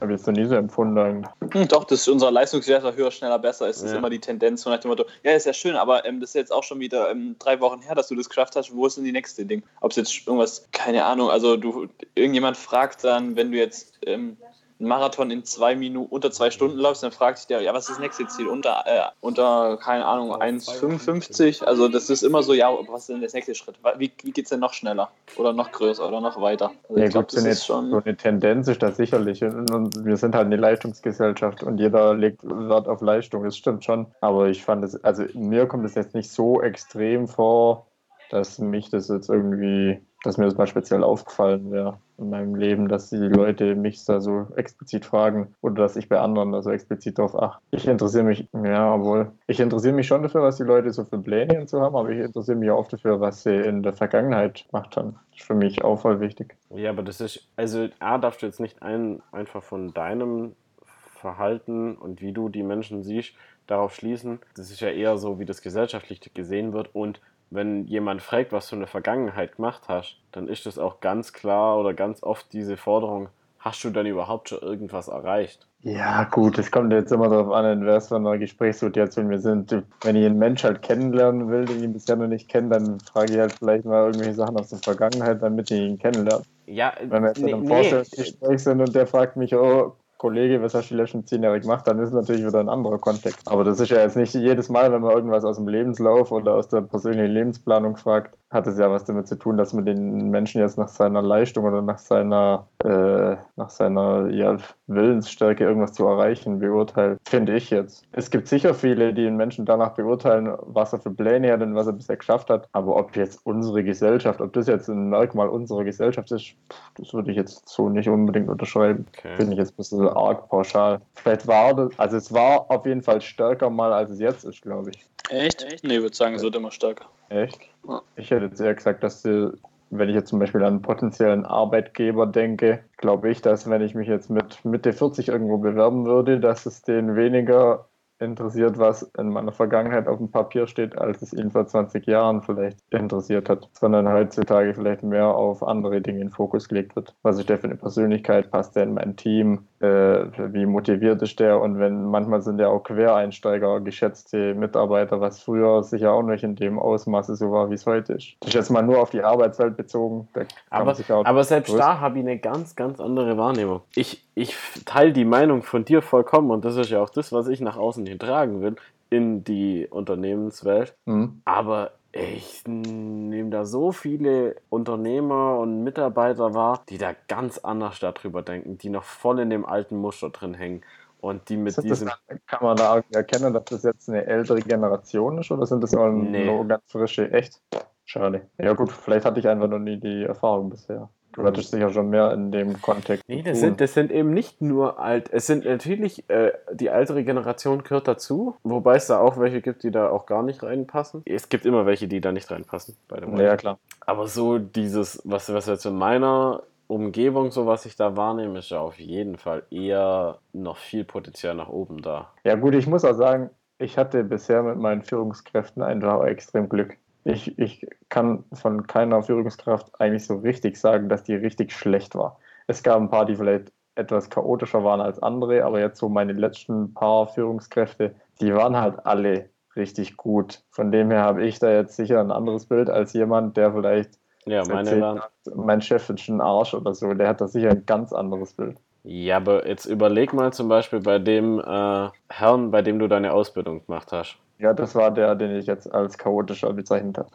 hab 0.00 0.08
ich 0.08 0.16
jetzt 0.16 0.26
noch 0.26 0.34
nie 0.34 0.46
so 0.46 0.54
empfunden 0.54 0.98
eigentlich. 0.98 1.30
Hm, 1.52 1.68
doch, 1.68 1.84
das 1.84 2.00
ist 2.00 2.08
unser 2.08 2.30
Leistungswert 2.30 2.96
höher, 2.96 3.10
schneller, 3.10 3.38
besser. 3.38 3.68
Es 3.68 3.82
ist 3.82 3.92
Ja. 3.92 3.98
immer 3.98 4.10
die 4.10 4.18
Tendenz 4.18 4.62
von 4.62 4.72
nach 4.72 4.80
dem 4.80 4.88
Motto, 4.88 5.04
ja, 5.22 5.32
ist 5.32 5.46
ja 5.46 5.52
schön, 5.52 5.76
aber 5.76 6.04
ähm, 6.06 6.20
das 6.20 6.30
ist 6.30 6.34
jetzt 6.34 6.52
auch 6.52 6.62
schon 6.64 6.80
wieder 6.80 7.10
ähm, 7.10 7.36
drei 7.38 7.60
Wochen 7.60 7.80
her, 7.82 7.94
dass 7.94 8.08
du 8.08 8.14
das 8.14 8.28
geschafft 8.28 8.56
hast. 8.56 8.74
Wo 8.74 8.86
ist 8.86 8.96
denn 8.96 9.04
die 9.04 9.12
nächste 9.12 9.44
Ding? 9.44 9.62
Ob 9.80 9.90
es 9.90 9.96
jetzt 9.96 10.26
irgendwas, 10.26 10.66
keine 10.72 11.04
Ahnung, 11.04 11.30
also 11.30 11.56
du, 11.56 11.88
irgendjemand 12.14 12.56
fragt 12.56 13.04
dann, 13.04 13.36
wenn 13.36 13.52
du 13.52 13.58
jetzt, 13.58 13.98
ähm, 14.06 14.36
einen 14.80 14.88
Marathon 14.88 15.30
in 15.30 15.44
zwei 15.44 15.76
Minuten, 15.76 16.12
unter 16.12 16.30
zwei 16.30 16.50
Stunden 16.50 16.78
läufst, 16.78 17.02
dann 17.02 17.12
fragt 17.12 17.38
sich 17.38 17.46
der, 17.46 17.60
ja, 17.60 17.72
was 17.72 17.84
ist 17.84 17.90
das 17.90 17.98
nächste 17.98 18.26
Ziel? 18.26 18.48
Unter, 18.48 18.82
äh, 18.86 19.02
unter 19.20 19.76
keine 19.76 20.04
Ahnung, 20.04 20.34
1,55? 20.34 21.62
Also 21.64 21.88
das 21.88 22.08
ist 22.10 22.22
immer 22.22 22.42
so, 22.42 22.54
ja, 22.54 22.70
was 22.88 23.02
ist 23.02 23.10
denn 23.10 23.20
der 23.20 23.30
nächste 23.32 23.54
Schritt? 23.54 23.76
Wie, 23.98 24.10
wie 24.22 24.32
geht 24.32 24.44
es 24.44 24.50
denn 24.50 24.60
noch 24.60 24.72
schneller? 24.72 25.10
Oder 25.36 25.52
noch 25.52 25.70
größer 25.70 26.06
oder 26.06 26.20
noch 26.20 26.40
weiter? 26.40 26.72
Also 26.88 26.98
ja, 26.98 27.06
ich 27.06 27.10
glaube, 27.10 27.28
das 27.30 27.44
ist 27.44 27.66
schon... 27.66 27.90
So 27.90 28.02
eine 28.02 28.16
Tendenz 28.16 28.68
ist 28.68 28.82
das 28.82 28.96
sicherlich. 28.96 29.44
Und 29.44 30.04
wir 30.04 30.16
sind 30.16 30.34
halt 30.34 30.46
eine 30.46 30.56
Leistungsgesellschaft 30.56 31.62
und 31.62 31.78
jeder 31.78 32.14
legt 32.14 32.42
Wert 32.42 32.88
auf 32.88 33.02
Leistung, 33.02 33.44
das 33.44 33.56
stimmt 33.56 33.84
schon. 33.84 34.06
Aber 34.22 34.48
ich 34.48 34.64
fand 34.64 34.82
es, 34.84 35.02
also 35.04 35.24
mir 35.34 35.66
kommt 35.66 35.84
es 35.84 35.94
jetzt 35.94 36.14
nicht 36.14 36.30
so 36.30 36.62
extrem 36.62 37.28
vor, 37.28 37.86
dass 38.30 38.58
mich 38.58 38.88
das 38.90 39.08
jetzt 39.08 39.28
irgendwie, 39.28 40.00
dass 40.22 40.38
mir 40.38 40.46
das 40.46 40.56
mal 40.56 40.66
speziell 40.66 41.04
aufgefallen 41.04 41.70
wäre 41.70 41.98
in 42.20 42.30
meinem 42.30 42.54
Leben, 42.54 42.88
dass 42.88 43.10
die 43.10 43.16
Leute 43.16 43.74
mich 43.74 44.04
da 44.04 44.20
so 44.20 44.46
explizit 44.56 45.04
fragen 45.04 45.54
oder 45.60 45.82
dass 45.82 45.96
ich 45.96 46.08
bei 46.08 46.18
anderen 46.18 46.52
da 46.52 46.62
so 46.62 46.70
explizit 46.70 47.18
drauf 47.18 47.34
achte. 47.34 47.62
Ich 47.70 47.86
interessiere 47.86 48.24
mich, 48.24 48.46
ja, 48.52 48.94
obwohl, 48.94 49.32
ich 49.46 49.60
interessiere 49.60 49.94
mich 49.94 50.06
schon 50.06 50.22
dafür, 50.22 50.42
was 50.42 50.56
die 50.56 50.64
Leute 50.64 50.92
so 50.92 51.04
für 51.04 51.18
Pläne 51.18 51.60
und 51.60 51.68
so 51.68 51.80
haben, 51.80 51.96
aber 51.96 52.10
ich 52.10 52.20
interessiere 52.20 52.58
mich 52.58 52.70
auch 52.70 52.88
dafür, 52.88 53.20
was 53.20 53.42
sie 53.42 53.54
in 53.54 53.82
der 53.82 53.94
Vergangenheit 53.94 54.66
gemacht 54.70 54.96
haben. 54.96 55.16
Das 55.30 55.40
ist 55.40 55.46
für 55.46 55.54
mich 55.54 55.82
auch 55.82 56.00
voll 56.00 56.20
wichtig. 56.20 56.56
Ja, 56.70 56.90
aber 56.90 57.02
das 57.02 57.20
ist, 57.20 57.48
also 57.56 57.88
A, 57.98 58.18
darfst 58.18 58.42
du 58.42 58.46
jetzt 58.46 58.60
nicht 58.60 58.82
ein, 58.82 59.22
einfach 59.32 59.62
von 59.62 59.92
deinem 59.94 60.54
Verhalten 60.84 61.96
und 61.96 62.22
wie 62.22 62.32
du 62.32 62.48
die 62.48 62.62
Menschen 62.62 63.02
siehst, 63.02 63.34
darauf 63.66 63.94
schließen. 63.94 64.40
Das 64.56 64.70
ist 64.70 64.80
ja 64.80 64.88
eher 64.88 65.16
so, 65.16 65.38
wie 65.38 65.44
das 65.44 65.62
gesellschaftlich 65.62 66.20
gesehen 66.34 66.72
wird 66.72 66.94
und 66.94 67.20
wenn 67.50 67.86
jemand 67.86 68.22
fragt, 68.22 68.52
was 68.52 68.68
du 68.68 68.76
in 68.76 68.80
der 68.80 68.88
Vergangenheit 68.88 69.56
gemacht 69.56 69.82
hast, 69.88 70.16
dann 70.32 70.48
ist 70.48 70.66
das 70.66 70.78
auch 70.78 71.00
ganz 71.00 71.32
klar 71.32 71.78
oder 71.78 71.94
ganz 71.94 72.22
oft 72.22 72.52
diese 72.52 72.76
Forderung, 72.76 73.28
hast 73.58 73.84
du 73.84 73.90
denn 73.90 74.06
überhaupt 74.06 74.48
schon 74.48 74.60
irgendwas 74.60 75.08
erreicht? 75.08 75.66
Ja, 75.82 76.24
gut, 76.24 76.58
es 76.58 76.70
kommt 76.70 76.92
jetzt 76.92 77.10
immer 77.10 77.28
darauf 77.28 77.52
an, 77.52 77.64
in 77.64 77.86
was 77.86 78.08
für 78.08 78.16
einer 78.16 78.36
Gesprächssituation 78.36 79.30
wir 79.30 79.38
sind. 79.38 79.74
Wenn 80.02 80.16
ich 80.16 80.26
einen 80.26 80.38
Mensch 80.38 80.62
halt 80.62 80.82
kennenlernen 80.82 81.48
will, 81.48 81.64
den 81.64 81.82
ich 81.82 81.92
bisher 81.92 82.16
noch 82.16 82.26
nicht 82.26 82.48
kenne, 82.50 82.68
dann 82.68 83.00
frage 83.00 83.32
ich 83.32 83.38
halt 83.38 83.52
vielleicht 83.54 83.86
mal 83.86 84.06
irgendwelche 84.06 84.34
Sachen 84.34 84.58
aus 84.58 84.68
der 84.68 84.78
Vergangenheit, 84.78 85.42
damit 85.42 85.70
ich 85.70 85.80
ihn 85.80 85.98
kennenlerne. 85.98 86.42
Ja, 86.66 86.92
Wenn 87.02 87.22
wir 87.22 87.28
jetzt 87.30 87.40
nee, 87.40 87.50
in 87.50 87.56
einem 87.56 87.64
nee. 87.64 87.68
Vorstellungsgespräch 87.68 88.62
sind 88.62 88.80
und 88.80 88.94
der 88.94 89.06
fragt 89.06 89.36
mich, 89.36 89.54
oh, 89.54 89.96
Kollege, 90.20 90.60
was 90.60 90.74
hast 90.74 90.90
du 90.90 90.94
die 90.94 91.00
letzten 91.00 91.24
zehn 91.24 91.42
Jahre 91.42 91.60
gemacht, 91.60 91.86
dann 91.86 91.98
ist 91.98 92.08
es 92.08 92.14
natürlich 92.14 92.44
wieder 92.44 92.60
ein 92.60 92.68
anderer 92.68 92.98
Kontext. 92.98 93.50
Aber 93.50 93.64
das 93.64 93.80
ist 93.80 93.88
ja 93.88 94.02
jetzt 94.02 94.18
nicht 94.18 94.34
jedes 94.34 94.68
Mal, 94.68 94.92
wenn 94.92 95.00
man 95.00 95.12
irgendwas 95.12 95.44
aus 95.44 95.56
dem 95.56 95.66
Lebenslauf 95.66 96.30
oder 96.30 96.56
aus 96.56 96.68
der 96.68 96.82
persönlichen 96.82 97.32
Lebensplanung 97.32 97.96
fragt, 97.96 98.36
hat 98.50 98.66
es 98.66 98.78
ja 98.78 98.90
was 98.90 99.04
damit 99.04 99.28
zu 99.28 99.36
tun, 99.36 99.56
dass 99.56 99.72
man 99.72 99.86
den 99.86 100.30
Menschen 100.30 100.60
jetzt 100.60 100.76
nach 100.76 100.88
seiner 100.88 101.22
Leistung 101.22 101.64
oder 101.64 101.82
nach 101.82 101.98
seiner, 101.98 102.66
äh, 102.84 103.36
nach 103.56 103.70
seiner 103.70 104.28
ja, 104.28 104.56
Willensstärke 104.88 105.64
irgendwas 105.64 105.92
zu 105.92 106.04
erreichen 106.04 106.58
beurteilt, 106.58 107.18
finde 107.24 107.54
ich 107.54 107.70
jetzt. 107.70 108.04
Es 108.12 108.30
gibt 108.30 108.48
sicher 108.48 108.74
viele, 108.74 109.14
die 109.14 109.22
den 109.22 109.36
Menschen 109.36 109.64
danach 109.64 109.90
beurteilen, 109.90 110.52
was 110.62 110.92
er 110.92 110.98
für 110.98 111.10
Pläne 111.10 111.52
hat 111.52 111.62
und 111.62 111.76
was 111.76 111.86
er 111.86 111.92
bisher 111.92 112.16
geschafft 112.16 112.50
hat. 112.50 112.68
Aber 112.72 112.96
ob 112.96 113.14
jetzt 113.14 113.40
unsere 113.44 113.84
Gesellschaft, 113.84 114.40
ob 114.40 114.52
das 114.52 114.66
jetzt 114.66 114.88
ein 114.88 115.10
Merkmal 115.10 115.48
unserer 115.48 115.84
Gesellschaft 115.84 116.32
ist, 116.32 116.54
das 116.96 117.14
würde 117.14 117.30
ich 117.30 117.36
jetzt 117.36 117.68
so 117.68 117.88
nicht 117.88 118.08
unbedingt 118.08 118.48
unterschreiben. 118.48 119.06
Okay. 119.16 119.36
Finde 119.36 119.52
ich 119.52 119.58
jetzt 119.58 119.74
ein 119.74 119.76
bisschen 119.76 120.08
arg 120.08 120.48
pauschal. 120.48 121.00
Vielleicht 121.14 121.46
war 121.46 121.74
das, 121.74 121.96
also 121.98 122.16
es 122.16 122.32
war 122.32 122.68
auf 122.68 122.84
jeden 122.84 123.02
Fall 123.02 123.20
stärker 123.20 123.70
mal, 123.70 123.92
als 123.92 124.10
es 124.10 124.18
jetzt 124.18 124.44
ist, 124.44 124.62
glaube 124.62 124.90
ich. 124.90 125.06
Echt? 125.30 125.62
Echt? 125.62 125.84
Nee, 125.84 125.96
ich 125.96 126.02
würde 126.02 126.16
sagen, 126.16 126.34
es 126.34 126.42
wird 126.42 126.56
immer 126.56 126.70
stärker. 126.70 127.06
Echt? 127.28 127.60
Ja. 127.88 128.02
Ich 128.16 128.30
hätte 128.30 128.46
jetzt 128.46 128.60
eher 128.60 128.74
gesagt, 128.74 129.02
dass 129.02 129.22
die, 129.22 129.50
wenn 129.90 130.08
ich 130.08 130.14
jetzt 130.14 130.28
zum 130.28 130.40
Beispiel 130.40 130.62
an 130.62 130.74
einen 130.74 130.82
potenziellen 130.82 131.46
Arbeitgeber 131.46 132.26
denke, 132.26 132.84
glaube 132.96 133.30
ich, 133.30 133.40
dass 133.40 133.70
wenn 133.70 133.82
ich 133.82 133.94
mich 133.94 134.08
jetzt 134.08 134.28
mit 134.28 134.64
Mitte 134.64 134.92
40 134.92 135.28
irgendwo 135.28 135.58
bewerben 135.58 136.04
würde, 136.04 136.40
dass 136.40 136.66
es 136.66 136.82
den 136.82 137.14
weniger 137.14 137.86
interessiert, 138.18 138.78
was 138.78 139.02
in 139.18 139.30
meiner 139.30 139.52
Vergangenheit 139.52 140.06
auf 140.06 140.18
dem 140.18 140.30
Papier 140.30 140.66
steht, 140.66 140.98
als 140.98 141.22
es 141.22 141.32
ihn 141.32 141.50
vor 141.50 141.66
20 141.66 142.06
Jahren 142.06 142.42
vielleicht 142.42 142.78
interessiert 142.90 143.48
hat, 143.48 143.68
sondern 143.72 144.08
heutzutage 144.08 144.74
vielleicht 144.74 145.02
mehr 145.02 145.28
auf 145.28 145.62
andere 145.62 146.00
Dinge 146.00 146.20
in 146.20 146.30
Fokus 146.30 146.68
gelegt 146.68 146.96
wird. 146.96 147.14
Was 147.22 147.38
ist 147.38 147.48
der 147.48 147.58
für 147.58 147.64
eine 147.64 147.76
Persönlichkeit? 147.76 148.50
Passt 148.50 148.76
der 148.76 148.82
in 148.82 148.94
mein 148.94 149.16
Team? 149.16 149.66
Äh, 149.80 150.52
wie 150.52 150.66
motiviert 150.66 151.22
ist 151.22 151.40
der? 151.40 151.58
Und 151.58 151.78
wenn 151.78 152.04
manchmal 152.04 152.42
sind 152.42 152.60
ja 152.60 152.68
auch 152.68 152.82
Quereinsteiger 152.82 153.80
geschätzte 153.80 154.54
Mitarbeiter, 154.54 155.22
was 155.22 155.42
früher 155.42 155.82
sicher 155.82 156.12
auch 156.12 156.22
nicht 156.22 156.44
in 156.44 156.54
dem 156.54 156.78
Ausmaße 156.78 157.34
so 157.34 157.50
war, 157.50 157.70
wie 157.70 157.74
es 157.74 157.86
heute 157.86 158.12
ist. 158.12 158.36
Das 158.40 158.48
ist 158.48 158.54
jetzt 158.54 158.70
mal 158.70 158.82
nur 158.82 159.00
auf 159.00 159.08
die 159.08 159.22
Arbeitswelt 159.22 159.78
bezogen. 159.78 160.28
aber, 160.68 160.94
aber 161.24 161.44
selbst 161.44 161.74
da 161.74 161.98
habe 161.98 162.18
ich 162.18 162.24
eine 162.24 162.38
ganz, 162.38 162.76
ganz 162.76 163.00
andere 163.00 163.38
Wahrnehmung. 163.38 163.80
Ich, 163.94 164.22
ich 164.34 164.54
teile 164.84 165.14
die 165.14 165.24
Meinung 165.24 165.62
von 165.62 165.86
dir 165.86 166.02
vollkommen 166.02 166.50
und 166.50 166.66
das 166.66 166.76
ist 166.76 166.90
ja 166.90 167.02
auch 167.02 167.10
das, 167.10 167.32
was 167.32 167.48
ich 167.48 167.62
nach 167.62 167.78
außen 167.78 168.04
hin 168.04 168.18
tragen 168.18 168.60
will 168.60 168.76
in 169.08 169.44
die 169.44 169.86
Unternehmenswelt. 169.90 170.94
Mhm. 171.06 171.40
Aber 171.44 171.92
ich 172.12 172.64
nehme 172.66 173.50
da 173.50 173.64
so 173.64 173.92
viele 173.92 174.56
Unternehmer 174.68 175.58
und 175.58 175.84
Mitarbeiter 175.84 176.54
wahr, 176.54 176.82
die 176.88 176.98
da 176.98 177.14
ganz 177.28 177.58
anders 177.58 178.00
darüber 178.00 178.42
denken, 178.42 178.78
die 178.78 178.90
noch 178.90 179.04
voll 179.04 179.38
in 179.40 179.50
dem 179.50 179.64
alten 179.64 179.96
Muster 179.96 180.30
drin 180.30 180.54
hängen. 180.54 180.82
Und 181.20 181.50
die 181.50 181.58
mit 181.58 181.76
diesem. 181.82 182.10
Kann 182.46 182.62
man 182.62 182.76
da 182.76 183.02
erkennen, 183.12 183.52
dass 183.52 183.64
das 183.66 183.82
jetzt 183.82 184.08
eine 184.08 184.26
ältere 184.26 184.60
Generation 184.60 185.38
ist 185.38 185.50
oder 185.50 185.66
sind 185.66 185.82
das 185.82 185.92
nur, 185.92 186.08
nee. 186.08 186.46
nur 186.46 186.66
ganz 186.66 186.82
frische? 186.86 187.30
Echt? 187.30 187.60
Schade. 188.06 188.48
Ja, 188.58 188.72
gut, 188.72 188.90
vielleicht 188.90 189.26
hatte 189.26 189.38
ich 189.38 189.46
einfach 189.46 189.68
noch 189.68 189.78
nie 189.78 189.98
die 189.98 190.24
Erfahrung 190.24 190.70
bisher. 190.70 191.10
Du 191.32 191.44
hattest 191.44 191.70
sicher 191.70 191.90
schon 191.90 192.10
mehr 192.10 192.32
in 192.32 192.50
dem 192.50 192.80
Kontext. 192.80 193.24
Nee, 193.28 193.42
das 193.42 193.60
sind, 193.60 193.80
das 193.80 193.94
sind 193.94 194.10
eben 194.10 194.32
nicht 194.34 194.60
nur 194.60 194.98
alt. 194.98 195.28
Es 195.32 195.46
sind 195.46 195.64
natürlich, 195.64 196.28
äh, 196.28 196.52
die 196.72 196.88
ältere 196.88 197.22
Generation 197.22 197.84
gehört 197.84 198.08
dazu, 198.08 198.56
wobei 198.64 198.96
es 198.96 199.06
da 199.06 199.20
auch 199.20 199.38
welche 199.38 199.60
gibt, 199.60 199.82
die 199.84 199.90
da 199.90 200.10
auch 200.10 200.26
gar 200.26 200.42
nicht 200.42 200.62
reinpassen. 200.62 201.22
Es 201.26 201.48
gibt 201.48 201.66
immer 201.66 201.86
welche, 201.86 202.08
die 202.08 202.20
da 202.20 202.32
nicht 202.32 202.50
reinpassen. 202.50 202.96
Bei 203.08 203.20
dem 203.20 203.36
ja, 203.36 203.56
klar. 203.56 203.78
Aber 204.00 204.26
so 204.26 204.58
dieses, 204.58 205.22
was, 205.24 205.52
was 205.52 205.66
jetzt 205.66 205.86
in 205.86 205.96
meiner 205.96 206.62
Umgebung, 206.88 207.52
so 207.52 207.66
was 207.66 207.86
ich 207.86 207.94
da 207.94 208.16
wahrnehme, 208.16 208.58
ist 208.58 208.70
ja 208.70 208.80
auf 208.80 208.98
jeden 208.98 209.38
Fall 209.38 209.62
eher 209.70 210.38
noch 210.52 210.76
viel 210.76 211.04
Potenzial 211.04 211.54
nach 211.54 211.68
oben 211.68 212.02
da. 212.02 212.32
Ja, 212.42 212.56
gut, 212.56 212.74
ich 212.74 212.88
muss 212.88 213.04
auch 213.04 213.14
sagen, 213.14 213.50
ich 213.78 213.96
hatte 213.96 214.24
bisher 214.24 214.62
mit 214.62 214.76
meinen 214.76 215.02
Führungskräften 215.02 215.82
einfach 215.82 216.24
extrem 216.24 216.68
Glück 216.68 216.96
ich, 217.24 217.58
ich 217.58 217.86
kann 218.08 218.44
von 218.52 218.86
keiner 218.86 219.22
Führungskraft 219.22 220.00
eigentlich 220.00 220.26
so 220.26 220.36
richtig 220.36 220.76
sagen, 220.76 221.08
dass 221.08 221.22
die 221.22 221.34
richtig 221.34 221.72
schlecht 221.72 222.14
war. 222.14 222.38
Es 222.66 222.82
gab 222.82 223.00
ein 223.00 223.10
paar, 223.10 223.26
die 223.26 223.36
vielleicht 223.36 223.72
etwas 223.94 224.30
chaotischer 224.30 224.84
waren 224.84 225.00
als 225.00 225.22
andere, 225.22 225.64
aber 225.64 225.80
jetzt 225.80 225.98
so 225.98 226.08
meine 226.08 226.32
letzten 226.32 226.94
paar 226.94 227.28
Führungskräfte, 227.28 228.14
die 228.40 228.54
waren 228.54 228.76
halt 228.76 229.04
alle 229.04 229.50
richtig 229.76 230.16
gut. 230.16 230.62
Von 230.70 230.90
dem 230.90 231.10
her 231.10 231.22
habe 231.22 231.44
ich 231.44 231.58
da 231.58 231.70
jetzt 231.70 231.96
sicher 231.96 232.20
ein 232.20 232.30
anderes 232.30 232.66
Bild 232.66 232.88
als 232.88 233.12
jemand, 233.12 233.56
der 233.56 233.72
vielleicht 233.72 234.18
ja, 234.46 234.66
waren... 234.68 235.20
mein 235.54 235.82
Chef 235.82 236.08
ist 236.08 236.28
ein 236.28 236.40
Arsch 236.40 236.74
oder 236.74 236.94
so, 236.94 237.12
der 237.12 237.28
hat 237.28 237.40
da 237.40 237.48
sicher 237.48 237.70
ein 237.70 237.84
ganz 237.86 238.12
anderes 238.12 238.54
Bild. 238.54 238.78
Ja, 239.02 239.36
aber 239.36 239.66
jetzt 239.66 239.86
überleg 239.86 240.32
mal 240.32 240.52
zum 240.52 240.68
Beispiel 240.68 241.00
bei 241.00 241.18
dem 241.18 241.58
äh, 241.58 242.08
Herrn, 242.28 242.70
bei 242.70 242.82
dem 242.82 242.98
du 242.98 243.08
deine 243.08 243.32
Ausbildung 243.32 243.84
gemacht 243.86 244.12
hast. 244.12 244.36
Ja, 244.60 244.74
das 244.74 244.94
war 244.94 245.10
der, 245.10 245.34
den 245.34 245.56
ich 245.56 245.66
jetzt 245.66 245.92
als 245.92 246.18
chaotischer 246.18 246.72
bezeichnet 246.72 247.18
habe. 247.18 247.30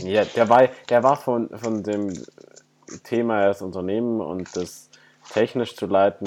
Ja, 0.04 0.24
der 0.24 0.48
war, 0.48 0.68
der 0.88 1.02
war 1.02 1.16
von, 1.16 1.48
von 1.56 1.82
dem 1.82 2.12
Thema 3.04 3.46
das 3.46 3.62
Unternehmen 3.62 4.20
und 4.20 4.56
das 4.56 4.90
technisch 5.32 5.76
zu 5.76 5.86
leiten 5.86 6.26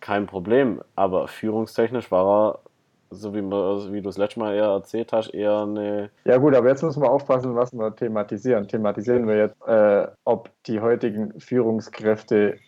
kein 0.00 0.26
Problem, 0.26 0.80
aber 0.94 1.28
führungstechnisch 1.28 2.10
war 2.10 2.26
er, 2.26 2.58
so 3.10 3.34
wie, 3.34 3.42
wie 3.42 4.02
du 4.02 4.08
es 4.08 4.18
letztes 4.18 4.36
Mal 4.36 4.54
eher 4.54 4.66
erzählt 4.66 5.12
hast, 5.12 5.34
eher 5.34 5.62
eine. 5.62 6.10
Ja, 6.24 6.36
gut, 6.36 6.54
aber 6.54 6.68
jetzt 6.68 6.82
müssen 6.82 7.02
wir 7.02 7.10
aufpassen, 7.10 7.54
was 7.54 7.72
wir 7.72 7.94
thematisieren. 7.94 8.68
Thematisieren 8.68 9.26
wir 9.26 9.36
jetzt, 9.36 9.56
äh, 9.66 10.06
ob 10.24 10.50
die 10.66 10.80
heutigen 10.80 11.38
Führungskräfte 11.40 12.58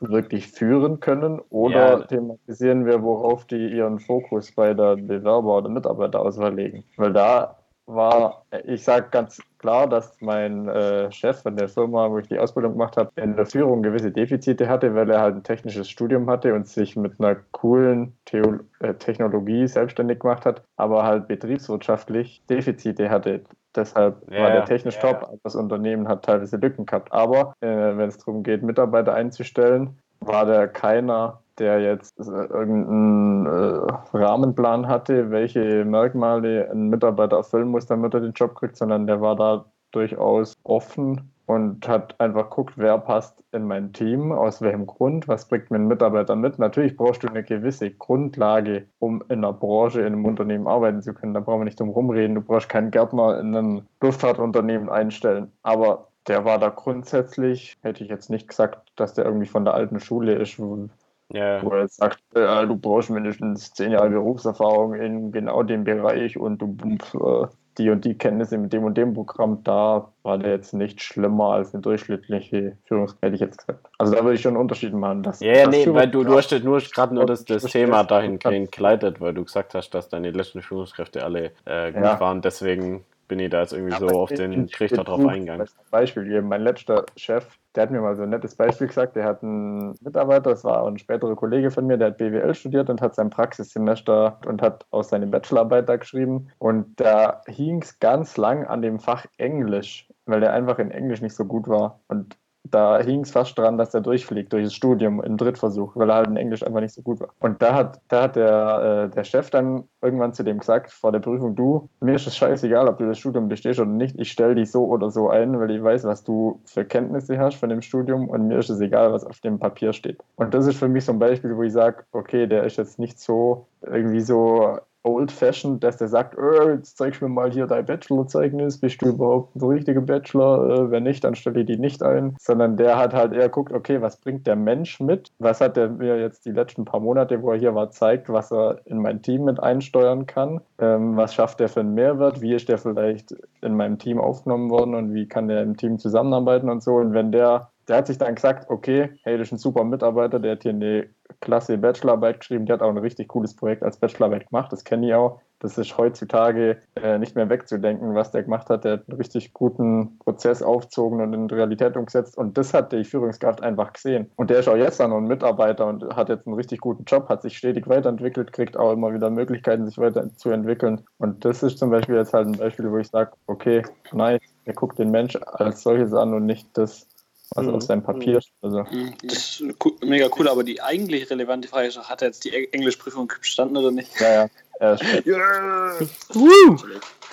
wirklich 0.00 0.48
führen 0.48 1.00
können 1.00 1.40
oder 1.50 2.00
ja. 2.00 2.06
thematisieren 2.06 2.84
wir, 2.84 3.02
worauf 3.02 3.44
die 3.46 3.68
ihren 3.68 3.98
Fokus 3.98 4.52
bei 4.52 4.74
der 4.74 4.96
Bewerber- 4.96 5.58
oder 5.58 5.68
Mitarbeiterauswahl 5.68 6.54
legen? 6.54 6.84
Weil 6.96 7.12
da 7.12 7.56
war, 7.86 8.44
ich 8.64 8.82
sage 8.82 9.08
ganz 9.10 9.40
klar, 9.58 9.88
dass 9.88 10.20
mein 10.20 10.68
äh, 10.68 11.10
Chef 11.12 11.42
von 11.42 11.56
der 11.56 11.68
Firma, 11.68 12.10
wo 12.10 12.18
ich 12.18 12.28
die 12.28 12.38
Ausbildung 12.38 12.72
gemacht 12.72 12.96
habe, 12.96 13.10
in 13.16 13.36
der 13.36 13.46
Führung 13.46 13.82
gewisse 13.82 14.10
Defizite 14.10 14.68
hatte, 14.68 14.94
weil 14.94 15.08
er 15.08 15.20
halt 15.20 15.36
ein 15.36 15.42
technisches 15.44 15.88
Studium 15.88 16.28
hatte 16.28 16.52
und 16.54 16.66
sich 16.66 16.96
mit 16.96 17.20
einer 17.20 17.36
coolen 17.52 18.16
Theo 18.24 18.58
äh, 18.80 18.94
Technologie 18.94 19.66
selbstständig 19.68 20.20
gemacht 20.20 20.44
hat, 20.44 20.62
aber 20.76 21.04
halt 21.04 21.28
betriebswirtschaftlich 21.28 22.42
Defizite 22.50 23.08
hatte. 23.08 23.44
Deshalb 23.76 24.16
ja, 24.30 24.42
war 24.42 24.50
der 24.50 24.64
technisch 24.64 24.96
ja. 24.96 25.12
top, 25.12 25.22
aber 25.22 25.38
das 25.42 25.54
Unternehmen 25.54 26.08
hat 26.08 26.24
teilweise 26.24 26.56
Lücken 26.56 26.86
gehabt. 26.86 27.12
Aber 27.12 27.54
äh, 27.60 27.66
wenn 27.66 28.08
es 28.08 28.18
darum 28.18 28.42
geht, 28.42 28.62
Mitarbeiter 28.62 29.14
einzustellen, 29.14 29.98
war 30.20 30.46
der 30.46 30.68
keiner, 30.68 31.40
der 31.58 31.80
jetzt 31.80 32.18
äh, 32.18 32.22
irgendeinen 32.22 33.46
äh, 33.46 34.16
Rahmenplan 34.16 34.88
hatte, 34.88 35.30
welche 35.30 35.84
Merkmale 35.84 36.70
ein 36.70 36.88
Mitarbeiter 36.88 37.36
erfüllen 37.36 37.68
muss, 37.68 37.86
damit 37.86 38.14
er 38.14 38.20
den 38.20 38.32
Job 38.32 38.54
kriegt, 38.54 38.76
sondern 38.76 39.06
der 39.06 39.20
war 39.20 39.36
da 39.36 39.64
durchaus 39.92 40.54
offen 40.64 41.30
und 41.46 41.86
hat 41.86 42.20
einfach 42.20 42.50
geguckt, 42.50 42.74
wer 42.76 42.98
passt 42.98 43.42
in 43.52 43.66
mein 43.66 43.92
Team, 43.92 44.32
aus 44.32 44.60
welchem 44.60 44.86
Grund, 44.86 45.28
was 45.28 45.48
bringt 45.48 45.70
mir 45.70 45.78
ein 45.78 45.86
Mitarbeiter 45.86 46.34
mit. 46.34 46.58
Natürlich 46.58 46.96
brauchst 46.96 47.22
du 47.22 47.28
eine 47.28 47.44
gewisse 47.44 47.90
Grundlage, 47.90 48.86
um 48.98 49.22
in 49.28 49.44
einer 49.44 49.52
Branche, 49.52 50.00
in 50.00 50.06
einem 50.06 50.24
Unternehmen 50.24 50.66
arbeiten 50.66 51.02
zu 51.02 51.14
können. 51.14 51.34
Da 51.34 51.40
brauchen 51.40 51.60
wir 51.60 51.64
nicht 51.64 51.78
drum 51.78 51.90
rumreden. 51.90 52.34
Du 52.34 52.42
brauchst 52.42 52.68
keinen 52.68 52.90
Gärtner 52.90 53.38
in 53.38 53.54
ein 53.54 53.86
Luftfahrtunternehmen 54.00 54.88
einstellen. 54.88 55.52
Aber 55.62 56.08
der 56.26 56.44
war 56.44 56.58
da 56.58 56.68
grundsätzlich, 56.70 57.76
hätte 57.82 58.02
ich 58.02 58.10
jetzt 58.10 58.28
nicht 58.28 58.48
gesagt, 58.48 58.92
dass 58.96 59.14
der 59.14 59.24
irgendwie 59.24 59.46
von 59.46 59.64
der 59.64 59.74
alten 59.74 60.00
Schule 60.00 60.34
ist, 60.34 60.58
wo, 60.58 60.88
ja. 61.28 61.62
wo 61.62 61.70
er 61.70 61.82
jetzt 61.82 61.96
sagt, 61.96 62.18
äh, 62.34 62.66
du 62.66 62.76
brauchst 62.76 63.10
mindestens 63.10 63.72
zehn 63.72 63.92
Jahre 63.92 64.10
Berufserfahrung 64.10 64.94
in 64.94 65.30
genau 65.30 65.62
dem 65.62 65.84
Bereich 65.84 66.36
und 66.36 66.58
du 66.58 66.76
äh, 67.14 67.46
die 67.78 67.90
und 67.90 68.04
die 68.04 68.16
Kenntnisse 68.16 68.58
mit 68.58 68.72
dem 68.72 68.84
und 68.84 68.96
dem 68.96 69.14
Programm, 69.14 69.62
da 69.64 70.08
war 70.22 70.38
der 70.38 70.52
jetzt 70.52 70.72
nicht 70.72 71.02
schlimmer 71.02 71.52
als 71.52 71.74
eine 71.74 71.82
durchschnittliche 71.82 72.76
Führungskraft, 72.84 73.22
hätte 73.22 73.34
ich 73.34 73.40
jetzt 73.40 73.58
gesagt. 73.58 73.86
Also 73.98 74.14
da 74.14 74.22
würde 74.22 74.34
ich 74.34 74.40
schon 74.40 74.52
einen 74.54 74.60
Unterschied 74.60 74.92
machen. 74.94 75.22
Dass, 75.22 75.40
ja, 75.40 75.52
ja 75.52 75.68
nee, 75.68 75.86
weil 75.88 76.08
du, 76.08 76.24
du 76.24 76.36
hast 76.36 76.52
nur 76.64 76.80
gerade 76.80 77.14
nur 77.14 77.26
das, 77.26 77.44
das 77.44 77.64
Thema 77.64 78.04
dahingehend 78.04 78.72
geleitet, 78.72 79.20
weil 79.20 79.34
du 79.34 79.44
gesagt 79.44 79.74
hast, 79.74 79.90
dass 79.90 80.08
deine 80.08 80.30
letzten 80.30 80.62
Führungskräfte 80.62 81.24
alle 81.24 81.52
äh, 81.64 81.92
gut 81.92 82.02
ja. 82.02 82.20
waren. 82.20 82.40
Deswegen 82.40 83.04
bin 83.28 83.38
ich 83.38 83.50
da 83.50 83.60
jetzt 83.60 83.72
irgendwie 83.72 83.92
ja, 83.92 83.98
so 83.98 84.08
auf 84.08 84.30
den 84.30 84.68
Trichter 84.68 85.04
drauf 85.04 85.24
eingegangen. 85.26 85.68
Beispiel 85.90 86.24
geben. 86.24 86.48
Mein 86.48 86.62
letzter 86.62 87.04
Chef, 87.16 87.46
der 87.74 87.84
hat 87.84 87.90
mir 87.90 88.00
mal 88.00 88.16
so 88.16 88.22
ein 88.22 88.30
nettes 88.30 88.54
Beispiel 88.54 88.86
gesagt. 88.86 89.16
Der 89.16 89.24
hat 89.24 89.42
einen 89.42 89.96
Mitarbeiter, 90.00 90.50
das 90.50 90.64
war 90.64 90.86
ein 90.86 90.98
späterer 90.98 91.36
Kollege 91.36 91.70
von 91.70 91.86
mir, 91.86 91.96
der 91.96 92.08
hat 92.08 92.18
BWL 92.18 92.54
studiert 92.54 92.88
und 92.90 93.00
hat 93.00 93.14
sein 93.14 93.30
Praxissemester 93.30 94.38
und 94.46 94.62
hat 94.62 94.86
aus 94.90 95.08
seine 95.08 95.26
Bachelorarbeit 95.26 95.88
da 95.88 95.96
geschrieben. 95.96 96.48
Und 96.58 97.00
da 97.00 97.42
hing 97.46 97.82
es 97.82 97.98
ganz 97.98 98.36
lang 98.36 98.64
an 98.64 98.82
dem 98.82 98.98
Fach 98.98 99.26
Englisch, 99.38 100.08
weil 100.26 100.40
der 100.40 100.52
einfach 100.52 100.78
in 100.78 100.90
Englisch 100.90 101.20
nicht 101.20 101.34
so 101.34 101.44
gut 101.44 101.68
war. 101.68 102.00
Und 102.08 102.36
da 102.70 102.98
hing 103.00 103.20
es 103.20 103.30
fast 103.30 103.56
dran, 103.58 103.78
dass 103.78 103.94
er 103.94 104.00
durchfliegt 104.00 104.52
durch 104.52 104.64
das 104.64 104.74
Studium 104.74 105.22
im 105.22 105.36
Drittversuch, 105.36 105.96
weil 105.96 106.10
er 106.10 106.16
halt 106.16 106.28
in 106.28 106.36
Englisch 106.36 106.62
einfach 106.62 106.80
nicht 106.80 106.94
so 106.94 107.02
gut 107.02 107.20
war. 107.20 107.28
Und 107.40 107.60
da 107.62 107.74
hat, 107.74 108.00
da 108.08 108.22
hat 108.24 108.36
der, 108.36 109.08
äh, 109.10 109.14
der 109.14 109.24
Chef 109.24 109.50
dann 109.50 109.84
irgendwann 110.02 110.32
zu 110.32 110.42
dem 110.42 110.58
gesagt, 110.58 110.92
vor 110.92 111.12
der 111.12 111.20
Prüfung, 111.20 111.54
du, 111.54 111.88
mir 112.00 112.14
ist 112.14 112.26
es 112.26 112.36
scheißegal, 112.36 112.88
ob 112.88 112.98
du 112.98 113.06
das 113.06 113.18
Studium 113.18 113.48
bestehst 113.48 113.80
oder 113.80 113.90
nicht, 113.90 114.18
ich 114.18 114.30
stelle 114.30 114.54
dich 114.54 114.70
so 114.70 114.86
oder 114.86 115.10
so 115.10 115.28
ein, 115.28 115.58
weil 115.58 115.70
ich 115.70 115.82
weiß, 115.82 116.04
was 116.04 116.24
du 116.24 116.60
für 116.64 116.84
Kenntnisse 116.84 117.38
hast 117.38 117.56
von 117.56 117.68
dem 117.68 117.82
Studium 117.82 118.28
und 118.28 118.48
mir 118.48 118.58
ist 118.58 118.70
es 118.70 118.80
egal, 118.80 119.12
was 119.12 119.24
auf 119.24 119.40
dem 119.40 119.58
Papier 119.58 119.92
steht. 119.92 120.18
Und 120.36 120.54
das 120.54 120.66
ist 120.66 120.78
für 120.78 120.88
mich 120.88 121.04
so 121.04 121.12
ein 121.12 121.18
Beispiel, 121.18 121.56
wo 121.56 121.62
ich 121.62 121.72
sage, 121.72 122.04
okay, 122.12 122.46
der 122.46 122.64
ist 122.64 122.76
jetzt 122.76 122.98
nicht 122.98 123.20
so 123.20 123.66
irgendwie 123.82 124.20
so 124.20 124.78
old-fashioned, 125.06 125.82
dass 125.82 125.96
der 125.96 126.08
sagt, 126.08 126.36
oh, 126.36 126.68
jetzt 126.70 126.98
zeigst 126.98 127.20
du 127.20 127.26
mir 127.26 127.34
mal 127.34 127.50
hier 127.50 127.66
dein 127.66 127.86
Bachelorzeugnis, 127.86 128.78
bist 128.78 129.00
du 129.00 129.06
überhaupt 129.06 129.54
ein 129.56 129.64
richtiger 129.64 130.00
Bachelor? 130.00 130.68
Äh, 130.68 130.90
wenn 130.90 131.04
nicht, 131.04 131.24
dann 131.24 131.34
stelle 131.34 131.60
ich 131.60 131.66
die 131.66 131.78
nicht 131.78 132.02
ein. 132.02 132.36
Sondern 132.40 132.76
der 132.76 132.98
hat 132.98 133.14
halt 133.14 133.32
eher 133.32 133.48
guckt, 133.48 133.72
okay, 133.72 134.02
was 134.02 134.16
bringt 134.16 134.46
der 134.46 134.56
Mensch 134.56 135.00
mit? 135.00 135.30
Was 135.38 135.60
hat 135.60 135.76
der 135.76 135.88
mir 135.88 136.18
jetzt 136.18 136.44
die 136.44 136.50
letzten 136.50 136.84
paar 136.84 137.00
Monate, 137.00 137.42
wo 137.42 137.52
er 137.52 137.58
hier 137.58 137.74
war, 137.74 137.90
zeigt, 137.90 138.28
was 138.28 138.52
er 138.52 138.80
in 138.84 138.98
mein 138.98 139.22
Team 139.22 139.44
mit 139.44 139.60
einsteuern 139.60 140.26
kann? 140.26 140.60
Ähm, 140.78 141.16
was 141.16 141.34
schafft 141.34 141.60
der 141.60 141.68
für 141.68 141.80
einen 141.80 141.94
Mehrwert? 141.94 142.40
Wie 142.40 142.54
ist 142.54 142.68
der 142.68 142.78
vielleicht 142.78 143.34
in 143.62 143.76
meinem 143.76 143.98
Team 143.98 144.20
aufgenommen 144.20 144.70
worden 144.70 144.94
und 144.94 145.14
wie 145.14 145.28
kann 145.28 145.48
der 145.48 145.62
im 145.62 145.76
Team 145.76 145.98
zusammenarbeiten 145.98 146.68
und 146.68 146.82
so? 146.82 146.96
Und 146.96 147.14
wenn 147.14 147.32
der 147.32 147.70
der 147.88 147.98
hat 147.98 148.06
sich 148.06 148.18
dann 148.18 148.34
gesagt, 148.34 148.70
okay, 148.70 149.10
hey, 149.22 149.38
das 149.38 149.48
ist 149.48 149.52
ein 149.52 149.58
super 149.58 149.84
Mitarbeiter, 149.84 150.38
der 150.40 150.52
hat 150.52 150.62
hier 150.62 150.72
eine 150.72 151.08
klasse 151.40 151.78
Bachelorarbeit 151.78 152.40
geschrieben, 152.40 152.66
der 152.66 152.74
hat 152.74 152.82
auch 152.82 152.90
ein 152.90 152.98
richtig 152.98 153.28
cooles 153.28 153.54
Projekt 153.54 153.82
als 153.82 153.98
Bachelorarbeit 153.98 154.48
gemacht, 154.48 154.72
das 154.72 154.84
kenne 154.84 155.06
ich 155.06 155.14
auch. 155.14 155.40
Das 155.58 155.78
ist 155.78 155.96
heutzutage 155.96 156.78
äh, 156.96 157.18
nicht 157.18 157.34
mehr 157.34 157.48
wegzudenken, 157.48 158.14
was 158.14 158.30
der 158.30 158.42
gemacht 158.42 158.68
hat. 158.68 158.84
Der 158.84 158.92
hat 158.94 159.08
einen 159.08 159.16
richtig 159.16 159.54
guten 159.54 160.18
Prozess 160.18 160.62
aufgezogen 160.62 161.22
und 161.22 161.32
in 161.32 161.48
Realität 161.48 161.96
umgesetzt. 161.96 162.36
Und 162.36 162.58
das 162.58 162.74
hat 162.74 162.92
die 162.92 163.04
Führungskraft 163.04 163.62
einfach 163.62 163.94
gesehen. 163.94 164.30
Und 164.36 164.50
der 164.50 164.58
ist 164.58 164.68
auch 164.68 164.76
jetzt 164.76 165.00
dann 165.00 165.10
noch 165.10 165.16
ein 165.16 165.24
Mitarbeiter 165.24 165.86
und 165.86 166.04
hat 166.14 166.28
jetzt 166.28 166.46
einen 166.46 166.56
richtig 166.56 166.80
guten 166.80 167.04
Job, 167.04 167.30
hat 167.30 167.40
sich 167.40 167.56
stetig 167.56 167.88
weiterentwickelt, 167.88 168.52
kriegt 168.52 168.76
auch 168.76 168.92
immer 168.92 169.14
wieder 169.14 169.30
Möglichkeiten, 169.30 169.86
sich 169.86 169.96
weiterzuentwickeln. 169.96 171.00
Und 171.18 171.44
das 171.44 171.62
ist 171.62 171.78
zum 171.78 171.88
Beispiel 171.90 172.16
jetzt 172.16 172.34
halt 172.34 172.48
ein 172.48 172.58
Beispiel, 172.58 172.90
wo 172.90 172.98
ich 172.98 173.08
sage, 173.08 173.32
okay, 173.46 173.82
nice, 174.12 174.42
er 174.66 174.74
guckt 174.74 174.98
den 174.98 175.10
Mensch 175.10 175.38
als 175.46 175.82
solches 175.82 176.12
an 176.12 176.34
und 176.34 176.44
nicht 176.44 176.68
das, 176.76 177.08
was 177.54 177.66
mhm. 177.66 177.74
auf 177.74 177.82
seinem 177.82 178.02
Papier 178.02 178.40
steht. 178.40 178.54
Also. 178.62 178.82
Mhm. 178.84 179.14
Das 179.22 179.60
ist 179.60 179.64
mega 180.02 180.28
cool, 180.38 180.48
aber 180.48 180.64
die 180.64 180.80
eigentlich 180.80 181.30
relevante 181.30 181.68
Frage 181.68 181.88
ist, 181.88 181.98
hat 181.98 182.22
er 182.22 182.28
jetzt 182.28 182.44
die 182.44 182.72
Englischprüfung 182.72 183.32
bestanden 183.40 183.76
oder 183.76 183.90
nicht? 183.90 184.20
Ja, 184.20 184.48
ja. 184.80 184.96
ja 185.24 185.92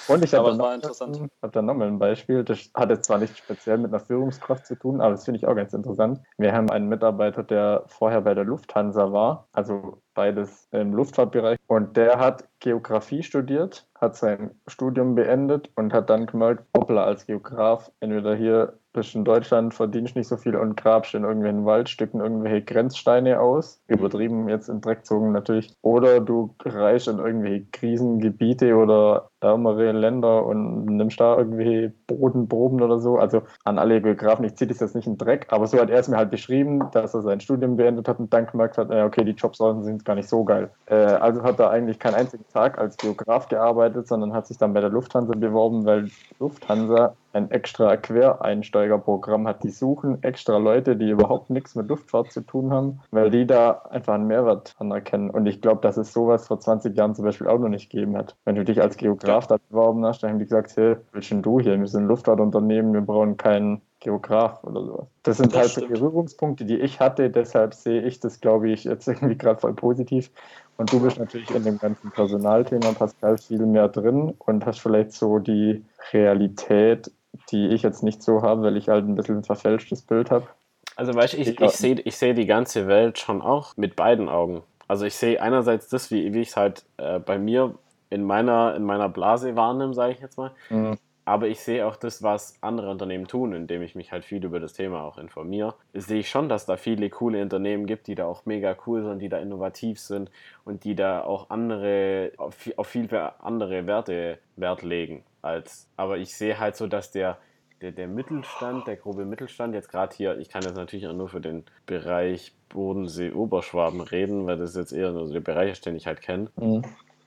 und 0.07 0.23
ich 0.23 0.33
habe 0.33 0.57
dann, 0.57 1.29
hab 1.41 1.51
dann 1.53 1.65
nochmal 1.65 1.87
ein 1.87 1.99
Beispiel, 1.99 2.43
das 2.43 2.69
hat 2.73 2.89
jetzt 2.89 3.05
zwar 3.05 3.19
nicht 3.19 3.37
speziell 3.37 3.77
mit 3.77 3.93
einer 3.93 4.01
Führungskraft 4.01 4.65
zu 4.65 4.75
tun, 4.75 4.99
aber 4.99 5.11
das 5.11 5.23
finde 5.23 5.37
ich 5.37 5.47
auch 5.47 5.55
ganz 5.55 5.73
interessant. 5.73 6.19
Wir 6.37 6.53
haben 6.53 6.69
einen 6.69 6.89
Mitarbeiter, 6.89 7.43
der 7.43 7.83
vorher 7.87 8.21
bei 8.21 8.33
der 8.33 8.43
Lufthansa 8.43 9.11
war, 9.13 9.47
also 9.53 10.01
beides 10.13 10.67
im 10.71 10.93
Luftfahrtbereich, 10.93 11.57
und 11.67 11.95
der 11.95 12.19
hat 12.19 12.47
Geografie 12.59 13.23
studiert, 13.23 13.87
hat 13.95 14.17
sein 14.17 14.51
Studium 14.67 15.15
beendet 15.15 15.69
und 15.75 15.93
hat 15.93 16.09
dann 16.09 16.25
gemerkt, 16.25 16.65
hoppla, 16.75 17.05
als 17.05 17.25
Geograf, 17.25 17.91
entweder 17.99 18.35
hier 18.35 18.79
bist 18.93 19.15
in 19.15 19.25
Deutschland, 19.25 19.73
verdienst 19.73 20.15
nicht 20.15 20.27
so 20.27 20.37
viel 20.37 20.55
und 20.55 20.77
grabst 20.77 21.13
in 21.15 21.23
irgendwelchen 21.23 21.65
Waldstücken 21.65 22.21
irgendwelche 22.21 22.61
Grenzsteine 22.61 23.39
aus. 23.39 23.81
Übertrieben 23.87 24.47
jetzt 24.47 24.69
in 24.69 24.81
Dreckzogen 24.81 25.31
natürlich. 25.31 25.73
Oder 25.81 26.19
du 26.19 26.55
reist 26.63 27.07
in 27.07 27.17
irgendwelche 27.17 27.65
Krisengebiete 27.71 28.75
oder 28.75 29.29
ärmere 29.43 29.91
Länder 29.91 30.45
und 30.45 30.85
nimmst 30.85 31.19
da 31.19 31.37
irgendwie 31.37 31.91
Bodenproben 32.07 32.81
oder 32.81 32.99
so. 32.99 33.17
Also 33.17 33.43
an 33.63 33.77
alle 33.77 34.01
Geografen, 34.01 34.45
ich 34.45 34.55
ziehe 34.55 34.67
das 34.67 34.79
jetzt 34.79 34.95
nicht 34.95 35.07
in 35.07 35.17
Dreck, 35.17 35.47
aber 35.49 35.67
so 35.67 35.79
hat 35.79 35.89
er 35.89 35.99
es 35.99 36.07
mir 36.07 36.17
halt 36.17 36.31
beschrieben, 36.31 36.89
dass 36.91 37.13
er 37.13 37.21
sein 37.21 37.39
Studium 37.39 37.75
beendet 37.75 38.07
hat 38.07 38.19
und 38.19 38.33
dann 38.33 38.47
gemerkt 38.47 38.77
hat, 38.77 38.89
okay, 38.89 39.23
die 39.23 39.31
Jobsorten 39.31 39.83
sind 39.83 40.05
gar 40.05 40.15
nicht 40.15 40.29
so 40.29 40.43
geil. 40.43 40.71
Äh, 40.85 40.95
also 40.95 41.43
hat 41.43 41.59
er 41.59 41.69
eigentlich 41.69 41.99
keinen 41.99 42.15
einzigen 42.15 42.47
Tag 42.47 42.77
als 42.77 42.97
Geograf 42.97 43.47
gearbeitet, 43.47 44.07
sondern 44.07 44.33
hat 44.33 44.47
sich 44.47 44.57
dann 44.57 44.73
bei 44.73 44.81
der 44.81 44.89
Lufthansa 44.89 45.33
beworben, 45.35 45.85
weil 45.85 46.09
Lufthansa 46.39 47.15
ein 47.33 47.49
extra 47.51 47.97
Quereinsteigerprogramm 47.97 49.47
hat. 49.47 49.63
Die 49.63 49.71
suchen 49.71 50.21
extra 50.23 50.57
Leute, 50.57 50.95
die 50.95 51.09
überhaupt 51.09 51.49
nichts 51.49 51.75
mit 51.75 51.89
Luftfahrt 51.89 52.31
zu 52.31 52.41
tun 52.41 52.71
haben, 52.71 53.01
weil 53.11 53.31
die 53.31 53.47
da 53.47 53.81
einfach 53.89 54.13
einen 54.13 54.27
Mehrwert 54.27 54.75
anerkennen. 54.77 55.29
Und 55.29 55.47
ich 55.47 55.61
glaube, 55.61 55.81
dass 55.81 55.97
es 55.97 56.13
sowas 56.13 56.47
vor 56.47 56.59
20 56.59 56.95
Jahren 56.95 57.15
zum 57.15 57.25
Beispiel 57.25 57.47
auch 57.47 57.57
noch 57.57 57.69
nicht 57.69 57.89
gegeben 57.89 58.15
hat. 58.15 58.35
Wenn 58.45 58.55
du 58.55 58.63
dich 58.63 58.81
als 58.81 58.97
Geograf 58.97 59.32
da 59.41 59.57
beworben 59.69 60.05
hast, 60.05 60.23
dann 60.23 60.31
haben 60.31 60.39
die 60.39 60.45
gesagt, 60.45 60.75
hey, 60.75 60.95
willst 61.11 61.31
denn 61.31 61.41
du 61.41 61.59
hier? 61.59 61.79
Wir 61.79 61.87
sind 61.87 62.03
ein 62.03 62.07
Luftfahrtunternehmen, 62.07 62.93
wir 62.93 63.01
brauchen 63.01 63.37
keinen 63.37 63.81
Geograf 63.99 64.63
oder 64.63 64.81
sowas. 64.83 65.07
Das 65.23 65.37
sind 65.37 65.53
das 65.53 65.61
halt 65.61 65.71
stimmt. 65.71 65.87
so 65.87 65.93
Berührungspunkte, 65.93 66.65
die 66.65 66.79
ich 66.79 66.99
hatte, 66.99 67.29
deshalb 67.29 67.73
sehe 67.73 68.01
ich 68.01 68.19
das, 68.19 68.39
glaube 68.39 68.69
ich, 68.69 68.83
jetzt 68.83 69.07
irgendwie 69.07 69.37
gerade 69.37 69.59
voll 69.59 69.73
positiv. 69.73 70.31
Und 70.77 70.91
du 70.91 70.99
bist 70.99 71.19
natürlich 71.19 71.51
in 71.51 71.63
dem 71.63 71.77
ganzen 71.77 72.11
Personalthema, 72.11 72.93
Pascal, 72.93 73.37
viel 73.37 73.65
mehr 73.65 73.89
drin 73.89 74.33
und 74.39 74.65
hast 74.65 74.79
vielleicht 74.79 75.13
so 75.13 75.39
die 75.39 75.85
Realität 76.11 77.11
die 77.51 77.67
ich 77.69 77.81
jetzt 77.81 78.03
nicht 78.03 78.21
so 78.21 78.41
habe, 78.41 78.63
weil 78.63 78.77
ich 78.77 78.89
halt 78.89 79.07
ein 79.07 79.15
bisschen 79.15 79.37
ein 79.37 79.43
verfälschtes 79.43 80.01
Bild 80.01 80.31
habe. 80.31 80.47
Also 80.95 81.13
weißt 81.13 81.33
du, 81.33 81.37
ich, 81.37 81.59
ich 81.59 81.71
sehe 81.71 81.99
ich 81.99 82.17
seh 82.17 82.33
die 82.33 82.45
ganze 82.45 82.87
Welt 82.87 83.17
schon 83.17 83.41
auch 83.41 83.75
mit 83.77 83.95
beiden 83.95 84.29
Augen. 84.29 84.61
Also 84.87 85.05
ich 85.05 85.15
sehe 85.15 85.41
einerseits 85.41 85.89
das, 85.89 86.11
wie, 86.11 86.33
wie 86.33 86.41
ich 86.41 86.49
es 86.49 86.57
halt 86.57 86.85
äh, 86.97 87.19
bei 87.19 87.39
mir 87.39 87.73
in 88.13 88.23
meiner, 88.23 88.75
in 88.75 88.83
meiner 88.83 89.09
Blase 89.09 89.55
wahrnehme, 89.55 89.93
sage 89.93 90.13
ich 90.13 90.19
jetzt 90.19 90.37
mal. 90.37 90.51
Mhm. 90.69 90.97
Aber 91.25 91.47
ich 91.47 91.61
sehe 91.61 91.87
auch 91.87 91.95
das, 91.95 92.21
was 92.21 92.57
andere 92.59 92.91
Unternehmen 92.91 93.27
tun, 93.27 93.53
indem 93.53 93.81
ich 93.81 93.95
mich 93.95 94.11
halt 94.11 94.25
viel 94.25 94.43
über 94.43 94.59
das 94.59 94.73
Thema 94.73 95.03
auch 95.03 95.17
informiere. 95.17 95.73
Sehe 95.93 96.19
ich 96.19 96.29
schon, 96.29 96.49
dass 96.49 96.65
da 96.65 96.75
viele 96.75 97.09
coole 97.09 97.41
Unternehmen 97.41 97.85
gibt, 97.85 98.07
die 98.07 98.15
da 98.15 98.25
auch 98.25 98.45
mega 98.45 98.75
cool 98.85 99.03
sind, 99.03 99.19
die 99.19 99.29
da 99.29 99.37
innovativ 99.37 99.99
sind 99.99 100.29
und 100.65 100.83
die 100.83 100.95
da 100.95 101.23
auch 101.23 101.49
andere, 101.49 102.33
auf, 102.35 102.69
auf 102.75 102.87
viel 102.87 103.07
andere 103.39 103.87
Werte 103.87 104.37
Wert 104.57 104.81
legen 104.81 105.23
als, 105.43 105.89
aber 105.97 106.17
ich 106.17 106.35
sehe 106.35 106.57
halt 106.57 106.75
so, 106.75 106.87
dass 106.87 107.11
der, 107.11 107.37
der, 107.81 107.91
der 107.91 108.07
Mittelstand, 108.07 108.87
der 108.87 108.95
grobe 108.95 109.25
Mittelstand, 109.25 109.75
jetzt 109.75 109.89
gerade 109.89 110.15
hier, 110.15 110.37
ich 110.39 110.49
kann 110.49 110.63
jetzt 110.63 110.75
natürlich 110.75 111.07
auch 111.07 111.13
nur 111.13 111.29
für 111.29 111.41
den 111.41 111.65
Bereich 111.85 112.53
Bodensee-Oberschwaben 112.69 114.01
reden, 114.01 114.47
weil 114.47 114.57
das 114.57 114.75
jetzt 114.75 114.93
eher 114.93 115.11
nur 115.11 115.27
so 115.27 115.33
der 115.33 115.41
Bereich 115.41 115.73
ist, 115.73 115.85
den 115.85 115.95
ich 115.95 116.07
halt 116.07 116.21
kenne. 116.21 116.49
Mhm. 116.55 116.83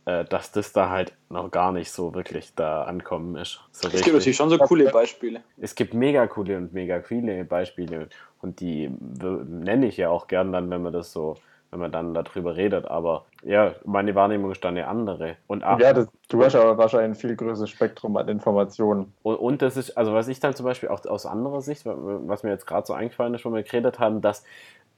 Äh, 0.06 0.24
dass 0.24 0.52
das 0.52 0.72
da 0.72 0.88
halt 0.88 1.12
noch 1.30 1.50
gar 1.50 1.72
nicht 1.72 1.90
so 1.90 2.14
wirklich 2.14 2.54
da 2.54 2.84
ankommen 2.84 3.34
ist. 3.34 3.60
So 3.72 3.88
es 3.88 4.02
gibt 4.02 4.14
natürlich 4.14 4.36
schon 4.36 4.50
so 4.50 4.56
coole 4.56 4.88
Beispiele. 4.90 5.42
Es 5.60 5.74
gibt 5.74 5.94
mega 5.94 6.28
coole 6.28 6.56
und 6.56 6.72
mega 6.72 7.00
viele 7.00 7.44
Beispiele 7.44 8.08
und 8.40 8.60
die 8.60 8.88
nenne 8.88 9.86
ich 9.86 9.96
ja 9.96 10.08
auch 10.10 10.28
gern 10.28 10.52
dann, 10.52 10.70
wenn 10.70 10.82
man 10.82 10.92
das 10.92 11.12
so 11.12 11.36
wenn 11.72 11.80
man 11.80 11.90
dann 11.90 12.14
darüber 12.14 12.54
redet. 12.54 12.86
Aber 12.86 13.24
ja, 13.42 13.74
meine 13.84 14.14
Wahrnehmung 14.14 14.52
ist 14.52 14.64
dann 14.64 14.76
eine 14.76 14.86
andere. 14.86 15.36
Und 15.48 15.64
ach, 15.64 15.80
ja, 15.80 15.92
das, 15.92 16.06
du 16.28 16.44
hast 16.44 16.54
aber 16.54 16.78
wahrscheinlich 16.78 17.18
ein 17.18 17.20
viel 17.20 17.34
größeres 17.34 17.68
Spektrum 17.68 18.16
an 18.16 18.28
Informationen. 18.28 19.12
Und, 19.24 19.34
und, 19.34 19.60
das 19.60 19.76
ist, 19.76 19.98
also 19.98 20.14
was 20.14 20.28
ich 20.28 20.38
dann 20.38 20.54
zum 20.54 20.66
Beispiel 20.66 20.88
auch 20.88 21.04
aus 21.06 21.26
anderer 21.26 21.62
Sicht, 21.62 21.82
was 21.84 22.44
mir 22.44 22.50
jetzt 22.50 22.66
gerade 22.66 22.86
so 22.86 22.94
eingefallen 22.94 23.34
ist, 23.34 23.44
wo 23.44 23.52
wir 23.52 23.64
geredet 23.64 23.98
haben, 23.98 24.20
dass 24.20 24.44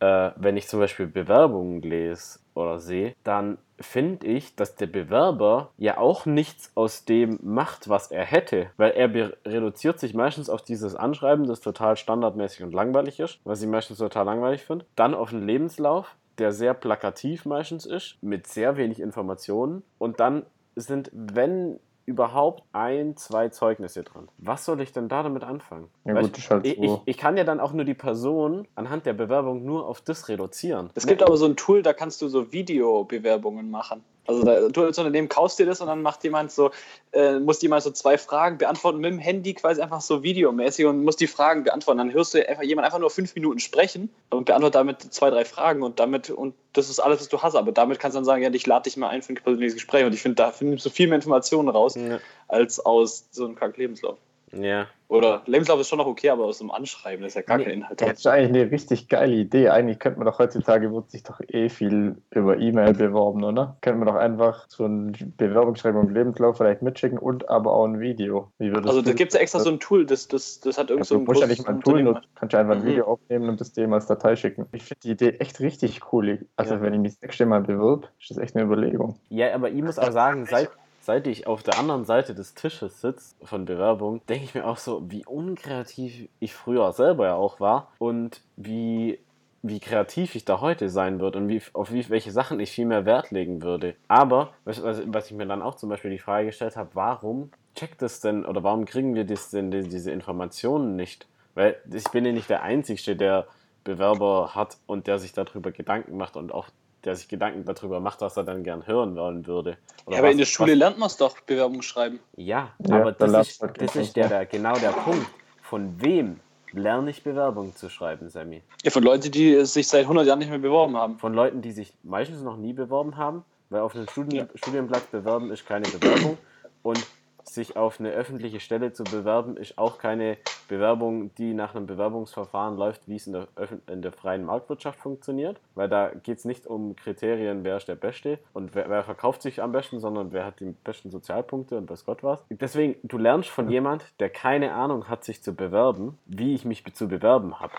äh, 0.00 0.30
wenn 0.36 0.58
ich 0.58 0.68
zum 0.68 0.80
Beispiel 0.80 1.06
Bewerbungen 1.06 1.80
lese 1.80 2.38
oder 2.58 2.78
sehe, 2.78 3.14
dann 3.24 3.58
finde 3.80 4.26
ich, 4.26 4.56
dass 4.56 4.74
der 4.74 4.86
Bewerber 4.86 5.70
ja 5.78 5.98
auch 5.98 6.26
nichts 6.26 6.72
aus 6.74 7.04
dem 7.04 7.38
macht, 7.42 7.88
was 7.88 8.10
er 8.10 8.24
hätte. 8.24 8.70
Weil 8.76 8.90
er 8.90 9.12
reduziert 9.46 10.00
sich 10.00 10.14
meistens 10.14 10.50
auf 10.50 10.62
dieses 10.62 10.94
Anschreiben, 10.94 11.46
das 11.46 11.60
total 11.60 11.96
standardmäßig 11.96 12.64
und 12.64 12.74
langweilig 12.74 13.20
ist, 13.20 13.40
was 13.44 13.62
ich 13.62 13.68
meistens 13.68 13.98
total 13.98 14.26
langweilig 14.26 14.64
finde. 14.64 14.84
Dann 14.96 15.14
auf 15.14 15.30
den 15.30 15.46
Lebenslauf, 15.46 16.16
der 16.38 16.52
sehr 16.52 16.74
plakativ 16.74 17.44
meistens 17.44 17.86
ist, 17.86 18.16
mit 18.20 18.46
sehr 18.46 18.76
wenig 18.76 19.00
Informationen. 19.00 19.82
Und 19.98 20.20
dann 20.20 20.44
sind, 20.74 21.10
wenn 21.12 21.80
überhaupt 22.08 22.64
ein, 22.72 23.16
zwei 23.16 23.50
Zeugnisse 23.50 24.02
dran. 24.02 24.28
Was 24.38 24.64
soll 24.64 24.80
ich 24.80 24.92
denn 24.92 25.08
da 25.08 25.22
damit 25.22 25.44
anfangen? 25.44 25.88
Ja, 26.04 26.20
gut, 26.20 26.36
ich, 26.38 26.50
halt 26.50 26.66
so. 26.66 26.72
ich, 26.72 26.90
ich, 27.04 27.18
kann 27.18 27.36
ja 27.36 27.44
dann 27.44 27.60
auch 27.60 27.72
nur 27.72 27.84
die 27.84 27.94
Person 27.94 28.66
anhand 28.74 29.04
der 29.04 29.12
Bewerbung 29.12 29.64
nur 29.64 29.86
auf 29.86 30.00
das 30.00 30.28
reduzieren. 30.28 30.90
Es 30.94 31.06
gibt 31.06 31.22
aber 31.22 31.36
so 31.36 31.44
ein 31.44 31.56
Tool, 31.56 31.82
da 31.82 31.92
kannst 31.92 32.22
du 32.22 32.28
so 32.28 32.50
Videobewerbungen 32.50 33.70
machen. 33.70 34.02
Also 34.28 34.44
da, 34.44 34.68
du 34.68 34.84
als 34.84 34.98
Unternehmen 34.98 35.30
kaufst 35.30 35.58
dir 35.58 35.64
das 35.64 35.80
und 35.80 35.86
dann 35.86 36.02
macht 36.02 36.22
jemand 36.22 36.52
so, 36.52 36.70
äh, 37.12 37.38
muss 37.38 37.62
jemand 37.62 37.82
so 37.82 37.90
zwei 37.90 38.18
Fragen 38.18 38.58
beantworten 38.58 38.98
mit 38.98 39.10
dem 39.10 39.18
Handy 39.18 39.54
quasi 39.54 39.80
einfach 39.80 40.02
so 40.02 40.22
videomäßig 40.22 40.84
und 40.84 41.02
muss 41.02 41.16
die 41.16 41.26
Fragen 41.26 41.64
beantworten. 41.64 41.96
Dann 41.96 42.12
hörst 42.12 42.34
du 42.34 42.46
einfach 42.46 42.62
jemand 42.62 42.84
einfach 42.84 42.98
nur 42.98 43.08
fünf 43.08 43.34
Minuten 43.34 43.58
sprechen 43.58 44.10
und 44.28 44.44
beantwortet 44.44 44.74
damit 44.74 45.00
zwei, 45.14 45.30
drei 45.30 45.46
Fragen 45.46 45.82
und 45.82 45.98
damit, 45.98 46.28
und 46.28 46.54
das 46.74 46.90
ist 46.90 47.00
alles, 47.00 47.20
was 47.20 47.28
du 47.30 47.40
hast. 47.40 47.54
Aber 47.54 47.72
damit 47.72 47.98
kannst 48.00 48.16
du 48.16 48.18
dann 48.18 48.26
sagen, 48.26 48.42
ja, 48.42 48.50
ich 48.52 48.66
lade 48.66 48.82
dich 48.82 48.98
mal 48.98 49.08
ein 49.08 49.22
für 49.22 49.32
ein 49.32 49.36
persönliches 49.36 49.74
Gespräch. 49.74 50.04
Und 50.04 50.12
ich 50.12 50.20
finde, 50.20 50.36
da 50.36 50.52
findest 50.52 50.84
du 50.84 50.90
viel 50.90 51.08
mehr 51.08 51.16
Informationen 51.16 51.70
raus, 51.70 51.94
ja. 51.94 52.18
als 52.48 52.84
aus 52.84 53.28
so 53.30 53.46
einem 53.46 53.54
kack 53.54 53.78
Lebenslauf. 53.78 54.18
Ja. 54.52 54.86
Oder 55.08 55.42
Lebenslauf 55.46 55.80
ist 55.80 55.88
schon 55.88 55.98
noch 55.98 56.06
okay, 56.06 56.28
aber 56.28 56.44
aus 56.44 56.58
dem 56.58 56.70
Anschreiben 56.70 57.24
ist 57.24 57.34
ja 57.34 57.40
gar 57.40 57.56
nee, 57.56 57.64
kein 57.64 57.72
Inhalt. 57.74 58.00
Das 58.00 58.18
ist 58.18 58.26
eigentlich 58.26 58.62
eine 58.62 58.70
richtig 58.70 59.08
geile 59.08 59.34
Idee. 59.34 59.70
Eigentlich 59.70 59.98
könnte 59.98 60.18
man 60.18 60.26
doch 60.26 60.38
heutzutage, 60.38 60.92
wird 60.92 61.10
sich 61.10 61.22
doch 61.22 61.40
eh 61.48 61.70
viel 61.70 62.16
über 62.30 62.58
E-Mail 62.58 62.92
beworben, 62.92 63.42
oder? 63.42 63.78
Könnte 63.80 63.98
man 64.00 64.08
doch 64.08 64.20
einfach 64.20 64.66
so 64.68 64.84
ein 64.84 65.32
Bewerbungsschreiben 65.38 65.98
und 65.98 66.12
Lebenslauf 66.12 66.58
vielleicht 66.58 66.82
mitschicken 66.82 67.18
und 67.18 67.48
aber 67.48 67.72
auch 67.72 67.86
ein 67.86 68.00
Video. 68.00 68.52
also 68.58 69.00
da 69.00 69.12
gibt 69.12 69.32
es 69.32 69.34
ja 69.34 69.40
extra 69.40 69.60
so 69.60 69.70
ein 69.70 69.80
Tool, 69.80 70.04
das, 70.04 70.28
das, 70.28 70.60
das 70.60 70.76
hat 70.76 70.90
irgendwie 70.90 71.00
also, 71.00 71.14
so 71.14 71.20
ein 71.20 71.24
Du 71.24 71.32
musst 71.32 71.40
ja 71.40 71.46
nicht 71.46 71.66
mal 71.66 71.74
ein 71.74 71.80
Tool 71.80 72.02
nutzen, 72.02 72.26
kannst 72.34 72.52
du 72.52 72.58
einfach 72.58 72.74
ein 72.74 72.82
mhm. 72.82 72.86
Video 72.86 73.06
aufnehmen 73.06 73.48
und 73.48 73.60
das 73.60 73.72
dem 73.72 73.92
als 73.94 74.06
Datei 74.06 74.36
schicken. 74.36 74.66
Ich 74.72 74.84
finde 74.84 75.00
die 75.04 75.10
Idee 75.12 75.30
echt 75.38 75.60
richtig 75.60 76.12
cool. 76.12 76.46
Also 76.56 76.74
ja. 76.74 76.82
wenn 76.82 76.92
ich 76.92 77.00
mich 77.00 77.12
das 77.12 77.22
nächste 77.22 77.46
Mal 77.46 77.62
bewirb, 77.62 78.10
ist 78.20 78.30
das 78.30 78.36
echt 78.36 78.56
eine 78.56 78.66
Überlegung. 78.66 79.18
Ja, 79.30 79.54
aber 79.54 79.70
ich 79.70 79.82
muss 79.82 79.98
auch 79.98 80.12
sagen, 80.12 80.44
seit 80.44 80.68
seit 81.08 81.26
ich 81.26 81.46
auf 81.46 81.62
der 81.62 81.78
anderen 81.78 82.04
Seite 82.04 82.34
des 82.34 82.52
Tisches 82.52 83.00
sitze 83.00 83.34
von 83.42 83.64
Bewerbung, 83.64 84.20
denke 84.26 84.44
ich 84.44 84.54
mir 84.54 84.66
auch 84.66 84.76
so, 84.76 85.10
wie 85.10 85.24
unkreativ 85.24 86.28
ich 86.38 86.52
früher 86.52 86.92
selber 86.92 87.24
ja 87.24 87.34
auch 87.34 87.60
war 87.60 87.90
und 87.98 88.42
wie 88.56 89.18
wie 89.62 89.80
kreativ 89.80 90.34
ich 90.34 90.44
da 90.44 90.60
heute 90.60 90.90
sein 90.90 91.18
würde 91.18 91.38
und 91.38 91.48
wie, 91.48 91.62
auf 91.72 91.92
wie, 91.92 92.08
welche 92.10 92.30
Sachen 92.30 92.60
ich 92.60 92.70
viel 92.70 92.84
mehr 92.84 93.06
Wert 93.06 93.30
legen 93.30 93.62
würde. 93.62 93.96
Aber, 94.06 94.52
was, 94.64 94.82
was 94.84 95.30
ich 95.30 95.36
mir 95.36 95.46
dann 95.46 95.62
auch 95.62 95.76
zum 95.76 95.88
Beispiel 95.88 96.10
die 96.10 96.18
Frage 96.18 96.46
gestellt 96.46 96.76
habe, 96.76 96.90
warum 96.92 97.50
checkt 97.74 98.02
es 98.02 98.20
denn 98.20 98.44
oder 98.44 98.62
warum 98.62 98.84
kriegen 98.84 99.14
wir 99.14 99.24
das 99.24 99.50
denn, 99.50 99.70
diese 99.70 100.12
Informationen 100.12 100.94
nicht? 100.94 101.26
Weil 101.54 101.76
ich 101.90 102.04
bin 102.10 102.26
ja 102.26 102.32
nicht 102.32 102.50
der 102.50 102.62
Einzige, 102.62 103.16
der 103.16 103.46
Bewerber 103.82 104.54
hat 104.54 104.76
und 104.86 105.06
der 105.06 105.18
sich 105.18 105.32
darüber 105.32 105.72
Gedanken 105.72 106.18
macht 106.18 106.36
und 106.36 106.52
auch 106.52 106.68
der 107.08 107.16
sich 107.16 107.26
Gedanken 107.26 107.64
darüber 107.64 108.00
macht, 108.00 108.20
was 108.20 108.36
er 108.36 108.44
dann 108.44 108.62
gern 108.62 108.86
hören 108.86 109.16
wollen 109.16 109.46
würde. 109.46 109.78
Oder 110.04 110.16
ja, 110.16 110.18
aber 110.18 110.28
was, 110.28 110.32
in 110.32 110.38
der 110.38 110.44
Schule 110.44 110.72
was, 110.72 110.78
lernt 110.78 110.98
man 110.98 111.06
es 111.06 111.16
doch, 111.16 111.40
Bewerbung 111.40 111.80
schreiben. 111.80 112.20
Ja, 112.36 112.74
ja 112.86 113.00
aber 113.00 113.12
das 113.12 113.48
ist, 113.48 113.62
das 113.62 113.96
ist 113.96 114.14
der, 114.14 114.28
der, 114.28 114.44
genau 114.44 114.74
der 114.74 114.90
Punkt. 114.90 115.26
Von 115.62 115.94
wem 116.02 116.40
lerne 116.72 117.08
ich 117.08 117.22
Bewerbungen 117.22 117.74
zu 117.74 117.88
schreiben, 117.88 118.28
Sammy? 118.28 118.60
Ja, 118.82 118.90
von 118.90 119.02
Leuten, 119.02 119.30
die 119.30 119.64
sich 119.64 119.88
seit 119.88 120.02
100 120.02 120.26
Jahren 120.26 120.38
nicht 120.38 120.50
mehr 120.50 120.58
beworben 120.58 120.98
haben. 120.98 121.18
Von 121.18 121.32
Leuten, 121.32 121.62
die 121.62 121.72
sich 121.72 121.94
meistens 122.02 122.42
noch 122.42 122.58
nie 122.58 122.74
beworben 122.74 123.16
haben, 123.16 123.42
weil 123.70 123.80
auf 123.80 123.94
einem 123.94 124.06
Studien, 124.06 124.46
ja. 124.52 124.58
Studienblatt 124.58 125.10
bewerben 125.10 125.50
ist 125.50 125.64
keine 125.64 125.88
Bewerbung. 125.88 126.36
Und 126.82 127.06
sich 127.48 127.76
auf 127.76 128.00
eine 128.00 128.10
öffentliche 128.10 128.60
Stelle 128.60 128.92
zu 128.92 129.04
bewerben, 129.04 129.56
ist 129.56 129.78
auch 129.78 129.98
keine 129.98 130.36
Bewerbung, 130.68 131.34
die 131.36 131.54
nach 131.54 131.74
einem 131.74 131.86
Bewerbungsverfahren 131.86 132.76
läuft, 132.76 133.02
wie 133.06 133.16
es 133.16 133.26
in 133.26 133.32
der, 133.32 133.48
in 133.86 134.02
der 134.02 134.12
freien 134.12 134.44
Marktwirtschaft 134.44 135.00
funktioniert. 135.00 135.58
Weil 135.74 135.88
da 135.88 136.10
geht 136.22 136.38
es 136.38 136.44
nicht 136.44 136.66
um 136.66 136.94
Kriterien, 136.96 137.64
wer 137.64 137.76
ist 137.76 137.88
der 137.88 137.94
Beste 137.94 138.38
und 138.52 138.74
wer, 138.74 138.88
wer, 138.88 139.02
verkauft 139.02 139.42
sich 139.42 139.62
am 139.62 139.72
besten, 139.72 140.00
sondern 140.00 140.32
wer 140.32 140.44
hat 140.44 140.60
die 140.60 140.74
besten 140.84 141.10
Sozialpunkte 141.10 141.76
und 141.76 141.90
weiß 141.90 142.04
Gott 142.04 142.22
was. 142.22 142.44
Deswegen, 142.50 142.96
du 143.02 143.18
lernst 143.18 143.48
von 143.48 143.70
jemand, 143.70 144.04
der 144.20 144.30
keine 144.30 144.72
Ahnung 144.74 145.08
hat, 145.08 145.24
sich 145.24 145.42
zu 145.42 145.54
bewerben, 145.54 146.18
wie 146.26 146.54
ich 146.54 146.64
mich 146.64 146.84
zu 146.94 147.08
bewerben 147.08 147.60
habe. 147.60 147.72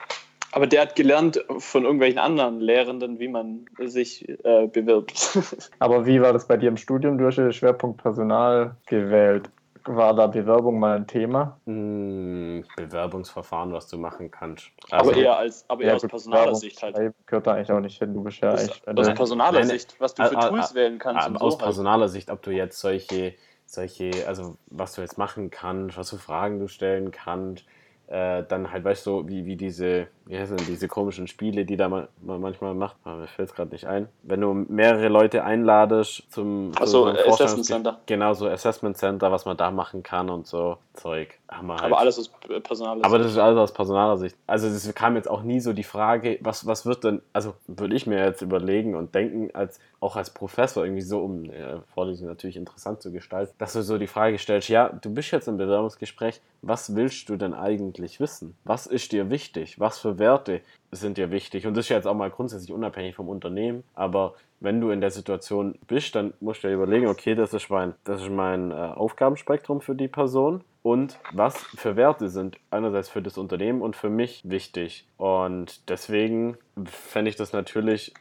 Aber 0.52 0.66
der 0.66 0.82
hat 0.82 0.96
gelernt 0.96 1.44
von 1.60 1.84
irgendwelchen 1.84 2.20
anderen 2.20 2.60
Lehrenden, 2.60 3.20
wie 3.20 3.28
man 3.28 3.66
sich 3.78 4.28
äh, 4.28 4.68
bewirbt. 4.68 5.38
Aber 5.80 6.06
wie 6.06 6.22
war 6.22 6.34
das 6.34 6.48
bei 6.48 6.58
dir 6.58 6.70
im 6.70 6.78
Studium? 6.78 7.18
Du 7.18 7.26
hast 7.28 7.38
den 7.38 7.54
Schwerpunkt 7.54 8.02
Personal 8.02 8.76
gewählt. 8.88 9.50
War 9.86 10.14
da 10.14 10.28
Bewerbung 10.28 10.80
mal 10.80 10.98
ein 10.98 11.08
Thema? 11.08 11.60
Hm, 11.66 12.64
Bewerbungsverfahren, 12.76 13.72
was 13.74 13.88
du 13.88 13.98
machen 13.98 14.30
kannst. 14.30 14.72
Also, 14.92 15.12
aber 15.12 15.20
eher 15.20 15.38
als, 15.38 15.66
aber 15.68 15.84
eher 15.84 15.96
aus 15.96 16.02
personaler 16.02 16.56
Sicht 16.56 16.82
halt. 16.84 17.14
Gehört 17.26 17.48
da 17.48 17.54
eigentlich 17.54 17.72
auch 17.72 17.80
nicht 17.80 17.98
hin, 17.98 18.14
du 18.14 18.24
bist 18.24 18.40
ja 18.42 18.52
eigentlich. 18.52 18.88
Aus 18.88 19.14
personaler 19.14 19.64
Sicht, 19.64 19.96
was 20.00 20.14
du 20.14 20.26
für 20.26 20.36
äh, 20.36 20.50
Tools 20.50 20.72
äh, 20.72 20.76
wählen 20.76 21.00
kannst. 21.00 21.28
Äh, 21.28 21.34
aus 21.36 21.54
so 21.54 21.60
personaler 21.60 22.02
halt. 22.02 22.12
Sicht, 22.12 22.30
ob 22.30 22.42
du 22.42 22.52
jetzt 22.52 22.80
solche, 22.80 23.36
solche, 23.66 24.12
also 24.28 24.58
was 24.68 24.94
du 24.94 25.02
jetzt 25.02 25.18
machen 25.18 25.50
kannst, 25.50 25.98
was 25.98 26.10
für 26.10 26.18
Fragen 26.18 26.60
du 26.60 26.68
stellen 26.68 27.12
kannst, 27.12 27.66
äh, 28.10 28.44
dann 28.48 28.72
halt, 28.72 28.84
weißt 28.84 29.06
du, 29.06 29.28
wie, 29.28 29.46
wie 29.46 29.56
diese, 29.56 30.08
wie 30.26 30.38
heißen 30.38 30.58
diese 30.68 30.88
komischen 30.88 31.28
Spiele, 31.28 31.64
die 31.64 31.78
da 31.78 31.90
man, 31.90 32.08
man 32.22 32.42
manchmal 32.42 32.74
macht, 32.74 32.96
aber 33.04 33.18
mir 33.18 33.28
fällt 33.28 33.50
es 33.50 33.56
gerade 33.56 33.70
nicht 33.72 33.86
ein. 33.86 34.08
Wenn 34.24 34.42
du 34.42 34.52
mehrere 34.54 35.10
Leute 35.10 35.44
einladest 35.44 36.24
zum, 36.32 36.72
Achso, 36.76 37.14
so 37.14 37.32
Assessment 37.32 37.66
Center. 37.66 38.00
Genau, 38.08 38.34
so 38.34 38.48
Assessment 38.48 38.98
Center, 38.98 39.32
was 39.32 39.46
man 39.46 39.58
da 39.58 39.70
machen 39.70 40.02
kann 40.02 40.32
und 40.32 40.48
so 40.48 40.78
Zeug. 40.94 41.38
Halt. 41.48 41.82
Aber 41.82 42.00
alles 42.00 42.20
aus 42.20 42.32
personaler 42.64 42.98
Sicht. 42.98 43.06
Aber 43.06 43.18
das 43.20 43.32
ist 43.32 43.38
alles 43.38 43.58
aus 43.58 43.74
personaler 43.74 44.18
Sicht. 44.18 44.36
Also 44.48 44.68
es 44.68 44.94
kam 44.96 45.16
jetzt 45.16 45.30
auch 45.30 45.44
nie 45.44 45.60
so 45.60 45.74
die 45.74 45.84
Frage, 45.84 46.40
was, 46.42 46.66
was 46.66 46.86
wird 46.86 47.04
denn, 47.04 47.22
also 47.34 47.54
würde 47.68 47.96
ich 47.96 48.08
mir 48.08 48.24
jetzt 48.24 48.42
überlegen 48.42 48.96
und 48.96 49.14
denken, 49.16 49.50
als 49.54 49.80
auch 50.00 50.16
als 50.16 50.30
Professor 50.30 50.84
irgendwie 50.84 51.02
so, 51.02 51.22
um 51.22 51.46
äh, 51.46 51.80
Vorlesung 51.94 52.28
natürlich 52.28 52.56
interessant 52.56 53.02
zu 53.02 53.12
gestalten, 53.12 53.54
dass 53.58 53.74
du 53.74 53.82
so 53.82 53.98
die 53.98 54.08
Frage 54.08 54.38
stellst, 54.38 54.70
ja, 54.70 54.90
du 54.90 55.14
bist 55.14 55.32
jetzt 55.32 55.48
im 55.48 55.58
Bewerbungsgespräch, 55.58 56.42
was 56.62 56.96
willst 56.96 57.30
du 57.30 57.36
denn 57.36 57.54
eigentlich 57.54 57.99
wissen? 58.20 58.56
Was 58.64 58.88
ist 58.88 59.12
dir 59.12 59.30
wichtig? 59.30 59.80
Was 59.80 60.00
für 60.00 60.18
Werte 60.20 60.62
sind 60.92 61.18
dir 61.18 61.32
wichtig? 61.32 61.68
Und 61.68 61.76
das 61.76 61.86
ist 61.86 61.90
ja 61.90 61.98
jetzt 61.98 62.08
auch 62.08 62.16
mal 62.16 62.30
grundsätzlich 62.30 62.72
unabhängig 62.72 63.16
vom 63.16 63.30
Unternehmen, 63.30 63.84
aber 63.94 64.36
wenn 64.60 64.82
du 64.82 64.90
in 64.90 65.02
der 65.02 65.12
Situation 65.12 65.76
bist, 65.88 66.16
dann 66.16 66.34
musst 66.40 66.64
du 66.64 66.68
dir 66.68 66.74
überlegen, 66.74 67.08
okay, 67.08 67.36
das 67.36 67.54
ist 67.54 67.70
mein, 67.70 67.94
das 68.04 68.22
ist 68.22 68.30
mein 68.30 68.72
äh, 68.72 68.74
Aufgabenspektrum 68.74 69.82
für 69.82 69.96
die 69.96 70.08
Person 70.08 70.64
und 70.84 71.18
was 71.34 71.58
für 71.58 71.96
Werte 71.96 72.30
sind 72.30 72.58
einerseits 72.72 73.10
für 73.10 73.22
das 73.22 73.38
Unternehmen 73.38 73.82
und 73.82 73.96
für 73.96 74.10
mich 74.10 74.42
wichtig. 74.44 75.06
Und 75.18 75.90
deswegen 75.90 76.58
fände 76.86 77.30
ich 77.30 77.36
das 77.36 77.54
natürlich 77.54 78.14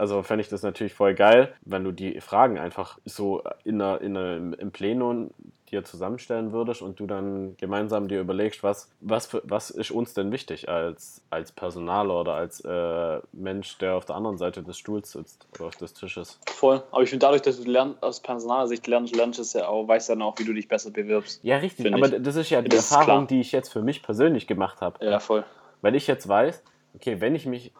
also 0.00 0.22
fände 0.22 0.40
ich 0.40 0.48
das 0.48 0.62
natürlich 0.62 0.94
voll 0.94 1.14
geil, 1.14 1.52
wenn 1.60 1.84
du 1.84 1.92
die 1.92 2.22
Fragen 2.22 2.58
einfach 2.58 2.98
so 3.04 3.42
in 3.64 3.82
einer, 3.82 4.00
in 4.00 4.16
einer, 4.16 4.58
im 4.58 4.70
Plenum 4.70 5.30
dir 5.70 5.84
zusammenstellen 5.84 6.52
würdest 6.52 6.82
und 6.82 7.00
du 7.00 7.06
dann 7.06 7.56
gemeinsam 7.56 8.08
dir 8.08 8.20
überlegst, 8.20 8.62
was, 8.62 8.90
was, 9.00 9.26
für, 9.26 9.42
was 9.44 9.70
ist 9.70 9.90
uns 9.90 10.14
denn 10.14 10.32
wichtig 10.32 10.68
als, 10.68 11.22
als 11.30 11.52
Personaler 11.52 12.20
oder 12.20 12.34
als 12.34 12.60
äh, 12.60 13.20
Mensch, 13.32 13.78
der 13.78 13.94
auf 13.94 14.04
der 14.04 14.16
anderen 14.16 14.38
Seite 14.38 14.62
des 14.62 14.78
Stuhls 14.78 15.12
sitzt 15.12 15.46
oder 15.54 15.68
auf 15.68 15.76
des 15.76 15.94
Tisches. 15.94 16.38
Voll. 16.46 16.82
Aber 16.90 17.02
ich 17.02 17.10
finde, 17.10 17.24
dadurch, 17.26 17.42
dass 17.42 17.60
du 17.60 17.70
lernst, 17.70 18.02
aus 18.02 18.20
Personalersicht 18.20 18.86
lernst, 18.86 19.14
lernst 19.14 19.38
du 19.38 19.42
es 19.42 19.52
ja 19.52 19.68
auch, 19.68 19.86
weißt 19.86 20.10
dann 20.10 20.22
auch, 20.22 20.38
wie 20.38 20.44
du 20.44 20.52
dich 20.52 20.68
besser 20.68 20.90
bewirbst. 20.90 21.40
Ja, 21.42 21.58
richtig. 21.58 21.92
Aber 21.92 22.12
ich. 22.12 22.22
das 22.22 22.36
ist 22.36 22.50
ja 22.50 22.62
die 22.62 22.68
das 22.68 22.90
Erfahrung, 22.90 23.26
die 23.26 23.40
ich 23.40 23.52
jetzt 23.52 23.70
für 23.70 23.82
mich 23.82 24.02
persönlich 24.02 24.46
gemacht 24.46 24.80
habe. 24.80 25.04
Ja, 25.04 25.20
voll. 25.20 25.44
Weil 25.82 25.94
ich 25.94 26.06
jetzt 26.06 26.28
weiß, 26.28 26.62
okay, 26.94 27.20
wenn 27.20 27.34
ich 27.34 27.46
mich 27.46 27.72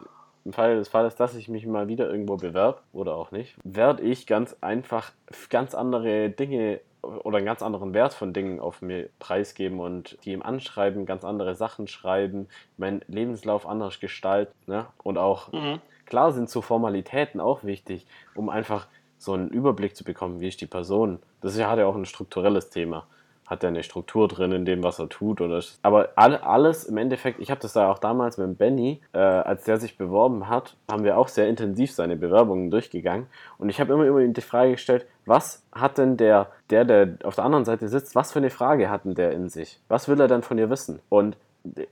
im 0.43 0.53
Fall 0.53 0.77
des 0.77 0.87
Falles, 0.87 1.15
dass 1.15 1.35
ich 1.35 1.47
mich 1.49 1.65
mal 1.65 1.87
wieder 1.87 2.09
irgendwo 2.09 2.35
bewerbe 2.35 2.79
oder 2.93 3.15
auch 3.15 3.31
nicht, 3.31 3.55
werde 3.63 4.01
ich 4.03 4.25
ganz 4.25 4.55
einfach 4.61 5.11
ganz 5.49 5.75
andere 5.75 6.29
Dinge 6.29 6.79
oder 7.01 7.37
einen 7.37 7.45
ganz 7.45 7.61
anderen 7.61 7.93
Wert 7.93 8.13
von 8.13 8.33
Dingen 8.33 8.59
auf 8.59 8.81
mir 8.81 9.09
preisgeben 9.19 9.79
und 9.79 10.17
die 10.23 10.33
im 10.33 10.43
Anschreiben 10.43 11.05
ganz 11.05 11.23
andere 11.23 11.55
Sachen 11.55 11.87
schreiben, 11.87 12.47
meinen 12.77 13.01
Lebenslauf 13.07 13.67
anders 13.67 13.99
gestalten. 13.99 14.53
Ne? 14.67 14.85
Und 15.03 15.17
auch, 15.17 15.51
mhm. 15.51 15.81
klar 16.05 16.31
sind 16.31 16.49
so 16.49 16.61
Formalitäten 16.61 17.41
auch 17.41 17.63
wichtig, 17.63 18.05
um 18.35 18.49
einfach 18.49 18.87
so 19.17 19.33
einen 19.33 19.49
Überblick 19.49 19.95
zu 19.95 20.03
bekommen, 20.03 20.39
wie 20.39 20.47
ist 20.47 20.61
die 20.61 20.67
Person. 20.67 21.19
Das 21.41 21.53
ist 21.53 21.59
ja 21.59 21.85
auch 21.85 21.95
ein 21.95 22.05
strukturelles 22.05 22.69
Thema 22.69 23.05
hat 23.51 23.63
er 23.63 23.67
eine 23.67 23.83
Struktur 23.83 24.29
drin 24.29 24.53
in 24.53 24.63
dem, 24.63 24.81
was 24.81 24.97
er 24.97 25.09
tut. 25.09 25.41
Oder 25.41 25.61
aber 25.81 26.11
alles 26.15 26.85
im 26.85 26.95
Endeffekt, 26.95 27.41
ich 27.41 27.51
habe 27.51 27.59
das 27.59 27.73
da 27.73 27.91
auch 27.91 27.99
damals 27.99 28.37
mit 28.37 28.57
Benny, 28.57 29.01
äh, 29.11 29.17
als 29.17 29.65
der 29.65 29.77
sich 29.77 29.97
beworben 29.97 30.47
hat, 30.47 30.77
haben 30.89 31.03
wir 31.03 31.17
auch 31.17 31.27
sehr 31.27 31.49
intensiv 31.49 31.91
seine 31.91 32.15
Bewerbungen 32.15 32.71
durchgegangen. 32.71 33.27
Und 33.57 33.69
ich 33.69 33.81
habe 33.81 33.93
immer, 33.93 34.05
immer 34.05 34.25
die 34.25 34.41
Frage 34.41 34.71
gestellt, 34.71 35.05
was 35.25 35.63
hat 35.71 35.97
denn 35.97 36.17
der, 36.17 36.49
der, 36.69 36.85
der 36.85 37.17
auf 37.23 37.35
der 37.35 37.45
anderen 37.45 37.65
Seite 37.65 37.87
sitzt, 37.87 38.15
was 38.15 38.31
für 38.31 38.39
eine 38.39 38.49
Frage 38.49 38.89
hat 38.89 39.05
denn 39.05 39.15
der 39.15 39.31
in 39.31 39.49
sich? 39.49 39.79
Was 39.87 40.07
will 40.07 40.19
er 40.19 40.27
denn 40.27 40.41
von 40.41 40.57
ihr 40.57 40.69
wissen? 40.69 40.99
Und 41.09 41.37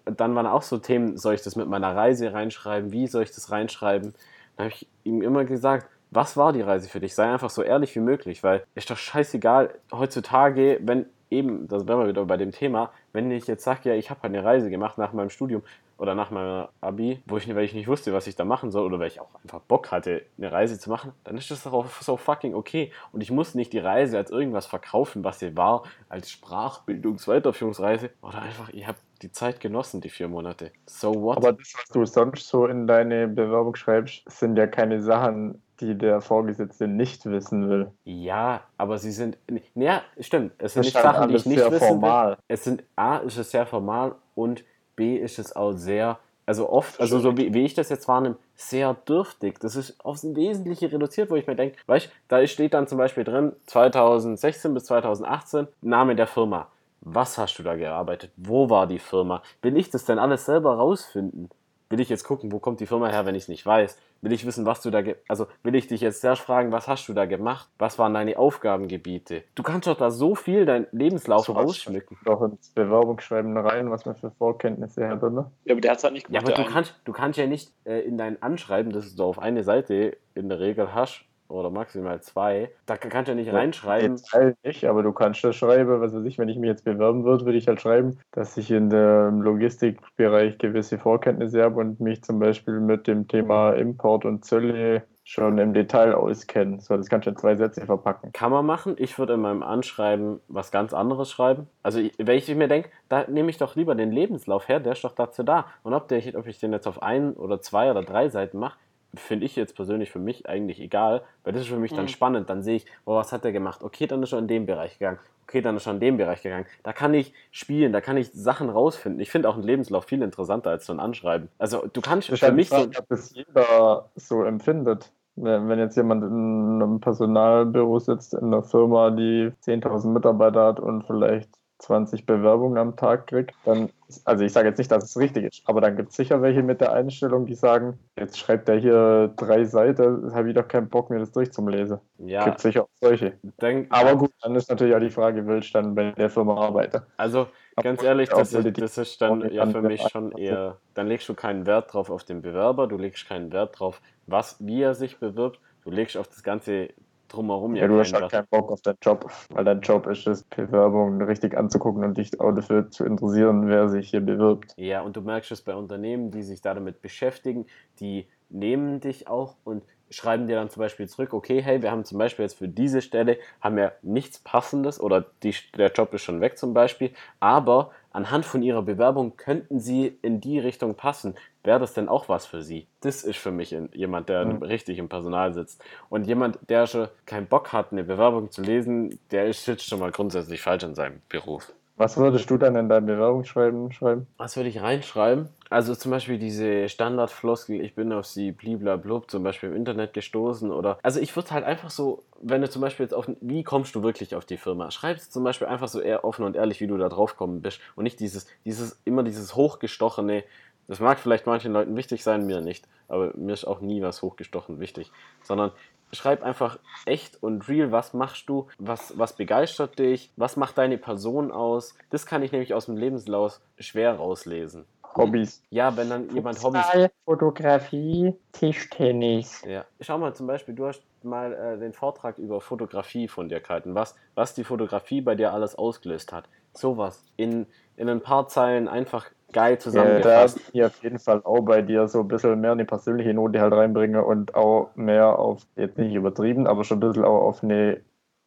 dann 0.06 0.36
waren 0.36 0.48
auch 0.48 0.64
so 0.64 0.78
Themen, 0.78 1.18
soll 1.18 1.36
ich 1.36 1.44
das 1.44 1.56
mit 1.56 1.68
meiner 1.68 1.96
Reise 1.96 2.34
reinschreiben? 2.34 2.92
Wie 2.92 3.08
soll 3.08 3.24
ich 3.24 3.32
das 3.32 3.52
reinschreiben? 3.52 4.14
Dann 4.58 4.66
habe 4.66 4.76
ich 4.76 4.88
ihm 5.04 5.22
immer 5.22 5.46
gesagt, 5.46 5.88
was 6.12 6.38
war 6.38 6.54
die 6.54 6.62
Reise 6.62 6.90
für 6.90 7.00
dich? 7.00 7.14
Sei 7.14 7.32
einfach 7.32 7.52
so 7.52 7.62
ehrlich 7.62 7.96
wie 7.96 8.00
möglich, 8.00 8.44
weil 8.44 8.64
ist 8.74 8.90
doch 8.90 8.98
scheißegal, 8.98 9.76
heutzutage, 9.92 10.80
wenn 10.82 11.06
eben, 11.30 11.68
das 11.68 11.88
wären 11.88 12.00
wir 12.00 12.08
wieder 12.08 12.26
bei 12.26 12.38
dem 12.38 12.52
Thema, 12.52 12.92
wenn 13.14 13.32
ich 13.32 13.48
jetzt 13.48 13.64
sage, 13.64 13.90
ja, 13.90 13.96
ich 13.96 14.10
habe 14.10 14.24
eine 14.24 14.44
Reise 14.44 14.70
gemacht 14.70 14.98
nach 14.98 15.14
meinem 15.14 15.30
Studium 15.30 15.64
oder 15.98 16.16
nach 16.16 16.32
meiner 16.32 16.70
Abi, 16.80 17.22
wo 17.26 17.38
ich, 17.38 17.54
weil 17.54 17.66
ich 17.66 17.74
nicht 17.74 17.88
wusste, 17.88 18.14
was 18.14 18.26
ich 18.26 18.36
da 18.36 18.46
machen 18.46 18.72
soll 18.72 18.86
oder 18.86 19.00
weil 19.00 19.08
ich 19.08 19.20
auch 19.20 19.28
einfach 19.44 19.60
Bock 19.60 19.92
hatte, 19.92 20.24
eine 20.38 20.52
Reise 20.52 20.80
zu 20.80 20.90
machen, 20.90 21.12
dann 21.26 21.38
ist 21.38 21.52
das 21.52 21.68
auch 21.68 21.88
so 21.88 22.16
fucking 22.16 22.56
okay. 22.56 22.92
Und 23.12 23.22
ich 23.22 23.32
muss 23.32 23.54
nicht 23.54 23.74
die 23.74 23.80
Reise 23.80 24.18
als 24.18 24.32
irgendwas 24.32 24.66
verkaufen, 24.66 25.24
was 25.24 25.40
sie 25.40 25.58
war, 25.58 25.84
als 26.08 26.32
Sprachbildungsweiterführungsreise 26.32 28.12
oder 28.22 28.42
einfach, 28.42 28.70
ihr 28.70 28.88
habt 28.88 29.02
die 29.22 29.32
Zeit 29.32 29.60
genossen, 29.60 30.00
die 30.00 30.10
vier 30.10 30.30
Monate. 30.30 30.72
So 30.86 31.14
what? 31.14 31.38
Aber 31.38 31.52
das, 31.52 31.74
was 31.76 31.90
du 31.90 32.06
sonst 32.06 32.48
so 32.48 32.66
in 32.66 32.88
deine 32.88 33.28
Bewerbung 33.28 33.76
schreibst, 33.76 34.24
sind 34.32 34.58
ja 34.58 34.68
keine 34.68 35.02
Sachen, 35.02 35.62
die 35.80 35.98
der 35.98 36.22
Vorgesetzte 36.22 36.88
nicht 36.88 37.26
wissen 37.26 37.70
will. 37.70 37.92
Ja, 38.04 38.62
aber 38.78 38.98
sie 38.98 39.12
sind. 39.12 39.38
Ja, 39.76 40.02
stimmt. 40.20 40.54
Es 40.58 40.74
sind 40.74 40.86
das 40.86 40.94
nicht 40.94 41.04
Sachen, 41.04 41.30
die 41.30 41.36
ich 41.36 41.46
nicht 41.46 41.72
wissen 41.72 41.88
formal. 41.88 42.32
will. 42.32 42.38
Es 42.48 42.64
sind 42.64 42.84
A, 42.96 43.18
ist 43.18 43.38
es 43.38 43.52
sehr 43.52 43.66
formal 43.66 44.16
und 44.36 44.64
B 44.96 45.16
ist 45.16 45.40
es 45.40 45.56
auch 45.56 45.72
sehr, 45.72 46.20
also 46.46 46.70
oft, 46.70 47.00
also 47.00 47.20
so 47.20 47.38
wie, 47.38 47.54
wie 47.54 47.64
ich 47.64 47.74
das 47.74 47.90
jetzt 47.90 48.08
wahrnehme, 48.08 48.36
sehr 48.56 48.94
dürftig. 48.94 49.60
Das 49.60 49.76
ist 49.76 50.04
aufs 50.04 50.24
Wesentliche 50.24 50.92
reduziert, 50.92 51.30
wo 51.30 51.36
ich 51.36 51.48
mir 51.48 51.56
denke, 51.56 51.78
weißt 51.88 52.12
da 52.28 52.46
steht 52.48 52.74
dann 52.74 52.88
zum 52.88 52.98
Beispiel 52.98 53.24
drin, 53.24 53.54
2016 53.68 54.74
bis 54.74 54.86
2018, 54.86 55.68
Name 55.82 56.16
der 56.16 56.28
Firma. 56.28 56.68
Was 57.02 57.38
hast 57.38 57.58
du 57.58 57.64
da 57.64 57.76
gearbeitet? 57.76 58.32
Wo 58.36 58.70
war 58.70 58.86
die 58.86 59.00
Firma? 59.00 59.42
Will 59.62 59.78
ich 59.78 59.90
das 59.90 60.04
denn 60.04 60.20
alles 60.20 60.46
selber 60.46 60.76
rausfinden? 60.76 61.50
Will 61.90 62.00
ich 62.00 62.10
jetzt 62.10 62.24
gucken, 62.24 62.52
wo 62.52 62.60
kommt 62.60 62.80
die 62.82 62.86
Firma 62.86 63.08
her, 63.08 63.26
wenn 63.26 63.34
ich 63.34 63.44
es 63.44 63.48
nicht 63.48 63.66
weiß? 63.66 63.98
Will 64.22 64.32
ich 64.32 64.46
wissen, 64.46 64.68
was 64.68 64.82
du 64.82 64.92
da, 64.92 65.02
also 65.28 65.48
will 65.64 65.74
ich 65.74 65.88
dich 65.88 66.02
jetzt 66.02 66.24
erst 66.24 66.44
fragen, 66.44 66.72
was 66.72 66.88
hast 66.88 67.08
du 67.10 67.14
da 67.14 67.26
gemacht? 67.26 67.68
Was 67.80 67.98
waren 67.98 68.14
deine 68.14 68.38
Aufgabengebiete? 68.38 69.44
Du 69.56 69.64
kannst 69.64 69.88
doch 69.88 69.98
da 69.98 70.12
so 70.12 70.36
viel 70.36 70.68
dein 70.68 70.86
Lebenslauf 70.92 71.46
so 71.46 71.56
ausschmücken. 71.56 72.18
Doch 72.26 72.44
ins 72.44 72.70
Bewerbungsschreiben 72.70 73.58
rein, 73.58 73.90
was 73.90 74.06
man 74.06 74.16
für 74.16 74.30
Vorkenntnisse 74.30 75.08
hat, 75.08 75.24
oder? 75.24 75.52
Ja, 75.66 75.74
aber 75.74 75.82
der 75.82 75.92
hat 75.92 75.98
es 75.98 76.04
halt 76.04 76.14
nicht 76.14 76.28
gemacht. 76.28 76.48
Ja, 76.48 76.54
aber 76.54 76.64
du 76.64 76.72
kannst, 76.72 76.96
du 77.06 77.12
kannst 77.12 77.40
ja 77.40 77.48
nicht 77.48 77.72
äh, 77.86 78.02
in 78.02 78.20
dein 78.20 78.40
Anschreiben, 78.44 78.92
das 78.92 79.16
du 79.16 79.24
auf 79.24 79.40
eine 79.40 79.64
Seite 79.64 80.16
in 80.36 80.48
der 80.50 80.60
Regel 80.60 80.94
hast, 80.94 81.24
oder 81.50 81.70
maximal 81.70 82.22
zwei. 82.22 82.72
Da 82.86 82.98
kannst 82.98 83.28
du 83.28 83.32
ja 83.32 83.36
nicht 83.36 83.52
reinschreiben. 83.52 84.16
Jetzt 84.16 84.32
halt 84.34 84.56
nicht, 84.64 84.86
aber 84.86 85.04
du 85.04 85.12
kannst 85.12 85.44
das 85.44 85.56
schreiben, 85.56 86.00
was 86.00 86.14
weiß 86.14 86.26
ich, 86.26 86.38
wenn 86.38 86.50
ich 86.50 86.58
mich 86.58 86.70
jetzt 86.70 86.86
bewerben 86.86 87.26
würde, 87.26 87.46
würde 87.46 87.58
ich 87.58 87.68
halt 87.68 87.82
schreiben, 87.82 88.20
dass 88.32 88.56
ich 88.58 88.72
in 88.72 88.90
dem 88.90 89.42
Logistikbereich 89.42 90.58
gewisse 90.58 90.98
Vorkenntnisse 90.98 91.64
habe 91.64 91.80
und 91.80 92.00
mich 92.00 92.24
zum 92.24 92.40
Beispiel 92.40 92.80
mit 92.80 93.08
dem 93.08 93.28
Thema 93.28 93.74
Import 93.74 94.26
und 94.26 94.46
Zölle 94.46 95.04
schon 95.30 95.60
im 95.60 95.74
Detail 95.74 96.16
auskenne. 96.16 96.82
So, 96.82 96.98
das 96.98 97.08
kannst 97.08 97.28
du 97.28 97.30
in 97.30 97.38
zwei 97.38 97.56
Sätze 97.56 97.86
verpacken. 97.86 98.32
Kann 98.34 98.52
man 98.52 98.66
machen. 98.66 98.96
Ich 98.98 99.20
würde 99.20 99.34
in 99.34 99.42
meinem 99.42 99.62
Anschreiben 99.62 100.40
was 100.48 100.72
ganz 100.72 100.92
anderes 100.92 101.30
schreiben. 101.30 101.68
Also, 101.84 102.00
wenn 102.18 102.38
ich 102.38 102.54
mir 102.56 102.68
denke, 102.68 102.90
da 103.10 103.26
nehme 103.28 103.52
ich 103.52 103.58
doch 103.58 103.76
lieber 103.76 103.94
den 103.94 104.12
Lebenslauf 104.12 104.68
her, 104.68 104.80
der 104.80 104.94
ist 104.94 105.04
doch 105.04 105.14
dazu 105.14 105.44
da. 105.44 105.68
Und 105.84 105.94
ob, 105.94 106.08
der, 106.08 106.24
ob 106.36 106.48
ich 106.48 106.60
den 106.60 106.74
jetzt 106.74 106.88
auf 106.88 107.04
ein 107.04 107.34
oder 107.34 107.62
zwei 107.62 107.92
oder 107.92 108.02
drei 108.02 108.30
Seiten 108.30 108.58
mache, 108.58 108.80
finde 109.16 109.46
ich 109.46 109.56
jetzt 109.56 109.76
persönlich 109.76 110.12
für 110.12 110.20
mich 110.20 110.48
eigentlich 110.48 110.80
egal, 110.80 111.24
weil 111.44 111.54
das 111.54 111.64
ist 111.64 111.70
für 111.70 111.78
mich 111.78 111.92
dann 111.92 112.06
mhm. 112.06 112.10
spannend. 112.10 112.50
Dann 112.50 112.62
sehe 112.62 112.78
ich, 112.78 112.86
oh, 113.06 113.16
was 113.16 113.32
hat 113.32 113.44
der 113.44 113.52
gemacht? 113.52 113.84
Okay, 113.84 114.08
dann 114.08 114.22
ist 114.24 114.34
er 114.34 114.40
in 114.40 114.48
dem 114.48 114.66
Bereich 114.66 115.00
gegangen. 115.00 115.20
Okay, 115.44 115.62
dann 115.62 115.76
ist 115.78 115.88
er 115.88 115.94
in 115.94 116.00
dem 116.00 116.18
Bereich 116.18 116.44
gegangen. 116.44 116.68
Da 116.84 116.94
kann 116.94 117.14
ich 117.14 117.34
spielen, 117.50 117.92
da 117.92 118.02
kann 118.02 118.18
ich 118.18 118.32
Sachen 118.32 118.70
rausfinden. 118.70 119.20
Ich 119.20 119.32
finde 119.32 119.50
auch 119.50 119.56
einen 119.56 119.64
Lebenslauf 119.64 120.06
viel 120.06 120.22
interessanter 120.22 120.70
als 120.70 120.86
so 120.86 120.94
ein 120.94 121.00
Anschreiben. 121.00 121.50
Also 121.58 121.88
du 121.92 122.02
kannst 122.02 122.30
ich 122.30 122.40
für 122.40 122.52
mich 122.52 122.70
Frage, 122.70 122.92
so. 122.94 123.00
Ob 123.00 123.10
das 123.10 123.34
jeder 123.34 124.10
so 124.16 124.44
empfindet. 124.44 125.12
Wenn 125.36 125.80
jetzt 125.80 125.96
jemand 125.96 126.24
in 126.24 126.82
einem 126.82 127.00
Personalbüro 127.00 127.98
sitzt, 128.00 128.34
in 128.34 128.48
einer 128.48 128.62
Firma, 128.62 129.10
die 129.10 129.52
10.000 129.64 130.10
Mitarbeiter 130.10 130.66
hat 130.66 130.80
und 130.80 131.04
vielleicht 131.08 131.50
20 131.80 132.26
Bewerbungen 132.26 132.78
am 132.78 132.96
Tag 132.96 133.28
kriegt, 133.28 133.56
dann, 133.66 133.90
also 134.26 134.44
ich 134.44 134.52
sage 134.52 134.68
jetzt 134.68 134.78
nicht, 134.78 134.92
dass 134.92 135.04
es 135.04 135.18
richtig 135.18 135.46
ist, 135.46 135.62
aber 135.66 135.82
dann 135.82 135.96
gibt 135.96 136.10
es 136.10 136.16
sicher 136.18 136.42
welche 136.42 136.62
mit 136.62 136.82
der 136.82 136.92
Einstellung, 136.92 137.46
die 137.46 137.56
sagen, 137.56 137.98
jetzt 138.18 138.38
schreibt 138.38 138.68
er 138.68 138.78
hier 138.78 139.34
drei 139.38 139.64
Seiten, 139.64 140.34
habe 140.34 140.50
ich 140.50 140.56
doch 140.56 140.68
keinen 140.68 140.90
Bock, 140.90 141.10
mir 141.10 141.20
das 141.20 141.32
durchzulesen. 141.32 142.00
Ja. 142.18 142.44
Gibt 142.44 142.60
sicher 142.60 142.84
auch 142.84 142.90
solche. 143.02 143.34
Denk, 143.62 143.88
aber 143.92 144.16
gut, 144.18 144.32
dann 144.42 144.56
ist 144.56 144.70
natürlich 144.70 144.94
auch 144.94 145.00
die 145.00 145.10
Frage, 145.10 145.48
will 145.48 145.60
ich 145.60 145.72
dann 145.72 145.96
bei 145.96 146.12
der 146.12 146.30
Firma 146.30 146.56
arbeiten? 146.56 147.02
Also 147.16 147.48
ganz 147.82 148.04
ehrlich, 148.04 148.30
das, 148.30 148.54
ist, 148.54 148.78
das 148.82 148.98
ist 148.98 149.22
dann 149.22 149.50
ja 149.52 149.66
für 149.66 149.82
mich 149.82 150.02
schon 150.10 150.34
eher, 150.34 150.78
dann 150.94 151.08
legst 151.08 151.30
du 151.30 151.34
keinen 151.34 151.66
Wert 151.66 151.94
drauf 151.94 152.10
auf 152.10 152.26
den 152.26 152.42
Bewerber, 152.42 152.88
du 152.88 152.98
legst 152.98 153.28
keinen 153.28 153.54
Wert 153.54 153.80
drauf, 153.80 154.02
was, 154.28 154.58
wie 154.60 154.82
er 154.82 154.96
sich 154.96 155.18
bewirbt, 155.18 155.60
du 155.86 155.92
legst 155.92 156.18
auf 156.18 156.28
das 156.28 156.44
ganze 156.44 156.90
drumherum 157.30 157.76
ja, 157.76 157.84
ja 157.84 157.88
du 157.88 158.00
hast 158.00 158.14
halt 158.14 158.32
keinen 158.32 158.48
Bock 158.48 158.72
auf 158.72 158.82
deinen 158.82 158.98
Job, 159.02 159.32
weil 159.50 159.64
dein 159.64 159.82
Job 159.82 160.08
ist 160.08 160.28
es, 160.28 160.44
Bewerbungen 160.44 161.22
richtig 161.22 161.58
anzugucken 161.58 162.04
und 162.04 162.18
dich 162.18 162.40
auch 162.40 162.52
dafür 162.52 162.90
zu 162.92 163.06
interessieren, 163.06 163.68
wer 163.68 163.90
sich 163.90 164.10
hier 164.10 164.22
bewirbt. 164.22 164.74
Ja, 164.78 165.02
und 165.02 165.16
du 165.16 165.22
merkst 165.22 165.52
es 165.52 165.62
bei 165.62 165.76
Unternehmen, 165.76 166.32
die 166.32 166.44
sich 166.44 166.62
damit 166.62 167.02
beschäftigen, 167.02 167.66
die 168.00 168.28
nehmen 168.50 169.00
dich 169.00 169.28
auch 169.28 169.56
und 169.64 169.84
schreiben 170.10 170.48
dir 170.48 170.56
dann 170.56 170.70
zum 170.70 170.82
Beispiel 170.82 171.08
zurück, 171.08 171.34
okay, 171.34 171.62
hey, 171.62 171.82
wir 171.82 171.92
haben 171.92 172.04
zum 172.04 172.18
Beispiel 172.18 172.44
jetzt 172.44 172.58
für 172.58 172.68
diese 172.68 173.02
Stelle, 173.02 173.38
haben 173.62 173.76
wir 173.76 173.94
nichts 174.02 174.40
Passendes 174.40 175.00
oder 175.00 175.26
die, 175.44 175.54
der 175.78 175.92
Job 175.92 176.14
ist 176.14 176.24
schon 176.24 176.42
weg 176.42 176.58
zum 176.58 176.74
Beispiel, 176.74 177.12
aber 177.40 177.92
anhand 178.12 178.46
von 178.46 178.64
ihrer 178.64 178.82
Bewerbung 178.82 179.38
könnten 179.38 179.80
sie 179.80 180.18
in 180.22 180.42
die 180.42 180.60
Richtung 180.60 180.96
passen. 180.96 181.36
Wäre 181.64 181.80
das 181.80 181.94
denn 181.94 182.10
auch 182.10 182.30
was 182.30 182.46
für 182.46 182.62
sie? 182.62 182.88
Das 183.02 183.24
ist 183.24 183.38
für 183.38 183.52
mich 183.52 183.76
jemand, 183.94 184.30
der 184.30 184.46
mhm. 184.46 184.64
richtig 184.64 184.98
im 184.98 185.10
Personal 185.10 185.54
sitzt. 185.54 185.84
Und 186.10 186.26
jemand, 186.26 186.58
der 186.70 186.88
schon 186.88 187.10
keinen 187.26 187.48
Bock 187.48 187.74
hat, 187.74 187.92
eine 187.92 188.04
Bewerbung 188.04 188.52
zu 188.52 188.62
lesen, 188.62 189.20
der 189.32 189.48
ist 189.48 189.68
jetzt 189.68 189.86
schon 189.86 190.00
mal 190.00 190.12
grundsätzlich 190.12 190.62
falsch 190.62 190.84
in 190.84 190.96
seinem 190.96 191.22
Beruf. 191.30 191.72
Was 192.00 192.16
würdest 192.16 192.50
du 192.50 192.58
dann 192.58 192.78
in 192.78 192.88
dein 192.88 193.06
Bewerbungsschreiben 193.06 193.92
schreiben? 193.92 194.26
Was 194.38 194.56
würde 194.56 194.70
ich 194.70 194.82
reinschreiben? 194.82 195.50
Also 195.70 195.94
zum 195.94 196.12
Beispiel 196.12 196.40
diese 196.40 196.88
Standardfloskel, 196.88 197.82
ich 197.82 197.94
bin 197.94 198.14
auf 198.14 198.26
sie 198.26 198.54
bliblablub 198.54 199.30
zum 199.30 199.44
Beispiel 199.44 199.68
im 199.68 199.76
Internet 199.76 200.14
gestoßen 200.14 200.72
oder. 200.72 200.98
Also 201.04 201.20
ich 201.20 201.36
würde 201.36 201.52
halt 201.52 201.66
einfach 201.66 201.90
so, 201.90 202.24
wenn 202.42 202.62
du 202.62 202.70
zum 202.70 202.82
Beispiel 202.82 203.04
jetzt 203.04 203.14
auf, 203.14 203.30
wie 203.42 203.64
kommst 203.64 203.96
du 203.96 204.02
wirklich 204.02 204.34
auf 204.34 204.46
die 204.46 204.56
Firma? 204.56 204.92
Schreib 204.92 205.18
es 205.18 205.30
zum 205.30 205.44
Beispiel 205.44 205.68
einfach 205.68 205.90
so 205.90 206.00
eher 206.00 206.24
offen 206.24 206.46
und 206.46 206.56
ehrlich, 206.56 206.80
wie 206.80 206.88
du 206.88 206.96
da 206.96 207.10
drauf 207.10 207.36
kommen 207.36 207.62
bist 207.62 207.82
und 207.98 208.06
nicht 208.06 208.22
dieses, 208.22 208.48
dieses, 208.64 209.02
immer 209.04 209.24
dieses 209.24 209.56
hochgestochene, 209.56 210.46
das 210.88 211.02
mag 211.02 211.20
vielleicht 211.20 211.48
manchen 211.48 211.74
Leuten 211.74 211.98
wichtig 211.98 212.24
sein, 212.24 212.46
mir 212.46 212.62
nicht. 212.62 212.88
Aber 213.10 213.34
mir 213.36 213.54
ist 213.54 213.66
auch 213.66 213.82
nie 213.82 214.02
was 214.02 214.22
hochgestochen 214.22 214.80
wichtig. 214.80 215.12
Sondern 215.44 215.72
schreib 216.12 216.44
einfach 216.44 216.80
echt 217.06 217.42
und 217.42 217.68
real, 217.68 217.92
was 217.92 218.14
machst 218.14 218.50
du, 218.50 218.68
was, 218.78 219.18
was 219.18 219.34
begeistert 219.34 220.00
dich, 220.00 220.32
was 220.36 220.58
macht 220.58 220.78
deine 220.78 220.98
Person 220.98 221.52
aus. 221.52 221.96
Das 222.10 222.26
kann 222.26 222.44
ich 222.44 222.52
nämlich 222.52 222.74
aus 222.74 222.86
dem 222.86 222.98
Lebenslauf 222.98 223.60
schwer 223.78 224.16
rauslesen. 224.16 224.86
Hobbys. 225.16 225.64
Ja, 225.70 225.96
wenn 225.98 226.10
dann 226.10 226.30
jemand 226.34 226.62
Hobbys. 226.64 226.86
Fotografie, 227.26 228.36
Tischtennis. 228.52 229.64
Ja. 229.68 229.86
Schau 230.02 230.18
mal 230.18 230.34
zum 230.34 230.48
Beispiel, 230.48 230.76
du 230.76 230.88
hast 230.88 231.04
mal 231.24 231.54
äh, 231.54 231.78
den 231.78 231.94
Vortrag 231.94 232.38
über 232.38 232.62
Fotografie 232.62 233.28
von 233.28 233.50
dir 233.50 233.60
gehalten, 233.60 233.96
was, 233.96 234.16
was 234.36 234.54
die 234.54 234.64
Fotografie 234.64 235.22
bei 235.22 235.36
dir 235.36 235.54
alles 235.54 235.76
ausgelöst 235.76 236.32
hat. 236.32 236.48
Sowas. 236.74 237.24
In, 237.36 237.66
in 237.98 238.08
ein 238.08 238.22
paar 238.22 238.48
Zeilen 238.48 238.88
einfach 238.88 239.26
geil 239.52 239.78
zusammengefasst. 239.80 240.58
Ja, 240.58 240.64
da 240.64 240.72
ich 240.74 240.84
auf 240.86 241.04
jeden 241.04 241.20
Fall 241.20 241.42
auch 241.44 241.62
bei 241.62 241.82
dir 241.82 242.08
so 242.08 242.22
ein 242.22 242.28
bisschen 242.28 242.60
mehr 242.62 242.72
eine 242.72 242.86
persönliche 242.86 243.34
Note 243.34 243.60
halt 243.60 243.74
reinbringe 243.74 244.24
und 244.24 244.56
auch 244.56 244.92
mehr 244.96 245.40
auf, 245.40 245.66
jetzt 245.76 245.98
nicht 245.98 246.14
übertrieben, 246.14 246.68
aber 246.68 246.84
schon 246.84 246.98
ein 246.98 247.08
bisschen 247.08 247.26
auch 247.26 247.42
auf 247.42 247.64
eine 247.64 248.02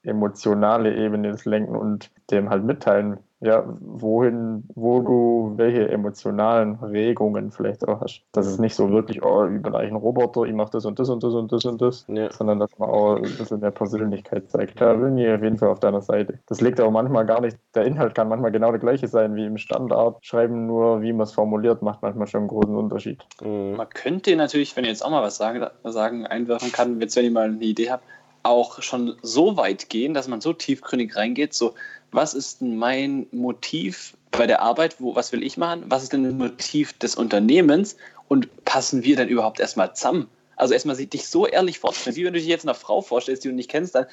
emotionale 0.04 0.94
Ebene 0.94 1.30
das 1.30 1.44
lenken 1.44 1.76
und 1.76 2.10
dem 2.30 2.50
halt 2.50 2.64
mitteilen, 2.64 3.18
ja, 3.42 3.64
wohin, 3.80 4.62
wo 4.74 5.00
du 5.00 5.52
welche 5.56 5.88
emotionalen 5.88 6.76
Regungen 6.76 7.50
vielleicht 7.50 7.86
auch 7.88 8.00
hast. 8.00 8.22
Dass 8.30 8.46
es 8.46 8.60
nicht 8.60 8.74
so 8.74 8.90
wirklich, 8.90 9.22
oh, 9.22 9.46
ich 9.46 9.60
bin 9.60 9.74
eigentlich 9.74 9.90
ein 9.90 9.96
Roboter, 9.96 10.44
ich 10.44 10.54
mache 10.54 10.70
das 10.70 10.84
und 10.84 10.98
das 10.98 11.08
und 11.08 11.24
das 11.24 11.34
und 11.34 11.50
das 11.50 11.64
und 11.64 11.82
das, 11.82 12.06
ja. 12.08 12.32
sondern 12.32 12.60
dass 12.60 12.70
man 12.78 12.88
auch 12.88 13.16
ein 13.16 13.22
bisschen 13.22 13.58
mehr 13.58 13.72
Persönlichkeit 13.72 14.48
zeigt. 14.48 14.80
Da 14.80 14.94
bin 14.94 15.18
ich 15.18 15.28
auf 15.28 15.42
jeden 15.42 15.58
Fall 15.58 15.70
auf 15.70 15.80
deiner 15.80 16.02
Seite. 16.02 16.38
Das 16.46 16.60
liegt 16.60 16.78
aber 16.78 16.92
manchmal 16.92 17.26
gar 17.26 17.40
nicht, 17.40 17.58
der 17.74 17.84
Inhalt 17.84 18.14
kann 18.14 18.28
manchmal 18.28 18.52
genau 18.52 18.70
der 18.70 18.80
gleiche 18.80 19.08
sein 19.08 19.34
wie 19.34 19.44
im 19.44 19.58
Standard. 19.58 20.24
Schreiben 20.24 20.66
nur, 20.66 21.02
wie 21.02 21.12
man 21.12 21.24
es 21.24 21.32
formuliert, 21.32 21.82
macht 21.82 22.00
manchmal 22.02 22.28
schon 22.28 22.42
einen 22.42 22.48
großen 22.48 22.76
Unterschied. 22.76 23.24
Mhm. 23.42 23.74
Man 23.76 23.88
könnte 23.88 24.36
natürlich, 24.36 24.76
wenn 24.76 24.84
ihr 24.84 24.90
jetzt 24.90 25.04
auch 25.04 25.10
mal 25.10 25.22
was 25.22 25.36
sagen, 25.36 25.66
sagen 25.82 26.26
einwerfen 26.26 26.70
kann, 26.70 27.00
jetzt 27.00 27.16
wenn 27.16 27.24
ihr 27.24 27.32
mal 27.32 27.48
eine 27.48 27.64
Idee 27.64 27.90
habt, 27.90 28.04
auch 28.42 28.82
schon 28.82 29.16
so 29.22 29.56
weit 29.56 29.88
gehen, 29.88 30.14
dass 30.14 30.28
man 30.28 30.40
so 30.40 30.52
tiefgründig 30.52 31.16
reingeht, 31.16 31.54
so 31.54 31.74
was 32.10 32.34
ist 32.34 32.60
denn 32.60 32.76
mein 32.76 33.26
Motiv 33.32 34.14
bei 34.30 34.46
der 34.46 34.60
Arbeit, 34.62 34.96
wo, 34.98 35.14
was 35.14 35.32
will 35.32 35.42
ich 35.42 35.56
machen, 35.56 35.84
was 35.88 36.02
ist 36.02 36.12
denn 36.12 36.24
das 36.24 36.34
Motiv 36.34 36.92
des 36.98 37.14
Unternehmens 37.14 37.96
und 38.28 38.64
passen 38.64 39.02
wir 39.02 39.16
dann 39.16 39.28
überhaupt 39.28 39.60
erstmal 39.60 39.94
zusammen? 39.94 40.28
Also 40.56 40.74
erstmal 40.74 40.96
dich 40.96 41.28
so 41.28 41.46
ehrlich 41.46 41.78
vorstellen. 41.78 42.14
Wie 42.14 42.24
wenn 42.24 42.34
du 42.34 42.38
dich 42.38 42.48
jetzt 42.48 42.64
einer 42.64 42.74
Frau 42.74 43.00
vorstellst, 43.00 43.42
die 43.42 43.48
du 43.48 43.54
nicht 43.54 43.70
kennst, 43.70 43.94
dann 43.94 44.06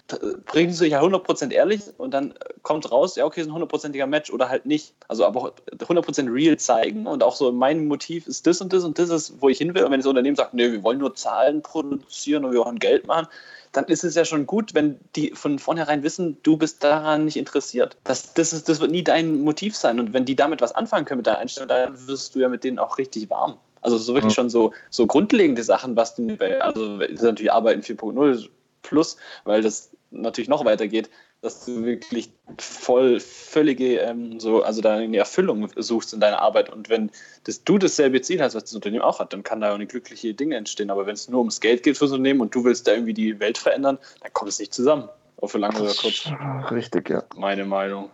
bringst 0.46 0.80
du 0.80 0.84
dich 0.86 0.94
ja 0.94 1.02
100% 1.02 1.52
ehrlich 1.52 1.82
und 1.98 2.12
dann 2.12 2.34
kommt 2.64 2.92
raus, 2.92 3.18
ja, 3.18 3.26
okay, 3.26 3.42
ist 3.42 3.48
ein 3.48 3.54
hundertprozentiger 3.54 4.08
Match 4.08 4.32
oder 4.32 4.50
halt 4.50 4.66
nicht. 4.66 4.94
Also 5.08 5.26
aber 5.26 5.54
100% 5.78 6.34
real 6.34 6.58
zeigen 6.58 7.06
und 7.06 7.24
auch 7.24 7.36
so 7.36 7.52
mein 7.52 7.88
Motiv 7.88 8.26
ist 8.26 8.48
das 8.48 8.62
und 8.62 8.74
das 8.74 8.84
und 8.84 8.98
das 8.98 9.10
ist, 9.10 9.42
wo 9.42 9.50
ich 9.50 9.58
hin 9.60 9.76
will. 9.76 9.84
Und 9.84 9.92
wenn 9.92 10.00
das 10.00 10.08
Unternehmen 10.08 10.38
sagt, 10.38 10.54
nee, 10.54 10.72
wir 10.72 10.82
wollen 10.82 11.00
nur 11.00 11.14
Zahlen 11.14 11.62
produzieren 11.62 12.46
und 12.46 12.54
wir 12.54 12.66
wollen 12.66 12.80
Geld 12.80 13.06
machen, 13.06 13.28
dann 13.72 13.86
ist 13.86 14.04
es 14.04 14.16
ja 14.16 14.26
schon 14.26 14.48
gut, 14.48 14.74
wenn 14.74 15.00
die 15.16 15.32
von 15.32 15.60
vornherein 15.60 16.04
wissen, 16.04 16.38
du 16.44 16.58
bist 16.58 16.84
daran 16.84 17.26
nicht 17.26 17.38
interessiert. 17.38 17.98
Das, 18.04 18.34
das, 18.34 18.54
ist, 18.54 18.68
das 18.68 18.80
wird 18.80 18.92
nie 18.92 19.04
dein 19.04 19.42
Motiv 19.42 19.76
sein. 19.76 20.00
Und 20.00 20.14
wenn 20.14 20.26
die 20.26 20.36
damit 20.36 20.62
was 20.62 20.74
anfangen 20.74 21.06
können 21.06 21.20
mit 21.20 21.28
deiner 21.28 21.40
Einstellung, 21.40 21.70
dann 21.70 22.08
wirst 22.08 22.36
du 22.36 22.40
ja 22.40 22.50
mit 22.50 22.64
denen 22.64 22.80
auch 22.80 22.98
richtig 22.98 23.30
warm. 23.30 23.58
Also 23.82 23.98
so 23.98 24.14
wirklich 24.14 24.34
schon 24.34 24.50
so, 24.50 24.74
so 24.90 25.08
grundlegende 25.08 25.64
Sachen, 25.64 25.96
was 25.96 26.16
du, 26.16 26.38
also 26.60 26.98
das 26.98 27.10
ist 27.10 27.22
natürlich 27.22 27.52
Arbeiten 27.52 27.82
4.0 27.82 28.50
plus, 28.82 29.18
weil 29.46 29.62
das 29.62 29.92
natürlich 30.12 30.50
noch 30.50 30.66
weitergeht, 30.66 31.10
dass 31.42 31.66
du 31.66 31.84
wirklich 31.84 32.32
voll 32.58 33.20
völlige, 33.20 34.00
ähm, 34.00 34.40
so, 34.40 34.62
also 34.64 34.82
deine 34.82 35.16
Erfüllung 35.16 35.70
suchst 35.76 36.14
in 36.14 36.20
deiner 36.20 36.42
Arbeit. 36.42 36.70
Und 36.70 36.90
wenn 36.90 37.12
das, 37.46 37.64
du 37.64 37.78
dasselbe 37.78 38.22
Ziel 38.22 38.42
hast, 38.42 38.56
was 38.56 38.66
das 38.66 38.76
Unternehmen 38.76 39.04
auch 39.04 39.20
hat, 39.20 39.32
dann 39.32 39.44
kann 39.44 39.62
da 39.62 39.72
auch 39.72 39.76
eine 39.76 39.88
glückliche 39.88 40.34
Dinge 40.34 40.58
entstehen. 40.58 40.90
Aber 40.90 41.06
wenn 41.06 41.14
es 41.14 41.30
nur 41.30 41.40
ums 41.40 41.62
Geld 41.62 41.84
geht 41.84 41.98
fürs 41.98 42.12
Unternehmen 42.12 42.42
und 42.42 42.54
du 42.54 42.64
willst 42.64 42.88
da 42.88 42.92
irgendwie 42.92 43.14
die 43.14 43.40
Welt 43.40 43.58
verändern, 43.58 43.98
dann 44.22 44.34
kommt 44.34 44.50
es 44.50 44.60
nicht 44.60 44.74
zusammen. 44.74 45.08
Auch 45.38 45.48
für 45.48 45.58
lange 45.58 45.80
oder 45.80 45.94
kurz. 45.94 46.30
Richtig, 46.72 47.10
ja. 47.10 47.24
Meine 47.38 47.64
Meinung. 47.64 48.10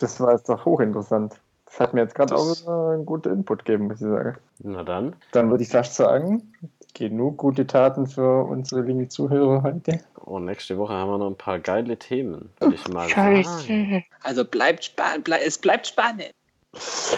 Das 0.00 0.18
war 0.18 0.32
jetzt 0.32 0.48
doch 0.48 0.64
hochinteressant. 0.64 1.34
Das 1.66 1.78
hat 1.78 1.94
mir 1.94 2.00
jetzt 2.00 2.16
gerade 2.16 2.34
auch 2.34 2.66
einen 2.92 3.06
guten 3.06 3.32
Input 3.32 3.64
gegeben, 3.64 3.86
muss 3.86 4.00
ich 4.00 4.06
sagen. 4.08 4.36
Na 4.58 4.82
dann. 4.82 5.14
Dann 5.30 5.50
würde 5.50 5.62
ich 5.62 5.70
fast 5.70 5.94
sagen, 5.94 6.52
genug 6.94 7.38
gute 7.38 7.66
Taten 7.66 8.06
für 8.06 8.44
unsere 8.44 8.82
lieben 8.82 9.08
Zuhörer 9.08 9.62
heute. 9.62 10.00
Und 10.16 10.44
nächste 10.44 10.78
Woche 10.78 10.92
haben 10.92 11.10
wir 11.10 11.18
noch 11.18 11.28
ein 11.28 11.36
paar 11.36 11.58
geile 11.58 11.96
Themen, 11.96 12.50
würde 12.60 12.74
ich 12.74 12.88
mal 12.88 13.08
sagen. 13.08 13.44
Scheiße. 13.44 14.02
Also 14.22 14.44
bleibt 14.44 14.84
spannend, 14.84 15.24
bleib, 15.24 15.42
es 15.44 15.58
bleibt 15.58 15.86
spannend. 15.86 16.32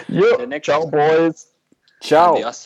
Jo, 0.07 0.25
ciao, 0.61 0.87
Boys. 0.87 1.51
Ciao. 2.01 2.35
Adios. 2.35 2.63